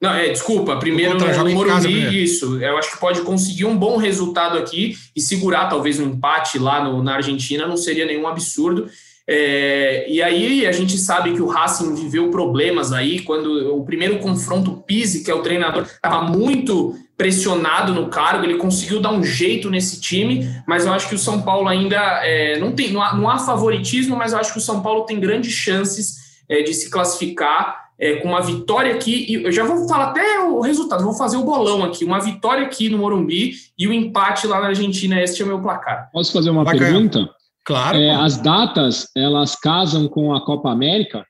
Não, 0.00 0.12
é, 0.12 0.28
desculpa, 0.28 0.76
primeiro 0.76 1.18
no 1.18 1.50
Morumbi, 1.50 2.22
isso. 2.22 2.62
Eu 2.62 2.76
acho 2.76 2.92
que 2.92 2.98
pode 2.98 3.22
conseguir 3.22 3.64
um 3.64 3.76
bom 3.76 3.96
resultado 3.96 4.58
aqui 4.58 4.94
e 5.16 5.20
segurar 5.20 5.68
talvez 5.68 5.98
um 5.98 6.08
empate 6.08 6.58
lá 6.58 6.84
no, 6.84 7.02
na 7.02 7.14
Argentina, 7.14 7.66
não 7.66 7.76
seria 7.76 8.04
nenhum 8.04 8.26
absurdo. 8.26 8.88
É, 9.28 10.06
e 10.08 10.22
aí 10.22 10.66
a 10.66 10.72
gente 10.72 10.96
sabe 10.98 11.32
que 11.32 11.42
o 11.42 11.48
Racing 11.48 11.94
viveu 11.94 12.30
problemas 12.30 12.92
aí, 12.92 13.20
quando 13.20 13.74
o 13.74 13.84
primeiro 13.84 14.18
confronto 14.18 14.84
Pise, 14.86 15.24
que 15.24 15.30
é 15.30 15.34
o 15.34 15.42
treinador, 15.42 15.82
estava 15.84 16.22
muito 16.22 16.94
pressionado 17.16 17.94
no 17.94 18.08
cargo, 18.08 18.44
ele 18.44 18.58
conseguiu 18.58 19.00
dar 19.00 19.12
um 19.12 19.24
jeito 19.24 19.70
nesse 19.70 20.00
time, 20.00 20.48
mas 20.66 20.84
eu 20.84 20.92
acho 20.92 21.08
que 21.08 21.14
o 21.14 21.18
São 21.18 21.40
Paulo 21.42 21.66
ainda 21.66 21.96
é, 22.22 22.58
não 22.58 22.72
tem, 22.72 22.92
não 22.92 23.02
há, 23.02 23.16
não 23.16 23.28
há, 23.28 23.38
favoritismo, 23.38 24.16
mas 24.16 24.32
eu 24.32 24.38
acho 24.38 24.52
que 24.52 24.58
o 24.58 24.62
São 24.62 24.82
Paulo 24.82 25.04
tem 25.04 25.18
grandes 25.18 25.52
chances 25.52 26.16
é, 26.48 26.62
de 26.62 26.74
se 26.74 26.90
classificar 26.90 27.86
é, 27.98 28.16
com 28.16 28.28
uma 28.28 28.42
vitória 28.42 28.94
aqui, 28.94 29.24
e 29.28 29.44
eu 29.44 29.50
já 29.50 29.64
vou 29.64 29.88
falar 29.88 30.08
até 30.08 30.40
o 30.40 30.60
resultado, 30.60 31.02
vou 31.02 31.14
fazer 31.14 31.38
o 31.38 31.44
bolão 31.44 31.82
aqui, 31.82 32.04
uma 32.04 32.20
vitória 32.20 32.66
aqui 32.66 32.90
no 32.90 32.98
Morumbi 32.98 33.52
e 33.78 33.86
o 33.86 33.90
um 33.90 33.94
empate 33.94 34.46
lá 34.46 34.60
na 34.60 34.66
Argentina, 34.66 35.20
este 35.22 35.40
é 35.40 35.44
o 35.44 35.48
meu 35.48 35.62
placar. 35.62 36.10
Posso 36.12 36.32
fazer 36.32 36.50
uma 36.50 36.64
pergunta? 36.64 37.26
Claro. 37.64 37.96
É, 37.96 38.14
as 38.14 38.36
datas, 38.36 39.08
elas 39.16 39.56
casam 39.56 40.06
com 40.06 40.34
a 40.34 40.44
Copa 40.44 40.70
América? 40.70 41.24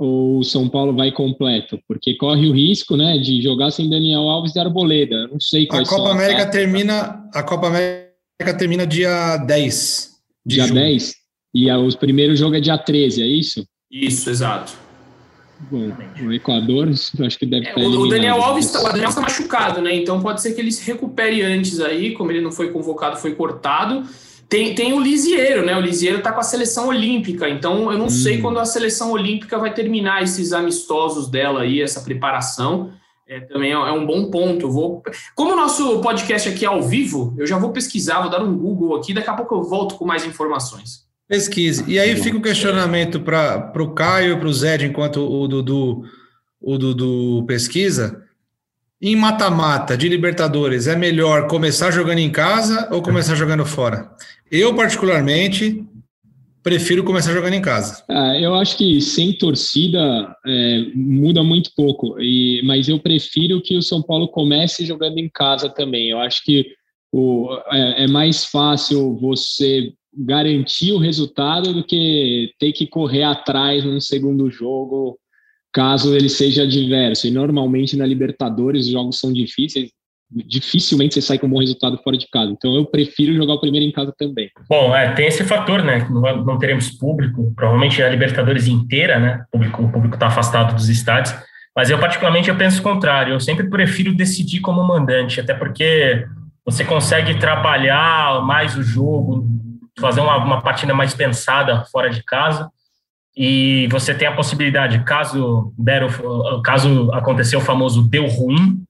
Ou 0.00 0.38
o 0.38 0.42
São 0.42 0.66
Paulo 0.66 0.96
vai 0.96 1.12
completo? 1.12 1.78
Porque 1.86 2.14
corre 2.14 2.48
o 2.48 2.54
risco, 2.54 2.96
né, 2.96 3.18
de 3.18 3.42
jogar 3.42 3.70
sem 3.70 3.88
Daniel 3.88 4.22
Alves 4.22 4.56
e 4.56 4.58
Arboleda. 4.58 5.28
não 5.28 5.38
sei 5.38 5.66
qual 5.66 5.82
A 5.82 5.86
Copa 5.86 6.10
América 6.10 6.46
termina, 6.46 7.28
a 7.34 7.42
Copa 7.42 7.66
América 7.66 8.58
termina 8.58 8.86
dia 8.86 9.36
10 9.36 10.10
de 10.46 10.54
Dia 10.54 10.66
junho. 10.66 10.80
10? 10.80 11.14
E 11.54 11.70
os 11.70 11.94
primeiros 11.94 12.38
jogos 12.38 12.56
é 12.56 12.60
dia 12.60 12.78
13, 12.78 13.22
é 13.22 13.26
isso? 13.26 13.66
Isso, 13.90 14.30
exato. 14.30 14.72
Bom, 15.70 15.92
o 16.22 16.32
Equador, 16.32 16.88
acho 17.20 17.38
que 17.38 17.44
deve 17.44 17.66
é, 17.66 17.68
estar 17.68 17.82
O 17.82 18.08
Daniel 18.08 18.42
Alves 18.42 18.74
está 18.74 19.20
machucado, 19.20 19.82
né? 19.82 19.94
Então 19.94 20.22
pode 20.22 20.40
ser 20.40 20.54
que 20.54 20.60
ele 20.62 20.72
se 20.72 20.90
recupere 20.90 21.42
antes 21.42 21.78
aí, 21.78 22.12
como 22.12 22.32
ele 22.32 22.40
não 22.40 22.50
foi 22.50 22.70
convocado, 22.70 23.18
foi 23.18 23.34
cortado. 23.34 24.02
Tem, 24.50 24.74
tem 24.74 24.92
o 24.92 24.98
Lisieiro, 24.98 25.64
né? 25.64 25.76
O 25.76 25.80
Lisieiro 25.80 26.18
está 26.18 26.32
com 26.32 26.40
a 26.40 26.42
seleção 26.42 26.88
olímpica, 26.88 27.48
então 27.48 27.92
eu 27.92 27.96
não 27.96 28.06
hum. 28.06 28.10
sei 28.10 28.38
quando 28.38 28.58
a 28.58 28.64
seleção 28.64 29.12
olímpica 29.12 29.56
vai 29.56 29.72
terminar 29.72 30.24
esses 30.24 30.52
amistosos 30.52 31.30
dela 31.30 31.62
aí, 31.62 31.80
essa 31.80 32.00
preparação. 32.00 32.90
É, 33.28 33.38
também 33.38 33.70
é, 33.70 33.74
é 33.74 33.92
um 33.92 34.04
bom 34.04 34.28
ponto. 34.28 34.66
Eu 34.66 34.72
vou, 34.72 35.02
como 35.36 35.52
o 35.52 35.56
nosso 35.56 36.00
podcast 36.00 36.48
aqui 36.48 36.64
é 36.64 36.68
ao 36.68 36.82
vivo, 36.82 37.32
eu 37.38 37.46
já 37.46 37.56
vou 37.58 37.70
pesquisar, 37.70 38.22
vou 38.22 38.30
dar 38.30 38.42
um 38.42 38.58
Google 38.58 38.96
aqui, 38.96 39.14
daqui 39.14 39.30
a 39.30 39.34
pouco 39.34 39.54
eu 39.54 39.62
volto 39.62 39.94
com 39.94 40.04
mais 40.04 40.26
informações. 40.26 41.08
Pesquise. 41.28 41.84
E 41.86 41.96
aí 41.96 42.16
fica 42.16 42.36
o 42.36 42.42
questionamento 42.42 43.20
para 43.20 43.72
o 43.76 43.94
Caio 43.94 44.32
e 44.32 44.36
para 44.36 44.48
o 44.48 44.52
Zé, 44.52 44.84
enquanto 44.84 45.20
o 45.20 45.46
Dudu, 45.46 46.02
o 46.60 46.76
Dudu 46.76 47.44
pesquisa. 47.46 48.20
Em 49.02 49.16
mata-mata 49.16 49.96
de 49.96 50.10
Libertadores, 50.10 50.86
é 50.86 50.94
melhor 50.94 51.46
começar 51.46 51.90
jogando 51.90 52.18
em 52.18 52.30
casa 52.30 52.86
ou 52.92 53.00
começar 53.00 53.34
jogando 53.34 53.64
fora? 53.64 54.10
Eu, 54.52 54.74
particularmente, 54.74 55.82
prefiro 56.62 57.02
começar 57.02 57.32
jogando 57.32 57.54
em 57.54 57.62
casa. 57.62 58.04
Ah, 58.10 58.38
eu 58.38 58.54
acho 58.54 58.76
que 58.76 59.00
sem 59.00 59.32
torcida 59.32 60.36
é, 60.46 60.84
muda 60.94 61.42
muito 61.42 61.70
pouco, 61.74 62.20
e, 62.20 62.60
mas 62.66 62.90
eu 62.90 62.98
prefiro 62.98 63.62
que 63.62 63.74
o 63.74 63.82
São 63.82 64.02
Paulo 64.02 64.28
comece 64.28 64.84
jogando 64.84 65.16
em 65.16 65.30
casa 65.30 65.70
também. 65.70 66.10
Eu 66.10 66.18
acho 66.18 66.44
que 66.44 66.66
o, 67.10 67.48
é, 67.72 68.04
é 68.04 68.06
mais 68.06 68.44
fácil 68.44 69.16
você 69.16 69.94
garantir 70.14 70.92
o 70.92 70.98
resultado 70.98 71.72
do 71.72 71.82
que 71.82 72.52
ter 72.58 72.72
que 72.72 72.86
correr 72.86 73.22
atrás 73.22 73.82
num 73.82 73.98
segundo 73.98 74.50
jogo 74.50 75.18
caso 75.72 76.14
ele 76.14 76.28
seja 76.28 76.62
adverso. 76.62 77.26
E 77.26 77.30
normalmente 77.30 77.96
na 77.96 78.06
Libertadores 78.06 78.86
os 78.86 78.92
jogos 78.92 79.18
são 79.18 79.32
difíceis. 79.32 79.90
dificilmente 80.32 81.14
você 81.14 81.20
sai 81.20 81.38
com 81.38 81.46
um 81.46 81.50
bom 81.50 81.58
resultado 81.58 81.98
fora 82.02 82.16
de 82.16 82.28
casa. 82.28 82.52
Então 82.52 82.74
eu 82.74 82.86
prefiro 82.86 83.34
jogar 83.34 83.54
o 83.54 83.60
primeiro 83.60 83.86
em 83.86 83.92
casa 83.92 84.14
também. 84.16 84.50
Bom, 84.68 84.94
é, 84.94 85.12
tem 85.12 85.26
esse 85.26 85.44
fator, 85.44 85.82
né? 85.82 86.06
Não, 86.10 86.44
não 86.44 86.58
teremos 86.58 86.90
público, 86.90 87.52
provavelmente 87.54 88.02
a 88.02 88.08
Libertadores 88.08 88.66
inteira, 88.66 89.18
né? 89.18 89.44
O 89.48 89.50
público, 89.52 89.82
o 89.82 89.92
público 89.92 90.14
está 90.14 90.28
afastado 90.28 90.74
dos 90.74 90.88
estádios. 90.88 91.34
Mas 91.74 91.88
eu, 91.88 91.98
particularmente, 91.98 92.48
eu 92.48 92.56
penso 92.56 92.80
o 92.80 92.82
contrário. 92.82 93.34
Eu 93.34 93.40
sempre 93.40 93.68
prefiro 93.68 94.14
decidir 94.14 94.60
como 94.60 94.82
mandante, 94.82 95.40
até 95.40 95.54
porque 95.54 96.26
você 96.64 96.84
consegue 96.84 97.38
trabalhar 97.38 98.44
mais 98.44 98.76
o 98.76 98.82
jogo, 98.82 99.46
fazer 99.98 100.20
uma, 100.20 100.36
uma 100.36 100.62
partida 100.62 100.94
mais 100.94 101.14
pensada 101.14 101.84
fora 101.90 102.10
de 102.10 102.22
casa 102.22 102.70
e 103.42 103.88
você 103.90 104.12
tem 104.14 104.28
a 104.28 104.34
possibilidade, 104.34 105.02
caso 105.02 105.72
der 105.78 106.02
caso 106.62 107.10
acontecer 107.10 107.56
o 107.56 107.60
famoso 107.62 108.06
deu 108.06 108.26
ruim, 108.26 108.82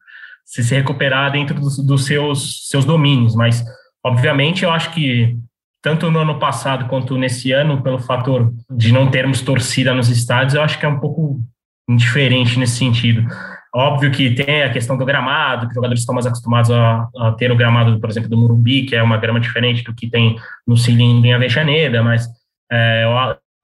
se 0.45 0.65
se 0.65 0.75
recuperar 0.75 1.31
dentro 1.31 1.55
dos, 1.55 1.79
dos, 1.79 2.05
seus 2.05 2.67
seus 2.67 2.85
domínios. 2.85 3.37
Mas, 3.37 3.65
obviamente, 4.05 4.65
eu 4.65 4.73
acho 4.73 4.91
que 4.91 5.39
tanto 5.81 6.11
no 6.11 6.19
ano 6.19 6.41
passado 6.41 6.89
quanto 6.89 7.17
nesse 7.17 7.53
ano, 7.53 7.81
pelo 7.81 8.01
fator 8.01 8.53
de 8.69 8.91
não 8.91 9.09
termos 9.09 9.41
torcida 9.41 9.95
nos 9.95 10.09
estádios, 10.09 10.55
eu 10.55 10.63
acho 10.63 10.81
que 10.81 10.85
é 10.85 10.89
um 10.89 10.99
pouco 10.99 11.39
indiferente 11.89 12.59
nesse 12.59 12.77
sentido. 12.77 13.25
Óbvio 13.73 14.11
que 14.11 14.35
tem 14.35 14.65
a 14.65 14.73
questão 14.73 14.99
do 14.99 15.05
gramado, 15.05 15.67
que 15.67 15.69
os 15.69 15.75
jogadores 15.77 16.01
estão 16.01 16.13
mais 16.13 16.27
acostumados 16.27 16.73
a, 16.73 17.09
a, 17.19 17.33
ter 17.39 17.53
o 17.53 17.57
gramado, 17.57 18.01
por 18.01 18.11
exemplo, 18.11 18.29
do 18.29 18.37
Murumbi, 18.37 18.83
que 18.83 18.97
é 18.97 19.03
uma 19.03 19.17
grama 19.17 19.39
diferente 19.39 19.85
do 19.85 19.95
que 19.95 20.11
tem 20.11 20.35
no 20.67 20.77
cilindro 20.77 21.25
em 21.25 21.35
Avexaneda, 21.35 22.03
mas 22.03 22.27
é, 22.69 23.05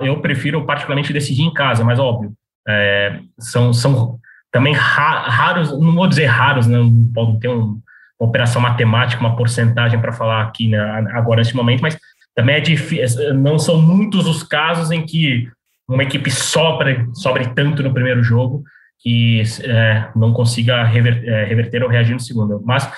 eu, 0.01 0.21
prefiro 0.21 0.65
particularmente 0.65 1.13
decidir 1.13 1.43
em 1.43 1.53
casa, 1.53 1.85
mas 1.85 1.99
óbvio, 1.99 2.33
é, 2.69 3.21
são, 3.39 3.73
são 3.73 4.19
também 4.53 4.75
raros, 4.75 5.71
não 5.79 5.95
vou 5.95 6.07
dizer 6.07 6.27
raros, 6.27 6.67
né, 6.67 6.79
não 6.79 7.13
pode 7.13 7.41
ter 7.41 7.49
um, 7.49 7.81
uma 8.19 8.29
operação 8.29 8.61
matemática, 8.61 9.21
uma 9.21 9.37
porcentagem 9.37 10.01
para 10.01 10.13
falar 10.13 10.43
aqui 10.43 10.69
né, 10.69 10.79
agora 11.13 11.41
nesse 11.41 11.55
momento, 11.55 11.83
mas 11.83 11.99
também 12.35 12.57
é 12.57 12.61
difícil, 12.61 13.35
não 13.35 13.59
são 13.59 13.81
muitos 13.81 14.27
os 14.27 14.43
casos 14.43 14.91
em 14.91 15.05
que 15.05 15.49
uma 15.89 16.03
equipe 16.03 16.31
sobre, 16.31 17.07
sobre 17.15 17.49
tanto 17.55 17.83
no 17.83 17.95
primeiro 17.95 18.23
jogo 18.23 18.65
que 18.99 19.43
é, 19.63 20.09
não 20.17 20.33
consiga 20.33 20.83
rever, 20.85 21.23
é, 21.25 21.45
reverter 21.45 21.83
ou 21.83 21.89
reagir 21.89 22.13
no 22.13 22.21
segundo. 22.21 22.61
Mas, 22.65 22.91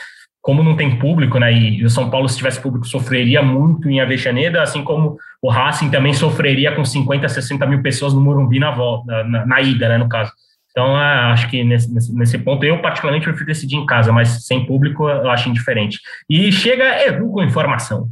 como 0.49 0.63
não 0.63 0.75
tem 0.75 0.99
público, 0.99 1.39
né, 1.39 1.53
e 1.53 1.85
o 1.85 1.91
São 1.91 2.09
Paulo, 2.09 2.27
se 2.27 2.39
tivesse 2.39 2.59
público, 2.59 2.89
sofreria 2.89 3.43
muito 3.43 3.87
em 3.91 4.01
Avexaneda, 4.01 4.63
assim 4.63 4.83
como 4.83 5.19
o 5.43 5.51
Racing 5.51 5.91
também 5.91 6.15
sofreria 6.15 6.75
com 6.75 6.83
50, 6.83 7.29
60 7.29 7.67
mil 7.67 7.83
pessoas 7.83 8.15
no 8.15 8.21
Morumbi 8.23 8.59
na, 8.59 8.71
volta, 8.71 9.25
na, 9.25 9.45
na 9.45 9.61
ida, 9.61 9.91
né, 9.91 9.99
no 9.99 10.09
caso. 10.09 10.33
Então, 10.71 10.99
é, 10.99 11.33
acho 11.33 11.51
que 11.51 11.63
nesse, 11.63 12.15
nesse, 12.15 12.39
ponto, 12.39 12.65
eu 12.65 12.81
particularmente 12.81 13.25
prefiro 13.25 13.45
decidir 13.45 13.77
em 13.77 13.85
casa, 13.85 14.11
mas 14.11 14.47
sem 14.47 14.65
público 14.65 15.07
eu 15.07 15.31
acho 15.31 15.51
indiferente. 15.51 16.01
E 16.31 16.51
chega 16.51 17.07
Edu 17.07 17.31
com 17.31 17.43
informação. 17.43 18.09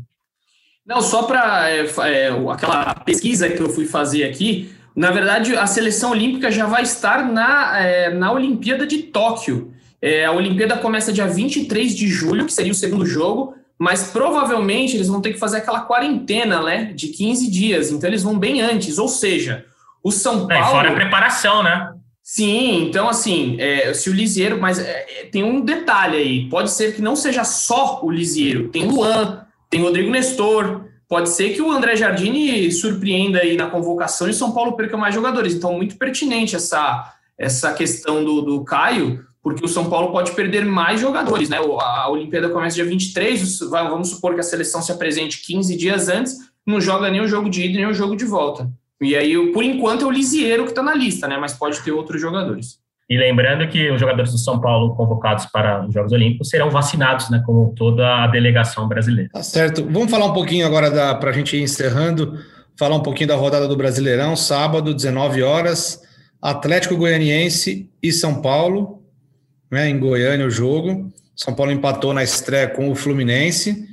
Não, 0.84 1.00
só 1.00 1.22
para 1.22 1.70
é, 1.70 1.86
é, 1.86 2.28
aquela 2.52 2.96
pesquisa 2.96 3.48
que 3.48 3.62
eu 3.62 3.70
fui 3.70 3.86
fazer 3.86 4.24
aqui, 4.24 4.70
na 4.94 5.10
verdade, 5.10 5.56
a 5.56 5.66
seleção 5.66 6.10
olímpica 6.10 6.50
já 6.50 6.66
vai 6.66 6.82
estar 6.82 7.24
na, 7.24 7.80
é, 7.80 8.10
na 8.10 8.30
Olimpíada 8.30 8.86
de 8.86 9.04
Tóquio. 9.04 9.72
É, 10.00 10.24
a 10.24 10.32
Olimpíada 10.32 10.76
começa 10.76 11.12
dia 11.12 11.26
23 11.26 11.94
de 11.94 12.08
julho, 12.08 12.46
que 12.46 12.52
seria 12.52 12.72
o 12.72 12.74
segundo 12.74 13.06
jogo, 13.06 13.54
mas 13.78 14.10
provavelmente 14.10 14.96
eles 14.96 15.08
vão 15.08 15.20
ter 15.20 15.32
que 15.32 15.38
fazer 15.38 15.58
aquela 15.58 15.80
quarentena, 15.80 16.62
né, 16.62 16.92
de 16.94 17.08
15 17.08 17.50
dias, 17.50 17.90
então 17.90 18.08
eles 18.08 18.22
vão 18.22 18.38
bem 18.38 18.60
antes, 18.60 18.98
ou 18.98 19.08
seja, 19.08 19.64
o 20.02 20.10
São 20.10 20.46
Paulo... 20.46 20.52
É, 20.52 20.70
fora 20.70 20.90
a 20.90 20.94
preparação, 20.94 21.62
né? 21.62 21.92
Sim, 22.22 22.88
então 22.88 23.08
assim, 23.08 23.56
é, 23.60 23.92
se 23.94 24.10
o 24.10 24.12
Lisieiro, 24.12 24.60
mas 24.60 24.78
é, 24.78 25.28
tem 25.30 25.44
um 25.44 25.60
detalhe 25.60 26.16
aí, 26.16 26.48
pode 26.48 26.70
ser 26.70 26.94
que 26.94 27.02
não 27.02 27.14
seja 27.14 27.44
só 27.44 28.00
o 28.02 28.10
Lisieiro, 28.10 28.68
tem 28.68 28.86
Luan, 28.86 29.46
tem 29.70 29.82
Rodrigo 29.82 30.10
Nestor, 30.10 30.86
pode 31.08 31.28
ser 31.28 31.50
que 31.50 31.62
o 31.62 31.70
André 31.70 31.96
Jardini 31.96 32.70
surpreenda 32.72 33.40
aí 33.40 33.56
na 33.56 33.70
convocação 33.70 34.28
e 34.28 34.34
São 34.34 34.52
Paulo 34.52 34.72
perca 34.72 34.96
mais 34.96 35.14
jogadores. 35.14 35.54
Então, 35.54 35.72
muito 35.74 35.96
pertinente 35.96 36.56
essa, 36.56 37.14
essa 37.38 37.72
questão 37.72 38.24
do, 38.24 38.42
do 38.42 38.64
Caio, 38.64 39.24
porque 39.46 39.64
o 39.64 39.68
São 39.68 39.88
Paulo 39.88 40.10
pode 40.10 40.32
perder 40.32 40.64
mais 40.64 41.00
jogadores, 41.00 41.48
né? 41.48 41.56
A 41.56 42.10
Olimpíada 42.10 42.48
começa 42.48 42.74
dia 42.74 42.84
23, 42.84 43.60
vamos 43.70 44.10
supor 44.10 44.34
que 44.34 44.40
a 44.40 44.42
seleção 44.42 44.82
se 44.82 44.90
apresente 44.90 45.40
15 45.46 45.76
dias 45.76 46.08
antes, 46.08 46.36
não 46.66 46.80
joga 46.80 47.08
nem 47.08 47.20
o 47.20 47.28
jogo 47.28 47.48
de 47.48 47.64
ida 47.64 47.76
nem 47.76 47.86
o 47.86 47.94
jogo 47.94 48.16
de 48.16 48.24
volta. 48.24 48.68
E 49.00 49.14
aí, 49.14 49.52
por 49.52 49.62
enquanto, 49.62 50.02
é 50.02 50.04
o 50.04 50.10
Lisieiro 50.10 50.64
que 50.64 50.70
está 50.70 50.82
na 50.82 50.96
lista, 50.96 51.28
né? 51.28 51.38
Mas 51.38 51.52
pode 51.52 51.80
ter 51.82 51.92
outros 51.92 52.20
jogadores. 52.20 52.80
E 53.08 53.16
lembrando 53.16 53.68
que 53.68 53.88
os 53.88 54.00
jogadores 54.00 54.32
do 54.32 54.38
São 54.38 54.60
Paulo 54.60 54.96
convocados 54.96 55.46
para 55.46 55.86
os 55.86 55.94
Jogos 55.94 56.10
Olímpicos 56.10 56.48
serão 56.48 56.68
vacinados, 56.68 57.30
né, 57.30 57.40
como 57.46 57.72
toda 57.76 58.24
a 58.24 58.26
delegação 58.26 58.88
brasileira. 58.88 59.30
Tá 59.32 59.44
certo. 59.44 59.86
Vamos 59.88 60.10
falar 60.10 60.26
um 60.26 60.32
pouquinho 60.32 60.66
agora 60.66 61.14
para 61.14 61.30
a 61.30 61.32
gente 61.32 61.56
ir 61.56 61.62
encerrando, 61.62 62.36
falar 62.76 62.96
um 62.96 63.02
pouquinho 63.02 63.28
da 63.28 63.36
rodada 63.36 63.68
do 63.68 63.76
Brasileirão, 63.76 64.34
sábado, 64.34 64.92
19 64.92 65.40
horas, 65.44 66.02
Atlético 66.42 66.96
Goianiense 66.96 67.88
e 68.02 68.10
São 68.10 68.42
Paulo, 68.42 69.05
né, 69.70 69.88
em 69.88 69.98
Goiânia 69.98 70.46
o 70.46 70.50
jogo. 70.50 71.12
São 71.34 71.54
Paulo 71.54 71.72
empatou 71.72 72.14
na 72.14 72.22
estreia 72.22 72.68
com 72.68 72.90
o 72.90 72.94
Fluminense. 72.94 73.86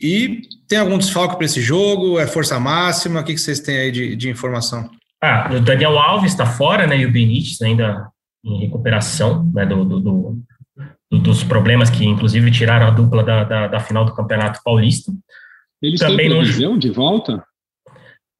E 0.00 0.42
tem 0.68 0.78
algum 0.78 0.96
desfalque 0.96 1.36
para 1.36 1.44
esse 1.44 1.60
jogo? 1.60 2.18
É 2.18 2.26
força 2.26 2.58
máxima? 2.58 3.20
O 3.20 3.24
que, 3.24 3.34
que 3.34 3.40
vocês 3.40 3.60
têm 3.60 3.76
aí 3.76 3.90
de, 3.90 4.16
de 4.16 4.30
informação? 4.30 4.88
Ah, 5.22 5.50
o 5.52 5.60
Daniel 5.60 5.98
Alves 5.98 6.32
está 6.32 6.46
fora, 6.46 6.86
né? 6.86 6.96
E 6.98 7.04
o 7.04 7.12
Benítez 7.12 7.60
ainda 7.60 8.08
em 8.44 8.60
recuperação 8.60 9.44
né, 9.52 9.66
do, 9.66 9.84
do, 9.84 10.00
do, 10.00 11.18
dos 11.18 11.44
problemas 11.44 11.90
que, 11.90 12.06
inclusive, 12.06 12.50
tiraram 12.50 12.86
a 12.86 12.90
dupla 12.90 13.22
da, 13.22 13.44
da, 13.44 13.66
da 13.66 13.80
final 13.80 14.04
do 14.04 14.14
Campeonato 14.14 14.60
Paulista. 14.64 15.12
Eles 15.82 16.00
Também 16.00 16.28
têm 16.28 16.38
previsão 16.38 16.78
de 16.78 16.90
volta? 16.90 17.44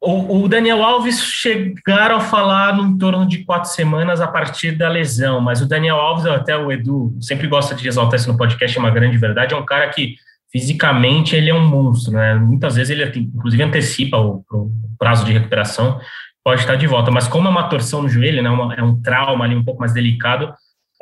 O, 0.02 0.44
o, 0.44 0.48
Daniel 0.48 0.82
Alves 0.82 1.22
chegaram 1.22 2.16
a 2.16 2.20
falar 2.20 2.78
em 2.78 2.96
torno 2.96 3.26
de 3.26 3.44
quatro 3.44 3.68
semanas 3.70 4.20
a 4.22 4.26
partir 4.26 4.72
da 4.72 4.88
lesão, 4.88 5.42
mas 5.42 5.60
o 5.60 5.68
Daniel 5.68 5.96
Alves, 5.96 6.24
até 6.24 6.56
o 6.56 6.72
Edu 6.72 7.14
sempre 7.20 7.46
gosta 7.46 7.74
de 7.74 7.86
exaltar 7.86 8.18
isso 8.18 8.32
no 8.32 8.38
podcast, 8.38 8.78
é 8.78 8.80
uma 8.80 8.90
grande 8.90 9.18
verdade, 9.18 9.52
é 9.52 9.56
um 9.56 9.64
cara 9.64 9.90
que 9.90 10.14
fisicamente 10.50 11.36
ele 11.36 11.50
é 11.50 11.54
um 11.54 11.68
monstro, 11.68 12.14
né? 12.14 12.34
Muitas 12.34 12.76
vezes 12.76 12.90
ele 12.90 13.04
inclusive 13.18 13.62
antecipa 13.62 14.16
o, 14.16 14.42
o 14.50 14.70
prazo 14.98 15.24
de 15.24 15.32
recuperação 15.32 16.00
pode 16.42 16.62
estar 16.62 16.76
de 16.76 16.86
volta. 16.86 17.10
Mas 17.10 17.28
como 17.28 17.48
é 17.48 17.50
uma 17.50 17.68
torção 17.68 18.02
no 18.02 18.08
joelho, 18.08 18.42
né, 18.42 18.50
uma, 18.50 18.74
é 18.74 18.82
um 18.82 19.00
trauma 19.00 19.44
ali 19.44 19.54
um 19.54 19.64
pouco 19.64 19.80
mais 19.80 19.92
delicado, 19.92 20.52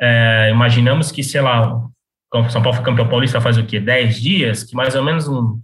é, 0.01 0.49
imaginamos 0.51 1.11
que, 1.11 1.23
sei 1.23 1.41
lá, 1.41 1.81
São 2.49 2.61
Paulo 2.61 2.75
foi 2.75 2.85
campeão 2.85 3.07
paulista 3.07 3.41
faz 3.41 3.57
o 3.57 3.65
quê? 3.65 3.79
10 3.79 4.21
dias? 4.21 4.63
Que 4.63 4.75
mais 4.75 4.95
ou 4.95 5.03
menos 5.03 5.27
um, 5.27 5.59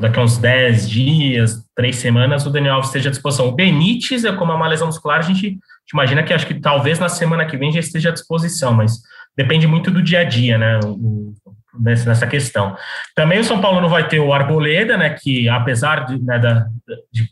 daqui 0.00 0.18
a 0.18 0.22
uns 0.22 0.38
10 0.38 0.88
dias, 0.88 1.62
3 1.76 1.94
semanas, 1.94 2.46
o 2.46 2.50
Daniel 2.50 2.74
Alves 2.74 2.88
esteja 2.88 3.08
à 3.08 3.12
disposição. 3.12 3.48
O 3.48 3.52
Benítez, 3.52 4.24
é 4.24 4.32
como 4.32 4.52
é 4.52 4.54
uma 4.54 4.68
lesão 4.68 4.86
muscular, 4.86 5.18
a 5.18 5.22
gente 5.22 5.58
imagina 5.92 6.22
que 6.22 6.32
acho 6.32 6.46
que 6.46 6.54
talvez 6.54 6.98
na 6.98 7.08
semana 7.08 7.44
que 7.44 7.56
vem 7.56 7.72
já 7.72 7.80
esteja 7.80 8.08
à 8.08 8.12
disposição, 8.12 8.72
mas 8.72 9.00
depende 9.36 9.66
muito 9.66 9.90
do 9.90 10.02
dia 10.02 10.20
a 10.20 10.24
dia, 10.24 10.56
né? 10.56 10.80
O, 10.84 11.34
nessa 11.78 12.26
questão. 12.26 12.76
Também 13.14 13.40
o 13.40 13.44
São 13.44 13.60
Paulo 13.60 13.80
não 13.80 13.88
vai 13.88 14.06
ter 14.06 14.20
o 14.20 14.32
Arboleda, 14.32 14.96
né, 14.96 15.10
que 15.10 15.48
apesar 15.48 16.06
de, 16.06 16.22
né, 16.22 16.38
da, 16.38 16.66
de 17.12 17.28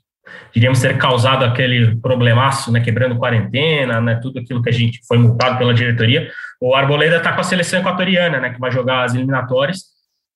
diríamos 0.52 0.80
ter 0.80 0.96
causado 0.98 1.44
aquele 1.44 1.96
problemaço, 1.96 2.70
né, 2.70 2.80
quebrando 2.80 3.18
quarentena, 3.18 4.00
né, 4.00 4.18
tudo 4.20 4.38
aquilo 4.38 4.62
que 4.62 4.68
a 4.68 4.72
gente 4.72 5.00
foi 5.06 5.18
multado 5.18 5.58
pela 5.58 5.72
diretoria. 5.72 6.30
O 6.60 6.74
Arboleda 6.74 7.16
está 7.16 7.32
com 7.32 7.40
a 7.40 7.44
seleção 7.44 7.80
equatoriana, 7.80 8.40
né, 8.40 8.50
que 8.50 8.60
vai 8.60 8.70
jogar 8.70 9.04
as 9.04 9.14
eliminatórias. 9.14 9.91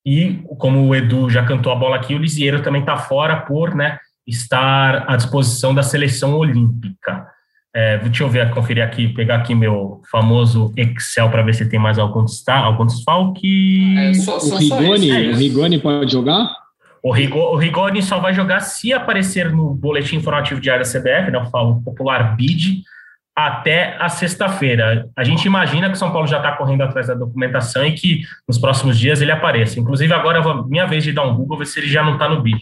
E 0.07 0.41
como 0.59 0.87
o 0.87 0.95
Edu 0.95 1.29
já 1.29 1.45
cantou 1.45 1.73
a 1.73 1.77
bola 1.77 1.97
aqui, 1.97 2.15
o 2.15 2.19
Lisieiro 2.19 2.63
também 2.63 2.81
está 2.81 2.97
fora 2.97 3.41
por, 3.41 3.75
né, 3.75 3.99
estar 4.25 5.05
à 5.11 5.17
disposição 5.17 5.75
da 5.75 5.83
seleção 5.83 6.37
olímpica. 6.37 7.27
É, 7.75 7.99
deixa 7.99 8.23
eu 8.23 8.29
ver, 8.29 8.49
conferir 8.51 8.85
aqui, 8.85 9.09
pegar 9.09 9.35
aqui 9.35 9.55
meu 9.55 10.01
famoso 10.11 10.73
Excel 10.77 11.29
para 11.29 11.43
ver 11.43 11.55
se 11.55 11.69
tem 11.69 11.79
mais 11.79 11.99
algum 11.99 12.25
destaque, 12.25 12.65
algum 12.65 12.87
desfalque. 12.87 13.99
É, 13.99 14.15
só, 14.15 14.39
só, 14.39 14.55
o, 14.55 14.59
Rigoni, 14.59 15.11
é 15.11 15.31
o 15.33 15.37
Rigoni 15.37 15.79
pode 15.81 16.13
jogar? 16.13 16.51
O, 17.03 17.13
Rigoni 17.13 18.01
só 18.01 18.19
vai 18.19 18.33
jogar 18.33 18.61
se 18.61 18.93
aparecer 18.93 19.53
no 19.53 19.75
boletim 19.75 20.17
informativo 20.17 20.61
diário 20.61 20.85
da 20.85 20.91
CBF, 20.91 21.31
né, 21.31 21.39
o 21.39 21.83
popular 21.83 22.35
BID, 22.37 22.83
até 23.37 23.97
a 24.01 24.09
sexta-feira. 24.09 25.11
A 25.15 25.23
gente 25.23 25.45
imagina 25.45 25.89
que 25.89 25.95
o 25.95 25.99
São 25.99 26.11
Paulo 26.11 26.27
já 26.27 26.39
está 26.39 26.53
correndo 26.53 26.81
atrás 26.81 27.07
da 27.07 27.15
documentação 27.15 27.85
e 27.85 27.93
que 27.93 28.23
nos 28.49 28.57
próximos 28.57 28.99
dias 28.99 29.21
ele 29.21 29.31
apareça. 29.31 29.79
Inclusive, 29.79 30.11
agora 30.15 30.43
minha 30.67 30.87
vez 30.87 31.05
de 31.05 31.13
dar 31.13 31.25
um 31.25 31.37
Google, 31.37 31.59
ver 31.59 31.67
se 31.67 31.79
ele 31.79 31.89
já 31.89 32.03
não 32.03 32.15
está 32.15 32.27
no 32.29 32.41
BID. 32.41 32.59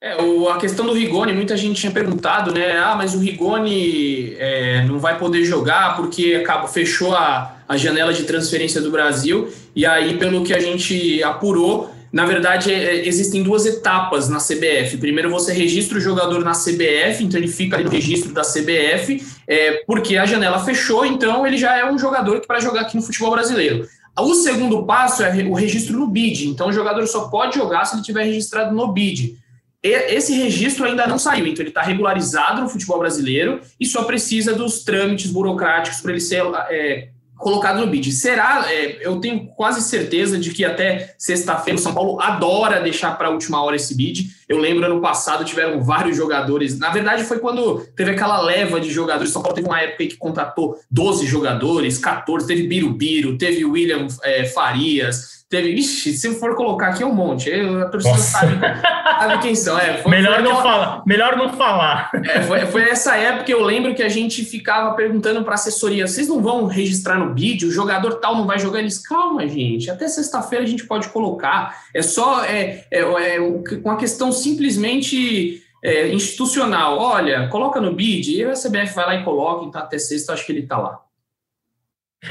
É, 0.00 0.20
o, 0.20 0.48
a 0.48 0.58
questão 0.58 0.86
do 0.86 0.92
Rigoni, 0.92 1.32
muita 1.32 1.56
gente 1.56 1.80
tinha 1.80 1.92
perguntado, 1.92 2.52
né? 2.52 2.76
Ah, 2.78 2.94
mas 2.96 3.14
o 3.14 3.20
Rigoni 3.20 4.34
é, 4.36 4.84
não 4.84 4.98
vai 4.98 5.18
poder 5.18 5.44
jogar 5.44 5.96
porque 5.96 6.34
acabou, 6.34 6.68
fechou 6.68 7.14
a, 7.14 7.56
a 7.68 7.76
janela 7.76 8.12
de 8.12 8.24
transferência 8.24 8.80
do 8.80 8.90
Brasil. 8.90 9.52
E 9.74 9.86
aí, 9.86 10.18
pelo 10.18 10.44
que 10.44 10.52
a 10.52 10.60
gente 10.60 11.22
apurou, 11.22 11.92
na 12.12 12.26
verdade, 12.26 12.70
é, 12.70 12.96
é, 12.96 13.08
existem 13.08 13.42
duas 13.42 13.64
etapas 13.64 14.28
na 14.28 14.36
CBF. 14.36 14.98
Primeiro, 14.98 15.30
você 15.30 15.52
registra 15.52 15.96
o 15.96 16.00
jogador 16.00 16.44
na 16.44 16.52
CBF, 16.52 17.24
então 17.24 17.40
ele 17.40 17.48
fica 17.48 17.78
no 17.78 17.88
registro 17.88 18.34
da 18.34 18.42
CBF, 18.42 19.24
é, 19.48 19.82
porque 19.86 20.18
a 20.18 20.26
janela 20.26 20.62
fechou, 20.62 21.06
então 21.06 21.46
ele 21.46 21.56
já 21.56 21.74
é 21.74 21.90
um 21.90 21.98
jogador 21.98 22.40
que 22.40 22.46
para 22.46 22.60
jogar 22.60 22.82
aqui 22.82 22.96
no 22.96 23.02
futebol 23.02 23.30
brasileiro. 23.30 23.88
O 24.20 24.34
segundo 24.34 24.84
passo 24.84 25.22
é 25.22 25.42
o 25.44 25.54
registro 25.54 25.98
no 25.98 26.06
BID. 26.06 26.48
Então, 26.48 26.68
o 26.68 26.72
jogador 26.72 27.06
só 27.06 27.28
pode 27.28 27.54
jogar 27.54 27.86
se 27.86 27.96
ele 27.96 28.02
tiver 28.02 28.24
registrado 28.24 28.74
no 28.74 28.92
BID. 28.92 29.38
Esse 29.82 30.34
registro 30.34 30.84
ainda 30.84 31.06
não 31.08 31.18
saiu, 31.18 31.46
então 31.46 31.62
ele 31.62 31.70
está 31.70 31.82
regularizado 31.82 32.60
no 32.60 32.68
futebol 32.68 33.00
brasileiro 33.00 33.60
e 33.80 33.86
só 33.86 34.04
precisa 34.04 34.54
dos 34.54 34.84
trâmites 34.84 35.28
burocráticos 35.28 36.00
para 36.00 36.12
ele 36.12 36.20
ser 36.20 36.44
é, 36.70 37.08
colocado 37.42 37.80
no 37.80 37.86
bid. 37.86 38.10
Será? 38.12 38.64
É, 38.70 39.06
eu 39.06 39.20
tenho 39.20 39.46
quase 39.48 39.82
certeza 39.82 40.38
de 40.38 40.50
que 40.50 40.64
até 40.64 41.14
sexta-feira 41.18 41.78
o 41.78 41.82
São 41.82 41.92
Paulo 41.92 42.20
adora 42.20 42.80
deixar 42.80 43.18
para 43.18 43.28
a 43.28 43.30
última 43.30 43.62
hora 43.62 43.76
esse 43.76 43.94
bid. 43.94 44.30
Eu 44.48 44.58
lembro 44.58 44.86
ano 44.86 45.00
passado 45.00 45.44
tiveram 45.44 45.82
vários 45.82 46.16
jogadores. 46.16 46.78
Na 46.78 46.90
verdade, 46.90 47.24
foi 47.24 47.38
quando 47.38 47.80
teve 47.96 48.12
aquela 48.12 48.40
leva 48.40 48.80
de 48.80 48.90
jogadores. 48.90 49.32
São 49.32 49.42
Paulo 49.42 49.54
teve 49.54 49.68
uma 49.68 49.80
época 49.80 50.06
que 50.06 50.16
contratou 50.16 50.76
12 50.90 51.26
jogadores, 51.26 51.98
14, 51.98 52.46
teve 52.46 52.66
Birubiru, 52.66 53.36
teve 53.36 53.64
William 53.64 54.06
é, 54.22 54.44
Farias. 54.46 55.41
Teve, 55.52 55.74
ixi, 55.74 56.14
se 56.14 56.34
for 56.36 56.56
colocar 56.56 56.86
aqui 56.86 57.02
é 57.02 57.06
um 57.06 57.12
monte. 57.12 57.50
Eu, 57.50 57.82
a 57.82 57.84
torcida 57.84 58.16
sabe, 58.16 58.58
sabe, 58.58 59.42
quem 59.42 59.54
são. 59.54 59.78
É, 59.78 59.98
foi, 59.98 60.10
melhor, 60.10 60.36
foi 60.36 60.42
não 60.44 60.62
falar, 60.62 61.02
melhor 61.06 61.36
não 61.36 61.50
falar. 61.50 62.10
É, 62.24 62.40
foi, 62.40 62.60
foi 62.64 62.88
essa 62.88 63.16
época 63.16 63.44
que 63.44 63.52
eu 63.52 63.62
lembro 63.62 63.94
que 63.94 64.02
a 64.02 64.08
gente 64.08 64.46
ficava 64.46 64.94
perguntando 64.94 65.44
para 65.44 65.52
a 65.52 65.56
assessoria: 65.56 66.06
vocês 66.06 66.26
não 66.26 66.40
vão 66.40 66.64
registrar 66.64 67.18
no 67.18 67.34
bid? 67.34 67.66
O 67.66 67.70
jogador 67.70 68.14
tal 68.14 68.34
não 68.34 68.46
vai 68.46 68.58
jogar? 68.58 68.78
Eles, 68.78 68.96
calma, 68.96 69.46
gente, 69.46 69.90
até 69.90 70.08
sexta-feira 70.08 70.64
a 70.64 70.66
gente 70.66 70.86
pode 70.86 71.10
colocar. 71.10 71.82
É 71.92 72.00
só 72.00 72.42
é, 72.46 72.86
é, 72.90 73.00
é 73.00 73.38
uma 73.84 73.98
questão 73.98 74.32
simplesmente 74.32 75.62
é, 75.84 76.08
institucional. 76.14 76.96
Olha, 76.98 77.46
coloca 77.48 77.78
no 77.78 77.94
bid, 77.94 78.36
e 78.36 78.42
a 78.42 78.54
CBF 78.54 78.94
vai 78.94 79.04
lá 79.04 79.14
e 79.16 79.22
coloca, 79.22 79.66
então 79.66 79.82
até 79.82 79.98
sexta 79.98 80.32
acho 80.32 80.46
que 80.46 80.52
ele 80.52 80.60
está 80.60 80.78
lá. 80.78 80.98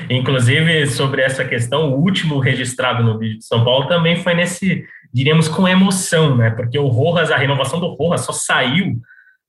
Inclusive, 0.10 0.88
sobre 0.88 1.22
essa 1.22 1.44
questão, 1.44 1.92
o 1.92 2.00
último 2.00 2.39
registrado 2.39 3.04
no 3.04 3.18
vídeo 3.18 3.39
de 3.39 3.46
São 3.46 3.64
Paulo 3.64 3.88
também 3.88 4.16
foi 4.16 4.34
nesse, 4.34 4.86
diríamos, 5.14 5.48
com 5.48 5.68
emoção, 5.68 6.36
né? 6.36 6.50
Porque 6.50 6.80
o 6.80 6.88
Rojas, 6.88 7.32
a 7.32 7.38
renovação 7.38 7.80
do 7.80 7.96
Rojas 7.96 8.22
só 8.22 8.32
saiu 8.32 9.00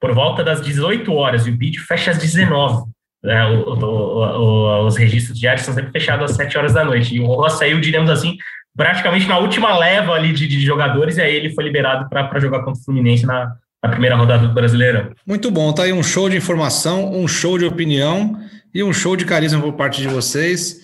por 0.00 0.12
volta 0.12 0.42
das 0.42 0.60
18 0.60 1.12
horas 1.14 1.46
e 1.46 1.50
o 1.50 1.56
bid 1.56 1.78
fecha 1.78 2.10
às 2.10 2.18
19. 2.18 2.90
Né? 3.22 3.46
O, 3.46 3.70
o, 3.70 3.84
o, 3.84 4.86
os 4.86 4.96
registros 4.96 5.38
diários 5.38 5.64
são 5.64 5.72
sempre 5.72 5.92
fechados 5.92 6.30
às 6.30 6.36
7 6.36 6.58
horas 6.58 6.74
da 6.74 6.84
noite. 6.84 7.14
E 7.14 7.20
o 7.20 7.26
Rojas 7.26 7.58
saiu, 7.58 7.80
diríamos 7.80 8.10
assim, 8.10 8.36
praticamente 8.76 9.28
na 9.28 9.38
última 9.38 9.78
leva 9.78 10.12
ali 10.12 10.32
de, 10.32 10.48
de 10.48 10.60
jogadores, 10.60 11.18
e 11.18 11.20
aí 11.22 11.36
ele 11.36 11.54
foi 11.54 11.62
liberado 11.62 12.08
para 12.08 12.40
jogar 12.40 12.64
contra 12.64 12.80
o 12.80 12.84
Fluminense 12.84 13.24
na, 13.24 13.52
na 13.80 13.90
primeira 13.90 14.16
rodada 14.16 14.48
do 14.48 14.52
Brasileirão. 14.52 15.10
Muito 15.24 15.52
bom, 15.52 15.72
tá 15.72 15.84
aí 15.84 15.92
um 15.92 16.02
show 16.02 16.28
de 16.28 16.36
informação, 16.36 17.12
um 17.12 17.28
show 17.28 17.56
de 17.56 17.64
opinião 17.64 18.36
e 18.74 18.82
um 18.82 18.92
show 18.92 19.16
de 19.16 19.24
carisma 19.24 19.60
por 19.60 19.74
parte 19.74 20.00
de 20.00 20.08
vocês. 20.08 20.80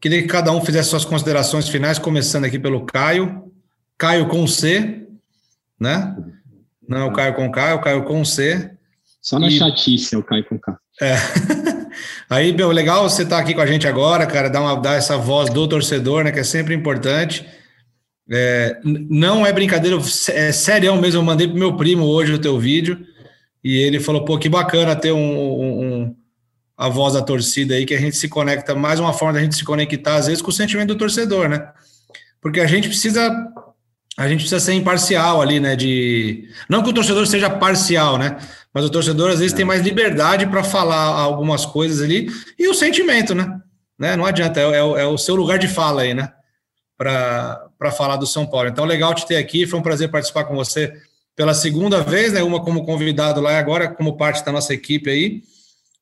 Queria 0.00 0.22
que 0.22 0.28
cada 0.28 0.52
um 0.52 0.64
fizesse 0.64 0.90
suas 0.90 1.04
considerações 1.04 1.68
finais, 1.68 1.98
começando 1.98 2.44
aqui 2.44 2.58
pelo 2.58 2.84
Caio. 2.84 3.52
Caio 3.98 4.28
com 4.28 4.46
C, 4.46 5.06
né? 5.80 6.16
Não 6.88 6.98
é 6.98 7.04
o 7.04 7.12
Caio 7.12 7.34
com 7.34 7.50
K, 7.50 7.70
é 7.70 7.74
o 7.74 7.80
Caio 7.80 8.04
com 8.04 8.24
C. 8.24 8.70
Só 9.20 9.38
na 9.38 9.48
e... 9.48 9.58
chatice 9.58 10.14
é 10.14 10.18
o 10.18 10.22
Caio 10.22 10.44
com 10.44 10.58
K. 10.58 10.78
É. 11.00 11.16
Aí, 12.28 12.52
meu, 12.52 12.70
legal 12.70 13.08
você 13.08 13.22
estar 13.22 13.36
tá 13.36 13.42
aqui 13.42 13.54
com 13.54 13.60
a 13.60 13.66
gente 13.66 13.86
agora, 13.86 14.26
cara, 14.26 14.48
dar, 14.48 14.60
uma, 14.60 14.80
dar 14.80 14.96
essa 14.96 15.16
voz 15.16 15.48
do 15.50 15.66
torcedor, 15.66 16.24
né, 16.24 16.32
que 16.32 16.40
é 16.40 16.44
sempre 16.44 16.74
importante. 16.74 17.46
É, 18.30 18.80
não 18.84 19.46
é 19.46 19.52
brincadeira, 19.52 19.96
é 20.28 20.52
sério 20.52 20.94
mesmo. 21.00 21.20
Eu 21.20 21.24
mandei 21.24 21.46
pro 21.46 21.56
meu 21.56 21.76
primo 21.76 22.04
hoje 22.04 22.32
o 22.32 22.38
teu 22.38 22.58
vídeo 22.58 23.06
e 23.62 23.76
ele 23.76 24.00
falou: 24.00 24.24
pô, 24.24 24.38
que 24.38 24.48
bacana 24.48 24.96
ter 24.96 25.12
um, 25.12 25.18
um, 25.18 26.16
a 26.76 26.88
voz 26.88 27.14
da 27.14 27.22
torcida 27.22 27.74
aí, 27.74 27.86
que 27.86 27.94
a 27.94 28.00
gente 28.00 28.16
se 28.16 28.28
conecta, 28.28 28.74
mais 28.74 29.00
uma 29.00 29.12
forma 29.12 29.34
da 29.34 29.40
gente 29.40 29.56
se 29.56 29.64
conectar, 29.64 30.16
às 30.16 30.26
vezes, 30.26 30.42
com 30.42 30.50
o 30.50 30.52
sentimento 30.52 30.88
do 30.88 30.98
torcedor, 30.98 31.48
né? 31.48 31.70
Porque 32.40 32.60
a 32.60 32.66
gente 32.66 32.88
precisa. 32.88 33.30
A 34.18 34.28
gente 34.28 34.40
precisa 34.40 34.60
ser 34.60 34.72
imparcial 34.72 35.40
ali, 35.40 35.58
né? 35.58 35.74
De. 35.74 36.48
Não 36.68 36.82
que 36.82 36.90
o 36.90 36.92
torcedor 36.92 37.26
seja 37.26 37.50
parcial, 37.50 38.18
né? 38.18 38.36
Mas 38.72 38.84
o 38.84 38.90
torcedor 38.90 39.30
às 39.30 39.38
vezes 39.38 39.54
tem 39.54 39.64
mais 39.64 39.82
liberdade 39.82 40.46
para 40.46 40.62
falar 40.62 40.96
algumas 40.96 41.64
coisas 41.64 42.02
ali. 42.02 42.30
E 42.58 42.68
o 42.68 42.74
sentimento, 42.74 43.34
né? 43.34 43.60
né? 43.98 44.16
Não 44.16 44.26
adianta, 44.26 44.60
é, 44.60 44.64
é, 44.64 44.78
é 44.78 45.06
o 45.06 45.16
seu 45.16 45.34
lugar 45.34 45.58
de 45.58 45.66
fala 45.66 46.02
aí, 46.02 46.12
né? 46.12 46.30
Para 46.96 47.90
falar 47.96 48.16
do 48.16 48.26
São 48.26 48.46
Paulo. 48.46 48.68
Então, 48.68 48.84
legal 48.84 49.14
te 49.14 49.26
ter 49.26 49.36
aqui. 49.36 49.66
Foi 49.66 49.78
um 49.78 49.82
prazer 49.82 50.10
participar 50.10 50.44
com 50.44 50.54
você 50.54 50.92
pela 51.34 51.54
segunda 51.54 52.02
vez, 52.02 52.32
né? 52.32 52.42
Uma 52.42 52.62
como 52.62 52.84
convidado 52.84 53.40
lá 53.40 53.52
e 53.52 53.56
agora 53.56 53.88
como 53.88 54.16
parte 54.16 54.44
da 54.44 54.52
nossa 54.52 54.72
equipe 54.74 55.10
aí. 55.10 55.42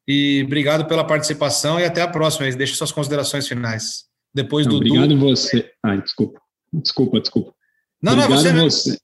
E 0.06 0.42
obrigado 0.44 0.86
pela 0.86 1.04
participação 1.04 1.80
e 1.80 1.84
até 1.84 2.02
a 2.02 2.08
próxima. 2.08 2.50
Deixe 2.50 2.74
suas 2.74 2.92
considerações 2.92 3.48
finais. 3.48 4.04
Depois 4.34 4.66
não, 4.66 4.72
do. 4.72 4.76
Obrigado 4.76 5.18
você. 5.18 5.70
Ai, 5.82 6.02
desculpa. 6.02 6.40
Desculpa, 6.72 7.20
desculpa. 7.20 7.54
Não, 8.02 8.12
obrigado 8.12 8.42
não, 8.42 8.50
é 8.50 8.64
você, 8.64 8.90
você. 8.90 8.98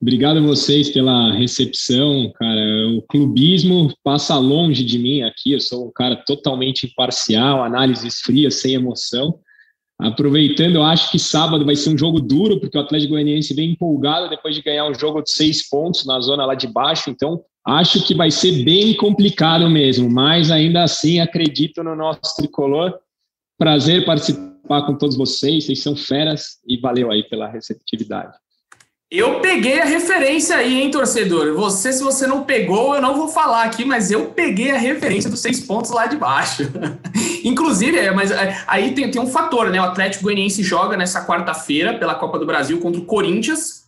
Obrigado 0.00 0.38
a 0.38 0.42
vocês 0.42 0.90
pela 0.90 1.32
recepção, 1.32 2.32
cara. 2.36 2.88
O 2.96 3.02
clubismo 3.02 3.92
passa 4.04 4.38
longe 4.38 4.84
de 4.84 4.96
mim 4.96 5.22
aqui. 5.22 5.52
Eu 5.52 5.60
sou 5.60 5.88
um 5.88 5.92
cara 5.92 6.16
totalmente 6.24 6.86
imparcial, 6.86 7.64
análises 7.64 8.20
frias, 8.20 8.54
sem 8.54 8.74
emoção. 8.74 9.40
Aproveitando, 10.00 10.76
eu 10.76 10.84
acho 10.84 11.10
que 11.10 11.18
sábado 11.18 11.64
vai 11.64 11.74
ser 11.74 11.90
um 11.90 11.98
jogo 11.98 12.20
duro, 12.20 12.60
porque 12.60 12.78
o 12.78 12.80
Atlético 12.80 13.14
Goianiense 13.14 13.52
vem 13.52 13.72
empolgado 13.72 14.30
depois 14.30 14.54
de 14.54 14.62
ganhar 14.62 14.86
um 14.86 14.94
jogo 14.94 15.20
de 15.20 15.32
seis 15.32 15.68
pontos 15.68 16.06
na 16.06 16.20
zona 16.20 16.46
lá 16.46 16.54
de 16.54 16.68
baixo. 16.68 17.10
Então, 17.10 17.42
Acho 17.68 18.02
que 18.02 18.14
vai 18.14 18.30
ser 18.30 18.64
bem 18.64 18.96
complicado 18.96 19.68
mesmo, 19.68 20.08
mas 20.08 20.50
ainda 20.50 20.84
assim 20.84 21.20
acredito 21.20 21.84
no 21.84 21.94
nosso 21.94 22.34
tricolor. 22.34 22.98
Prazer 23.58 24.06
participar 24.06 24.86
com 24.86 24.96
todos 24.96 25.18
vocês, 25.18 25.66
vocês 25.66 25.82
são 25.82 25.94
feras 25.94 26.60
e 26.66 26.80
valeu 26.80 27.10
aí 27.10 27.28
pela 27.28 27.46
receptividade. 27.46 28.34
Eu 29.10 29.40
peguei 29.40 29.82
a 29.82 29.84
referência 29.84 30.56
aí, 30.56 30.80
hein, 30.80 30.90
torcedor? 30.90 31.54
Você, 31.56 31.92
se 31.92 32.02
você 32.02 32.26
não 32.26 32.44
pegou, 32.44 32.94
eu 32.94 33.02
não 33.02 33.14
vou 33.14 33.28
falar 33.28 33.64
aqui, 33.64 33.84
mas 33.84 34.10
eu 34.10 34.30
peguei 34.30 34.70
a 34.70 34.78
referência 34.78 35.28
dos 35.28 35.40
seis 35.40 35.60
pontos 35.60 35.90
lá 35.90 36.06
de 36.06 36.16
baixo. 36.16 36.62
Inclusive, 37.44 37.98
é, 37.98 38.10
mas 38.10 38.30
é, 38.30 38.64
aí 38.66 38.94
tem, 38.94 39.10
tem 39.10 39.20
um 39.20 39.26
fator, 39.26 39.68
né? 39.68 39.78
O 39.78 39.84
Atlético 39.84 40.24
Goianiense 40.24 40.62
joga 40.62 40.96
nessa 40.96 41.26
quarta-feira 41.26 41.98
pela 41.98 42.14
Copa 42.14 42.38
do 42.38 42.46
Brasil 42.46 42.80
contra 42.80 42.98
o 42.98 43.04
Corinthians. 43.04 43.86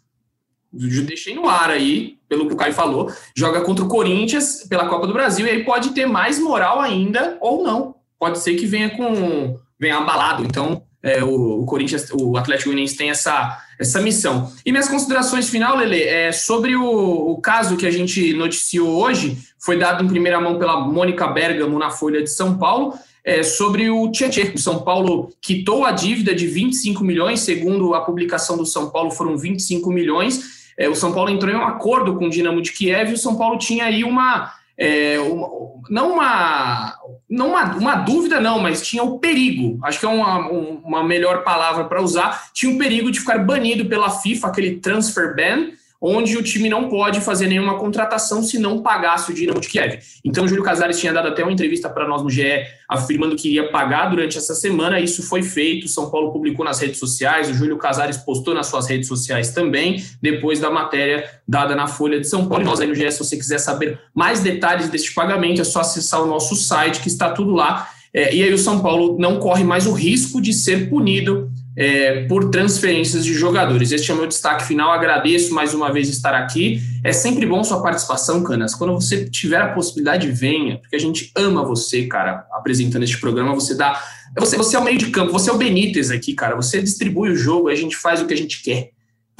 Eu 0.70 1.02
deixei 1.04 1.34
no 1.34 1.48
ar 1.48 1.70
aí, 1.70 2.19
pelo 2.30 2.46
que 2.46 2.54
o 2.54 2.56
Caio 2.56 2.72
falou, 2.72 3.12
joga 3.36 3.60
contra 3.60 3.84
o 3.84 3.88
Corinthians 3.88 4.64
pela 4.68 4.86
Copa 4.86 5.04
do 5.04 5.12
Brasil 5.12 5.44
e 5.46 5.50
aí 5.50 5.64
pode 5.64 5.90
ter 5.90 6.06
mais 6.06 6.38
moral 6.38 6.80
ainda 6.80 7.36
ou 7.40 7.64
não. 7.64 7.96
Pode 8.20 8.38
ser 8.38 8.54
que 8.54 8.66
venha 8.66 8.90
com 8.90 9.58
venha 9.78 9.96
abalado. 9.96 10.44
Então, 10.44 10.82
é, 11.02 11.24
o, 11.24 11.62
o, 11.62 11.66
Corinthians, 11.66 12.08
o 12.12 12.36
Atlético 12.36 12.68
Goianiense 12.68 12.96
tem 12.96 13.10
essa, 13.10 13.58
essa 13.78 14.00
missão. 14.00 14.52
E 14.64 14.70
minhas 14.70 14.88
considerações 14.88 15.48
final, 15.48 15.76
Lele, 15.76 16.02
é 16.02 16.30
sobre 16.30 16.76
o, 16.76 16.84
o 17.32 17.40
caso 17.40 17.76
que 17.76 17.86
a 17.86 17.90
gente 17.90 18.32
noticiou 18.34 19.02
hoje, 19.02 19.38
foi 19.58 19.78
dado 19.78 20.04
em 20.04 20.08
primeira 20.08 20.40
mão 20.40 20.58
pela 20.58 20.78
Mônica 20.80 21.26
Bergamo 21.26 21.78
na 21.78 21.90
Folha 21.90 22.22
de 22.22 22.30
São 22.30 22.58
Paulo, 22.58 22.94
é, 23.24 23.42
sobre 23.42 23.90
o 23.90 24.10
Tietchan. 24.10 24.52
O 24.54 24.58
São 24.58 24.82
Paulo 24.82 25.32
quitou 25.40 25.84
a 25.84 25.90
dívida 25.90 26.34
de 26.34 26.46
25 26.46 27.02
milhões, 27.02 27.40
segundo 27.40 27.94
a 27.94 28.02
publicação 28.02 28.56
do 28.56 28.66
São 28.66 28.90
Paulo, 28.90 29.10
foram 29.10 29.36
25 29.36 29.90
milhões 29.90 30.59
é, 30.80 30.88
o 30.88 30.94
São 30.94 31.12
Paulo 31.12 31.28
entrou 31.28 31.52
em 31.52 31.56
um 31.56 31.62
acordo 31.62 32.16
com 32.16 32.24
o 32.24 32.30
Dinamo 32.30 32.62
de 32.62 32.72
Kiev 32.72 33.10
e 33.10 33.14
o 33.14 33.18
São 33.18 33.36
Paulo 33.36 33.58
tinha 33.58 33.84
aí 33.84 34.02
uma, 34.02 34.50
é, 34.78 35.20
uma, 35.20 35.50
não 35.90 36.14
uma 36.14 36.96
não 37.28 37.50
uma, 37.50 37.64
uma 37.76 37.94
dúvida 37.96 38.40
não, 38.40 38.58
mas 38.58 38.80
tinha 38.80 39.02
o 39.02 39.18
perigo, 39.18 39.78
acho 39.84 40.00
que 40.00 40.06
é 40.06 40.08
uma, 40.08 40.48
uma 40.48 41.04
melhor 41.04 41.44
palavra 41.44 41.84
para 41.84 42.00
usar, 42.00 42.50
tinha 42.54 42.74
o 42.74 42.78
perigo 42.78 43.10
de 43.10 43.20
ficar 43.20 43.38
banido 43.44 43.84
pela 43.84 44.08
FIFA, 44.08 44.48
aquele 44.48 44.76
transfer 44.80 45.36
ban, 45.36 45.68
onde 46.00 46.36
o 46.36 46.42
time 46.42 46.68
não 46.68 46.88
pode 46.88 47.20
fazer 47.20 47.46
nenhuma 47.46 47.78
contratação 47.78 48.42
se 48.42 48.58
não 48.58 48.80
pagasse 48.82 49.30
o 49.30 49.34
Dinamo 49.34 49.60
de 49.60 49.68
Kiev. 49.68 49.98
Então, 50.24 50.44
o 50.44 50.48
Júlio 50.48 50.64
Casares 50.64 50.98
tinha 50.98 51.12
dado 51.12 51.28
até 51.28 51.42
uma 51.42 51.52
entrevista 51.52 51.90
para 51.90 52.08
nós 52.08 52.22
no 52.22 52.30
GE, 52.30 52.42
afirmando 52.88 53.36
que 53.36 53.48
iria 53.48 53.70
pagar 53.70 54.08
durante 54.08 54.38
essa 54.38 54.54
semana. 54.54 54.98
Isso 54.98 55.22
foi 55.22 55.42
feito. 55.42 55.88
São 55.88 56.10
Paulo 56.10 56.32
publicou 56.32 56.64
nas 56.64 56.80
redes 56.80 56.98
sociais, 56.98 57.50
o 57.50 57.54
Júlio 57.54 57.76
Casares 57.76 58.16
postou 58.16 58.54
nas 58.54 58.68
suas 58.68 58.88
redes 58.88 59.08
sociais 59.08 59.52
também, 59.52 60.02
depois 60.22 60.58
da 60.58 60.70
matéria 60.70 61.28
dada 61.46 61.74
na 61.74 61.86
Folha 61.86 62.18
de 62.18 62.26
São 62.26 62.48
Paulo. 62.48 62.64
E 62.64 62.66
nós 62.66 62.80
aí 62.80 62.86
no 62.86 62.94
GE, 62.94 63.10
se 63.12 63.18
você 63.18 63.36
quiser 63.36 63.58
saber 63.58 63.98
mais 64.14 64.40
detalhes 64.40 64.88
deste 64.88 65.12
pagamento, 65.12 65.60
é 65.60 65.64
só 65.64 65.80
acessar 65.80 66.22
o 66.22 66.26
nosso 66.26 66.56
site, 66.56 67.00
que 67.00 67.08
está 67.08 67.30
tudo 67.30 67.52
lá. 67.52 67.88
É, 68.12 68.34
e 68.34 68.42
aí 68.42 68.52
o 68.52 68.58
São 68.58 68.80
Paulo 68.80 69.16
não 69.18 69.38
corre 69.38 69.62
mais 69.62 69.86
o 69.86 69.92
risco 69.92 70.40
de 70.40 70.52
ser 70.52 70.88
punido 70.88 71.50
é, 71.76 72.24
por 72.26 72.50
transferências 72.50 73.24
de 73.24 73.32
jogadores. 73.32 73.92
Este 73.92 74.10
é 74.10 74.14
o 74.14 74.16
meu 74.16 74.26
destaque 74.26 74.64
final. 74.64 74.90
Agradeço 74.90 75.54
mais 75.54 75.72
uma 75.72 75.92
vez 75.92 76.08
estar 76.08 76.34
aqui. 76.34 76.80
É 77.04 77.12
sempre 77.12 77.46
bom 77.46 77.62
sua 77.62 77.82
participação, 77.82 78.42
Canas. 78.42 78.74
Quando 78.74 78.92
você 78.94 79.24
tiver 79.24 79.60
a 79.60 79.68
possibilidade, 79.68 80.30
venha, 80.30 80.78
porque 80.78 80.96
a 80.96 81.00
gente 81.00 81.30
ama 81.36 81.64
você, 81.64 82.06
cara, 82.06 82.46
apresentando 82.52 83.04
este 83.04 83.18
programa. 83.18 83.54
Você 83.54 83.74
dá. 83.74 84.02
Você, 84.38 84.56
você 84.56 84.76
é 84.76 84.78
o 84.78 84.84
meio 84.84 84.98
de 84.98 85.06
campo, 85.06 85.32
você 85.32 85.50
é 85.50 85.52
o 85.52 85.58
Benítez 85.58 86.10
aqui, 86.10 86.34
cara. 86.34 86.56
Você 86.56 86.82
distribui 86.82 87.30
o 87.30 87.36
jogo, 87.36 87.68
a 87.68 87.74
gente 87.74 87.96
faz 87.96 88.20
o 88.20 88.26
que 88.26 88.34
a 88.34 88.36
gente 88.36 88.62
quer. 88.62 88.90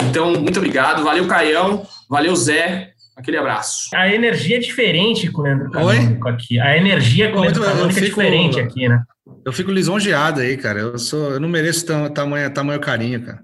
Então, 0.03 0.33
muito 0.41 0.59
obrigado. 0.59 1.05
Valeu, 1.05 1.27
Caião. 1.27 1.87
Valeu, 2.09 2.35
Zé. 2.35 2.93
Aquele 3.21 3.37
abraço. 3.37 3.91
A 3.95 4.09
energia 4.09 4.57
é 4.57 4.61
diferente 4.61 5.31
com 5.31 5.43
o 5.43 5.45
Leandro 5.45 5.71
Canônico 5.71 6.27
aqui. 6.27 6.59
A 6.59 6.75
energia 6.75 7.31
com 7.31 7.39
o 7.39 7.43
Leandro 7.43 7.63
Canônico 7.63 7.99
é 7.99 8.03
diferente 8.03 8.59
aqui, 8.59 8.89
né? 8.89 9.03
Eu 9.45 9.53
fico 9.53 9.71
lisonjeado 9.71 10.41
aí, 10.41 10.57
cara. 10.57 10.79
Eu, 10.81 10.99
sou, 10.99 11.33
eu 11.33 11.41
não 11.41 11.49
mereço 11.49 11.85
tamanho, 12.15 12.51
tamanho 12.51 12.81
carinho, 12.81 13.23
cara. 13.23 13.41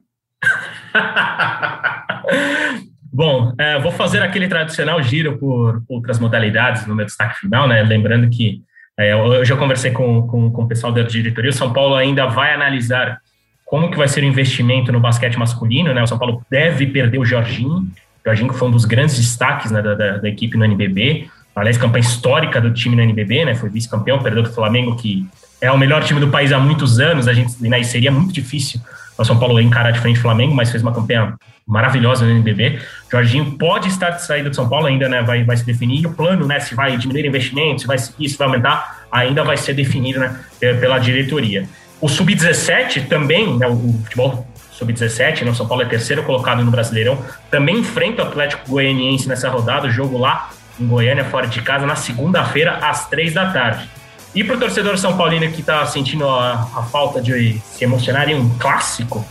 Bom, 3.12 3.52
é, 3.58 3.78
vou 3.78 3.92
fazer 3.92 4.22
aquele 4.22 4.48
tradicional 4.48 5.02
giro 5.02 5.38
por 5.38 5.82
outras 5.88 6.18
modalidades 6.18 6.86
no 6.86 6.94
meu 6.94 7.04
destaque 7.04 7.38
final, 7.38 7.68
né? 7.68 7.82
Lembrando 7.82 8.30
que 8.30 8.62
é, 8.98 9.12
eu 9.12 9.44
já 9.44 9.56
conversei 9.56 9.90
com, 9.90 10.26
com, 10.26 10.50
com 10.50 10.62
o 10.62 10.68
pessoal 10.68 10.90
da 10.90 11.02
diretoria, 11.02 11.50
o 11.50 11.54
São 11.54 11.70
Paulo 11.70 11.94
ainda 11.94 12.26
vai 12.26 12.54
analisar 12.54 13.20
como 13.66 13.90
que 13.90 13.96
vai 13.96 14.08
ser 14.08 14.22
o 14.22 14.26
investimento 14.26 14.90
no 14.90 15.00
basquete 15.00 15.38
masculino, 15.38 15.92
né? 15.92 16.02
O 16.02 16.06
São 16.06 16.18
Paulo 16.18 16.42
deve 16.50 16.86
perder 16.86 17.18
o 17.18 17.26
Jorginho, 17.26 17.86
Jorginho 18.26 18.52
foi 18.52 18.68
um 18.68 18.72
dos 18.72 18.84
grandes 18.84 19.16
destaques 19.16 19.70
né, 19.70 19.80
da, 19.80 19.94
da, 19.94 20.16
da, 20.18 20.28
equipe 20.28 20.58
no 20.58 20.64
NBB, 20.64 21.28
aliás, 21.54 21.78
campanha 21.78 22.02
histórica 22.02 22.60
do 22.60 22.72
time 22.74 22.96
no 22.96 23.02
NBB, 23.02 23.44
né? 23.44 23.54
Foi 23.54 23.70
vice-campeão, 23.70 24.18
perdeu 24.20 24.42
do 24.42 24.52
Flamengo, 24.52 24.96
que 24.96 25.24
é 25.60 25.70
o 25.70 25.78
melhor 25.78 26.02
time 26.02 26.18
do 26.18 26.28
país 26.28 26.52
há 26.52 26.58
muitos 26.58 26.98
anos, 26.98 27.28
a 27.28 27.32
gente, 27.32 27.54
né, 27.62 27.82
seria 27.84 28.10
muito 28.10 28.32
difícil 28.32 28.80
o 29.16 29.24
São 29.24 29.38
Paulo 29.38 29.58
encarar 29.60 29.92
de 29.92 30.00
frente 30.00 30.16
do 30.16 30.22
Flamengo, 30.22 30.54
mas 30.54 30.70
fez 30.70 30.82
uma 30.82 30.92
campanha 30.92 31.34
maravilhosa 31.66 32.24
no 32.24 32.32
NBB. 32.32 32.80
Jorginho 33.10 33.52
pode 33.52 33.88
estar 33.88 34.10
de 34.10 34.22
saída 34.22 34.50
do 34.50 34.56
São 34.56 34.68
Paulo, 34.68 34.86
ainda 34.86 35.08
né, 35.08 35.22
vai, 35.22 35.42
vai 35.42 35.56
se 35.56 35.64
definir. 35.64 36.02
E 36.02 36.06
o 36.06 36.12
plano, 36.12 36.46
né, 36.46 36.60
se 36.60 36.74
vai 36.74 36.96
diminuir 36.96 37.26
investimentos, 37.26 37.82
se 37.82 37.88
vai 37.88 37.96
seguir, 37.96 38.28
se 38.28 38.36
vai 38.36 38.46
aumentar, 38.48 39.06
ainda 39.10 39.42
vai 39.42 39.56
ser 39.56 39.72
definido 39.72 40.20
né, 40.20 40.38
pela 40.58 40.98
diretoria. 40.98 41.66
O 42.00 42.08
Sub-17 42.08 43.08
também, 43.08 43.56
né, 43.56 43.66
o 43.66 43.94
futebol 44.04 44.46
Sub-17, 44.78 45.42
né, 45.42 45.50
o 45.50 45.54
São 45.54 45.66
Paulo 45.66 45.82
é 45.82 45.86
terceiro 45.86 46.22
colocado 46.22 46.64
no 46.64 46.70
Brasileirão, 46.70 47.18
também 47.50 47.78
enfrenta 47.78 48.22
o 48.22 48.26
Atlético 48.26 48.70
Goianiense 48.70 49.28
nessa 49.28 49.48
rodada, 49.48 49.86
o 49.86 49.90
jogo 49.90 50.18
lá 50.18 50.50
em 50.78 50.86
Goiânia, 50.86 51.24
fora 51.24 51.46
de 51.46 51.62
casa, 51.62 51.86
na 51.86 51.96
segunda-feira, 51.96 52.78
às 52.82 53.08
três 53.08 53.32
da 53.32 53.50
tarde. 53.50 53.88
E 54.34 54.44
para 54.44 54.56
o 54.56 54.60
torcedor 54.60 54.98
São 54.98 55.16
Paulino 55.16 55.50
que 55.50 55.60
está 55.60 55.86
sentindo 55.86 56.28
a, 56.28 56.68
a, 56.76 56.82
falta 56.82 57.22
de 57.22 57.58
se 57.64 57.84
emocionar 57.84 58.28
em 58.28 58.34
um 58.34 58.50
clássico, 58.58 59.26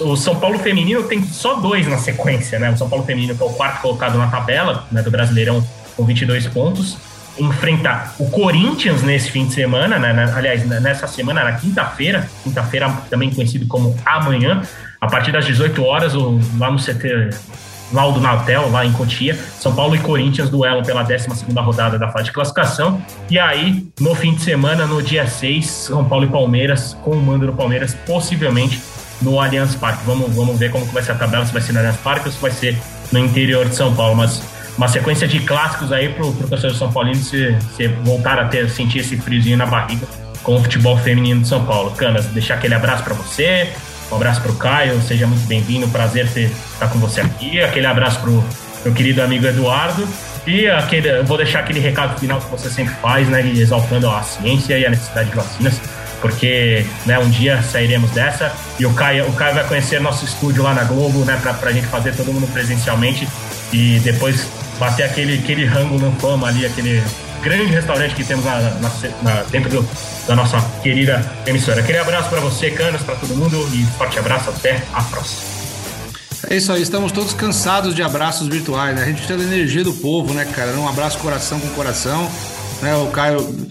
o 0.00 0.16
São 0.16 0.36
Paulo 0.36 0.58
Feminino 0.58 1.04
tem 1.04 1.22
só 1.22 1.54
dois 1.54 1.86
na 1.86 1.96
sequência, 1.96 2.58
né? 2.58 2.70
O 2.70 2.76
São 2.76 2.88
Paulo 2.88 3.06
Feminino, 3.06 3.34
que 3.34 3.42
é 3.42 3.46
o 3.46 3.52
quarto 3.54 3.80
colocado 3.80 4.18
na 4.18 4.26
tabela 4.26 4.86
né, 4.92 5.00
do 5.00 5.10
Brasileirão, 5.10 5.66
com 5.96 6.04
22 6.04 6.46
pontos, 6.48 6.98
enfrenta 7.38 8.12
o 8.18 8.30
Corinthians 8.30 9.02
nesse 9.02 9.30
fim 9.30 9.46
de 9.46 9.54
semana, 9.54 9.98
né? 9.98 10.32
aliás, 10.34 10.66
nessa 10.66 11.06
semana, 11.06 11.44
na 11.44 11.52
quinta-feira, 11.52 12.28
quinta-feira 12.42 12.90
também 13.10 13.30
conhecido 13.30 13.66
como 13.66 13.96
amanhã, 14.04 14.62
a 15.00 15.06
partir 15.06 15.32
das 15.32 15.44
18 15.44 15.82
horas, 15.84 16.14
lá 16.58 16.70
no 16.70 16.78
CT 16.78 17.30
Laudo 17.92 18.20
Natel, 18.20 18.70
lá 18.70 18.84
em 18.84 18.92
Cotia. 18.92 19.38
São 19.60 19.74
Paulo 19.74 19.94
e 19.94 19.98
Corinthians 19.98 20.50
duelam 20.50 20.82
pela 20.82 21.02
12 21.02 21.28
rodada 21.56 21.98
da 21.98 22.08
fase 22.08 22.26
de 22.26 22.32
classificação. 22.32 23.00
E 23.30 23.38
aí, 23.38 23.86
no 24.00 24.14
fim 24.14 24.34
de 24.34 24.42
semana, 24.42 24.86
no 24.86 25.02
dia 25.02 25.26
6, 25.26 25.66
São 25.66 26.04
Paulo 26.04 26.24
e 26.24 26.28
Palmeiras, 26.28 26.96
com 27.02 27.12
o 27.12 27.22
mando 27.22 27.46
do 27.46 27.52
Palmeiras, 27.52 27.94
possivelmente 28.06 28.80
no 29.20 29.40
Allianz 29.40 29.74
Parque. 29.74 30.02
Vamos, 30.04 30.34
vamos 30.34 30.58
ver 30.58 30.70
como 30.70 30.86
que 30.86 30.94
vai 30.94 31.02
ser 31.02 31.12
a 31.12 31.14
tabela, 31.14 31.44
se 31.46 31.52
vai 31.52 31.62
ser 31.62 31.72
no 31.72 31.78
Allianz 31.80 31.96
Parque 31.98 32.26
ou 32.26 32.32
se 32.32 32.40
vai 32.40 32.50
ser 32.50 32.76
no 33.12 33.18
interior 33.18 33.68
de 33.68 33.74
São 33.74 33.94
Paulo. 33.94 34.16
Mas 34.16 34.42
uma 34.76 34.88
sequência 34.88 35.26
de 35.28 35.40
clássicos 35.40 35.92
aí 35.92 36.08
pro, 36.08 36.32
pro 36.32 36.48
torcedor 36.48 36.76
São 36.76 36.92
Paulino 36.92 37.16
se, 37.16 37.56
se 37.76 37.88
voltar 37.88 38.38
a 38.38 38.46
ter, 38.46 38.68
sentir 38.68 38.98
esse 38.98 39.16
friozinho 39.16 39.56
na 39.56 39.66
barriga 39.66 40.06
com 40.42 40.56
o 40.56 40.62
futebol 40.62 40.96
feminino 40.98 41.40
de 41.40 41.48
São 41.48 41.64
Paulo. 41.64 41.90
Canas, 41.92 42.26
deixar 42.26 42.54
aquele 42.54 42.74
abraço 42.74 43.02
para 43.02 43.14
você, 43.14 43.68
um 44.12 44.16
abraço 44.16 44.40
para 44.42 44.52
o 44.52 44.56
Caio, 44.56 45.00
seja 45.00 45.26
muito 45.26 45.46
bem-vindo, 45.46 45.88
prazer 45.88 46.28
ter, 46.28 46.50
estar 46.72 46.88
com 46.88 46.98
você 46.98 47.20
aqui. 47.20 47.60
Aquele 47.60 47.86
abraço 47.86 48.20
para 48.20 48.30
o 48.30 48.44
meu 48.84 48.94
querido 48.94 49.22
amigo 49.22 49.46
Eduardo. 49.46 50.06
E 50.46 50.68
aquele, 50.68 51.08
eu 51.08 51.24
vou 51.24 51.38
deixar 51.38 51.60
aquele 51.60 51.80
recado 51.80 52.18
final 52.20 52.38
que 52.38 52.50
você 52.50 52.68
sempre 52.68 52.94
faz, 52.96 53.28
né, 53.28 53.40
exaltando 53.56 54.10
a 54.10 54.22
ciência 54.22 54.78
e 54.78 54.84
a 54.84 54.90
necessidade 54.90 55.30
de 55.30 55.36
vacinas, 55.36 55.80
porque 56.20 56.84
né, 57.06 57.18
um 57.18 57.30
dia 57.30 57.62
sairemos 57.62 58.10
dessa 58.10 58.52
e 58.78 58.84
o 58.84 58.92
Caio, 58.92 59.26
o 59.26 59.32
Caio 59.32 59.54
vai 59.54 59.64
conhecer 59.64 60.00
nosso 60.00 60.26
estúdio 60.26 60.62
lá 60.62 60.74
na 60.74 60.84
Globo, 60.84 61.24
né, 61.24 61.40
para 61.42 61.70
a 61.70 61.72
gente 61.72 61.86
fazer 61.86 62.14
todo 62.14 62.30
mundo 62.30 62.46
presencialmente 62.52 63.26
e 63.72 63.98
depois 64.00 64.46
bater 64.78 65.04
aquele, 65.04 65.38
aquele 65.38 65.64
rango 65.64 65.98
no 65.98 66.12
fama 66.12 66.48
ali, 66.48 66.66
aquele 66.66 67.02
grande 67.42 67.72
restaurante 67.72 68.14
que 68.14 68.24
temos 68.24 68.44
na, 68.44 68.58
na, 68.60 68.90
na, 69.22 69.42
dentro 69.44 69.70
do, 69.70 69.88
da 70.26 70.34
nossa 70.34 70.60
querida 70.82 71.24
emissora. 71.46 71.80
Aquele 71.80 71.98
abraço 71.98 72.30
para 72.30 72.40
você, 72.40 72.70
Canas, 72.70 73.02
para 73.02 73.14
todo 73.16 73.36
mundo 73.36 73.68
e 73.72 73.84
forte 73.98 74.18
abraço 74.18 74.50
até 74.50 74.82
a 74.92 75.02
próxima. 75.02 75.54
É 76.48 76.56
isso 76.56 76.72
aí, 76.72 76.82
estamos 76.82 77.12
todos 77.12 77.32
cansados 77.32 77.94
de 77.94 78.02
abraços 78.02 78.48
virtuais, 78.48 78.94
né? 78.94 79.02
A 79.02 79.06
gente 79.06 79.16
precisa 79.16 79.38
da 79.38 79.44
energia 79.44 79.82
do 79.82 79.94
povo, 79.94 80.34
né, 80.34 80.44
cara? 80.44 80.72
Um 80.72 80.88
abraço 80.88 81.18
coração 81.18 81.58
com 81.58 81.68
coração. 81.68 82.30
Né? 82.82 82.94
O 82.96 83.06
Caio 83.06 83.68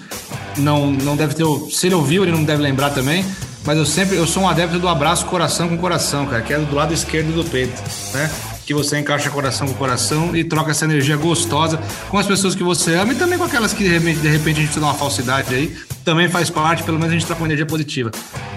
não, 0.58 0.92
não 0.92 1.16
deve 1.16 1.36
ter. 1.36 1.46
Se 1.72 1.88
ele 1.88 1.96
ouviu, 1.96 2.24
ele 2.24 2.32
não 2.32 2.44
deve 2.44 2.62
lembrar 2.62 2.90
também. 2.90 3.26
Mas 3.66 3.78
eu 3.78 3.86
sempre 3.86 4.18
eu 4.18 4.28
sou 4.28 4.44
um 4.44 4.50
adepto 4.50 4.80
do 4.80 4.88
abraço 4.88 5.26
coração 5.26 5.70
com 5.70 5.78
coração, 5.78 6.26
cara, 6.26 6.42
que 6.42 6.54
é 6.54 6.60
do 6.60 6.76
lado 6.76 6.94
esquerdo 6.94 7.34
do 7.34 7.46
peito, 7.50 7.82
né? 8.14 8.30
Que 8.66 8.74
você 8.74 9.00
encaixa 9.00 9.30
coração 9.30 9.68
com 9.68 9.74
coração 9.74 10.36
e 10.36 10.44
troca 10.44 10.72
essa 10.72 10.86
energia 10.86 11.18
gostosa 11.18 11.80
com 12.10 12.18
as 12.18 12.26
pessoas 12.26 12.56
que 12.56 12.64
você 12.64 12.96
ama 12.96 13.14
e 13.14 13.16
também 13.16 13.38
com 13.38 13.44
aquelas 13.44 13.74
que 13.74 13.84
de 13.84 13.90
repente, 13.90 14.20
de 14.20 14.28
repente 14.28 14.60
a 14.60 14.64
gente 14.66 14.80
dá 14.80 14.86
uma 14.88 14.94
falsidade 14.94 15.54
aí. 15.54 15.76
Também 16.04 16.30
faz 16.30 16.50
parte, 16.50 16.84
pelo 16.84 16.98
menos 16.98 17.12
a 17.14 17.18
gente 17.18 17.26
troca 17.26 17.42
uma 17.42 17.48
energia 17.48 17.66
positiva. 17.66 18.12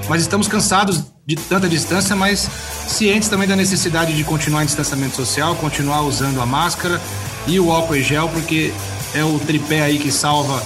Mas 0.09 0.23
estamos 0.23 0.47
cansados 0.49 1.03
de 1.27 1.35
tanta 1.37 1.69
distância, 1.69 2.15
mas 2.15 2.49
cientes 2.87 3.29
também 3.29 3.49
da 3.49 3.57
necessidade 3.57 4.15
de 4.15 4.23
continuar 4.23 4.63
em 4.63 4.67
distanciamento 4.67 5.17
social, 5.17 5.57
continuar 5.57 6.03
usando 6.03 6.41
a 6.41 6.47
máscara 6.47 7.01
e 7.47 7.59
o 7.59 7.73
álcool 7.73 7.97
e 7.97 8.03
gel, 8.03 8.29
porque 8.29 8.73
é 9.15 9.25
o 9.25 9.39
tripé 9.39 9.83
aí 9.83 9.99
que 9.99 10.11
salva 10.13 10.63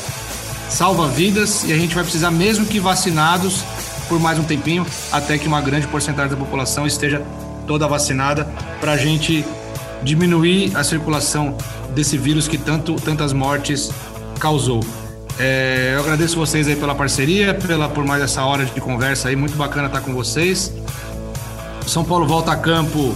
salva 0.68 1.09
vidas 1.09 1.64
e 1.64 1.72
a 1.72 1.76
gente 1.76 1.95
vai 1.97 2.05
precisar 2.05 2.30
mesmo 2.30 2.64
que 2.64 2.78
vacinados 2.78 3.64
por 4.09 4.20
mais 4.20 4.38
um 4.38 4.45
tempinho 4.45 4.86
até 5.11 5.36
que 5.36 5.49
uma 5.49 5.61
grande 5.61 5.86
porcentagem 5.88 6.30
da 6.30 6.36
população 6.36 6.86
esteja 6.86 7.24
toda 7.70 7.86
vacinada 7.86 8.48
para 8.80 8.90
a 8.90 8.96
gente 8.96 9.46
diminuir 10.02 10.76
a 10.76 10.82
circulação 10.82 11.56
desse 11.94 12.18
vírus 12.18 12.48
que 12.48 12.58
tanto, 12.58 12.96
tantas 12.96 13.32
mortes 13.32 13.92
causou. 14.40 14.80
É, 15.38 15.92
eu 15.94 16.00
agradeço 16.00 16.34
vocês 16.36 16.66
aí 16.66 16.74
pela 16.74 16.96
parceria, 16.96 17.54
pela, 17.54 17.88
por 17.88 18.04
mais 18.04 18.24
essa 18.24 18.42
hora 18.42 18.64
de 18.64 18.80
conversa 18.80 19.28
aí, 19.28 19.36
muito 19.36 19.54
bacana 19.54 19.86
estar 19.86 20.00
com 20.00 20.12
vocês. 20.12 20.72
São 21.86 22.04
Paulo 22.04 22.26
volta 22.26 22.50
a 22.50 22.56
campo 22.56 23.14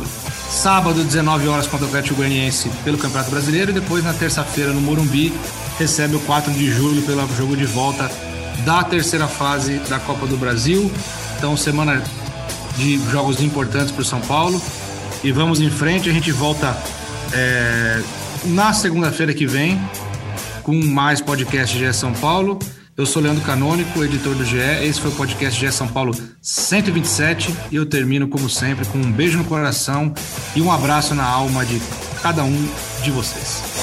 sábado, 0.48 1.02
19 1.02 1.48
horas 1.48 1.66
contra 1.66 1.86
o 1.86 1.88
Atlético 1.88 2.14
Goianiense 2.14 2.70
pelo 2.84 2.96
Campeonato 2.96 3.32
Brasileiro 3.32 3.72
e 3.72 3.74
depois 3.74 4.04
na 4.04 4.12
terça-feira 4.12 4.72
no 4.72 4.80
Morumbi 4.80 5.34
recebe 5.80 6.14
o 6.14 6.20
4 6.20 6.52
de 6.52 6.70
julho 6.70 7.02
pelo 7.02 7.26
jogo 7.36 7.56
de 7.56 7.66
volta 7.66 8.08
da 8.64 8.84
terceira 8.84 9.26
fase 9.26 9.80
da 9.88 9.98
Copa 9.98 10.28
do 10.28 10.36
Brasil. 10.36 10.88
Então, 11.36 11.56
semana 11.56 12.00
de 12.76 12.98
jogos 13.10 13.40
importantes 13.42 13.90
para 13.90 14.02
o 14.02 14.04
São 14.04 14.20
Paulo. 14.20 14.60
E 15.22 15.32
vamos 15.32 15.60
em 15.60 15.70
frente, 15.70 16.08
a 16.08 16.12
gente 16.12 16.30
volta 16.32 16.76
é, 17.32 18.02
na 18.44 18.72
segunda-feira 18.72 19.32
que 19.32 19.46
vem 19.46 19.80
com 20.62 20.74
mais 20.84 21.20
podcast 21.20 21.78
GE 21.78 21.92
São 21.92 22.12
Paulo. 22.12 22.58
Eu 22.96 23.04
sou 23.04 23.20
Leandro 23.20 23.42
Canônico, 23.42 24.04
editor 24.04 24.34
do 24.34 24.44
GE. 24.44 24.58
Esse 24.58 25.00
foi 25.00 25.10
o 25.10 25.14
podcast 25.14 25.58
GE 25.58 25.72
São 25.72 25.88
Paulo 25.88 26.14
127 26.40 27.54
e 27.72 27.76
eu 27.76 27.84
termino, 27.84 28.28
como 28.28 28.48
sempre, 28.48 28.84
com 28.86 28.98
um 28.98 29.10
beijo 29.10 29.38
no 29.38 29.44
coração 29.44 30.14
e 30.54 30.62
um 30.62 30.70
abraço 30.70 31.14
na 31.14 31.24
alma 31.24 31.64
de 31.64 31.80
cada 32.22 32.44
um 32.44 32.68
de 33.02 33.10
vocês. 33.10 33.73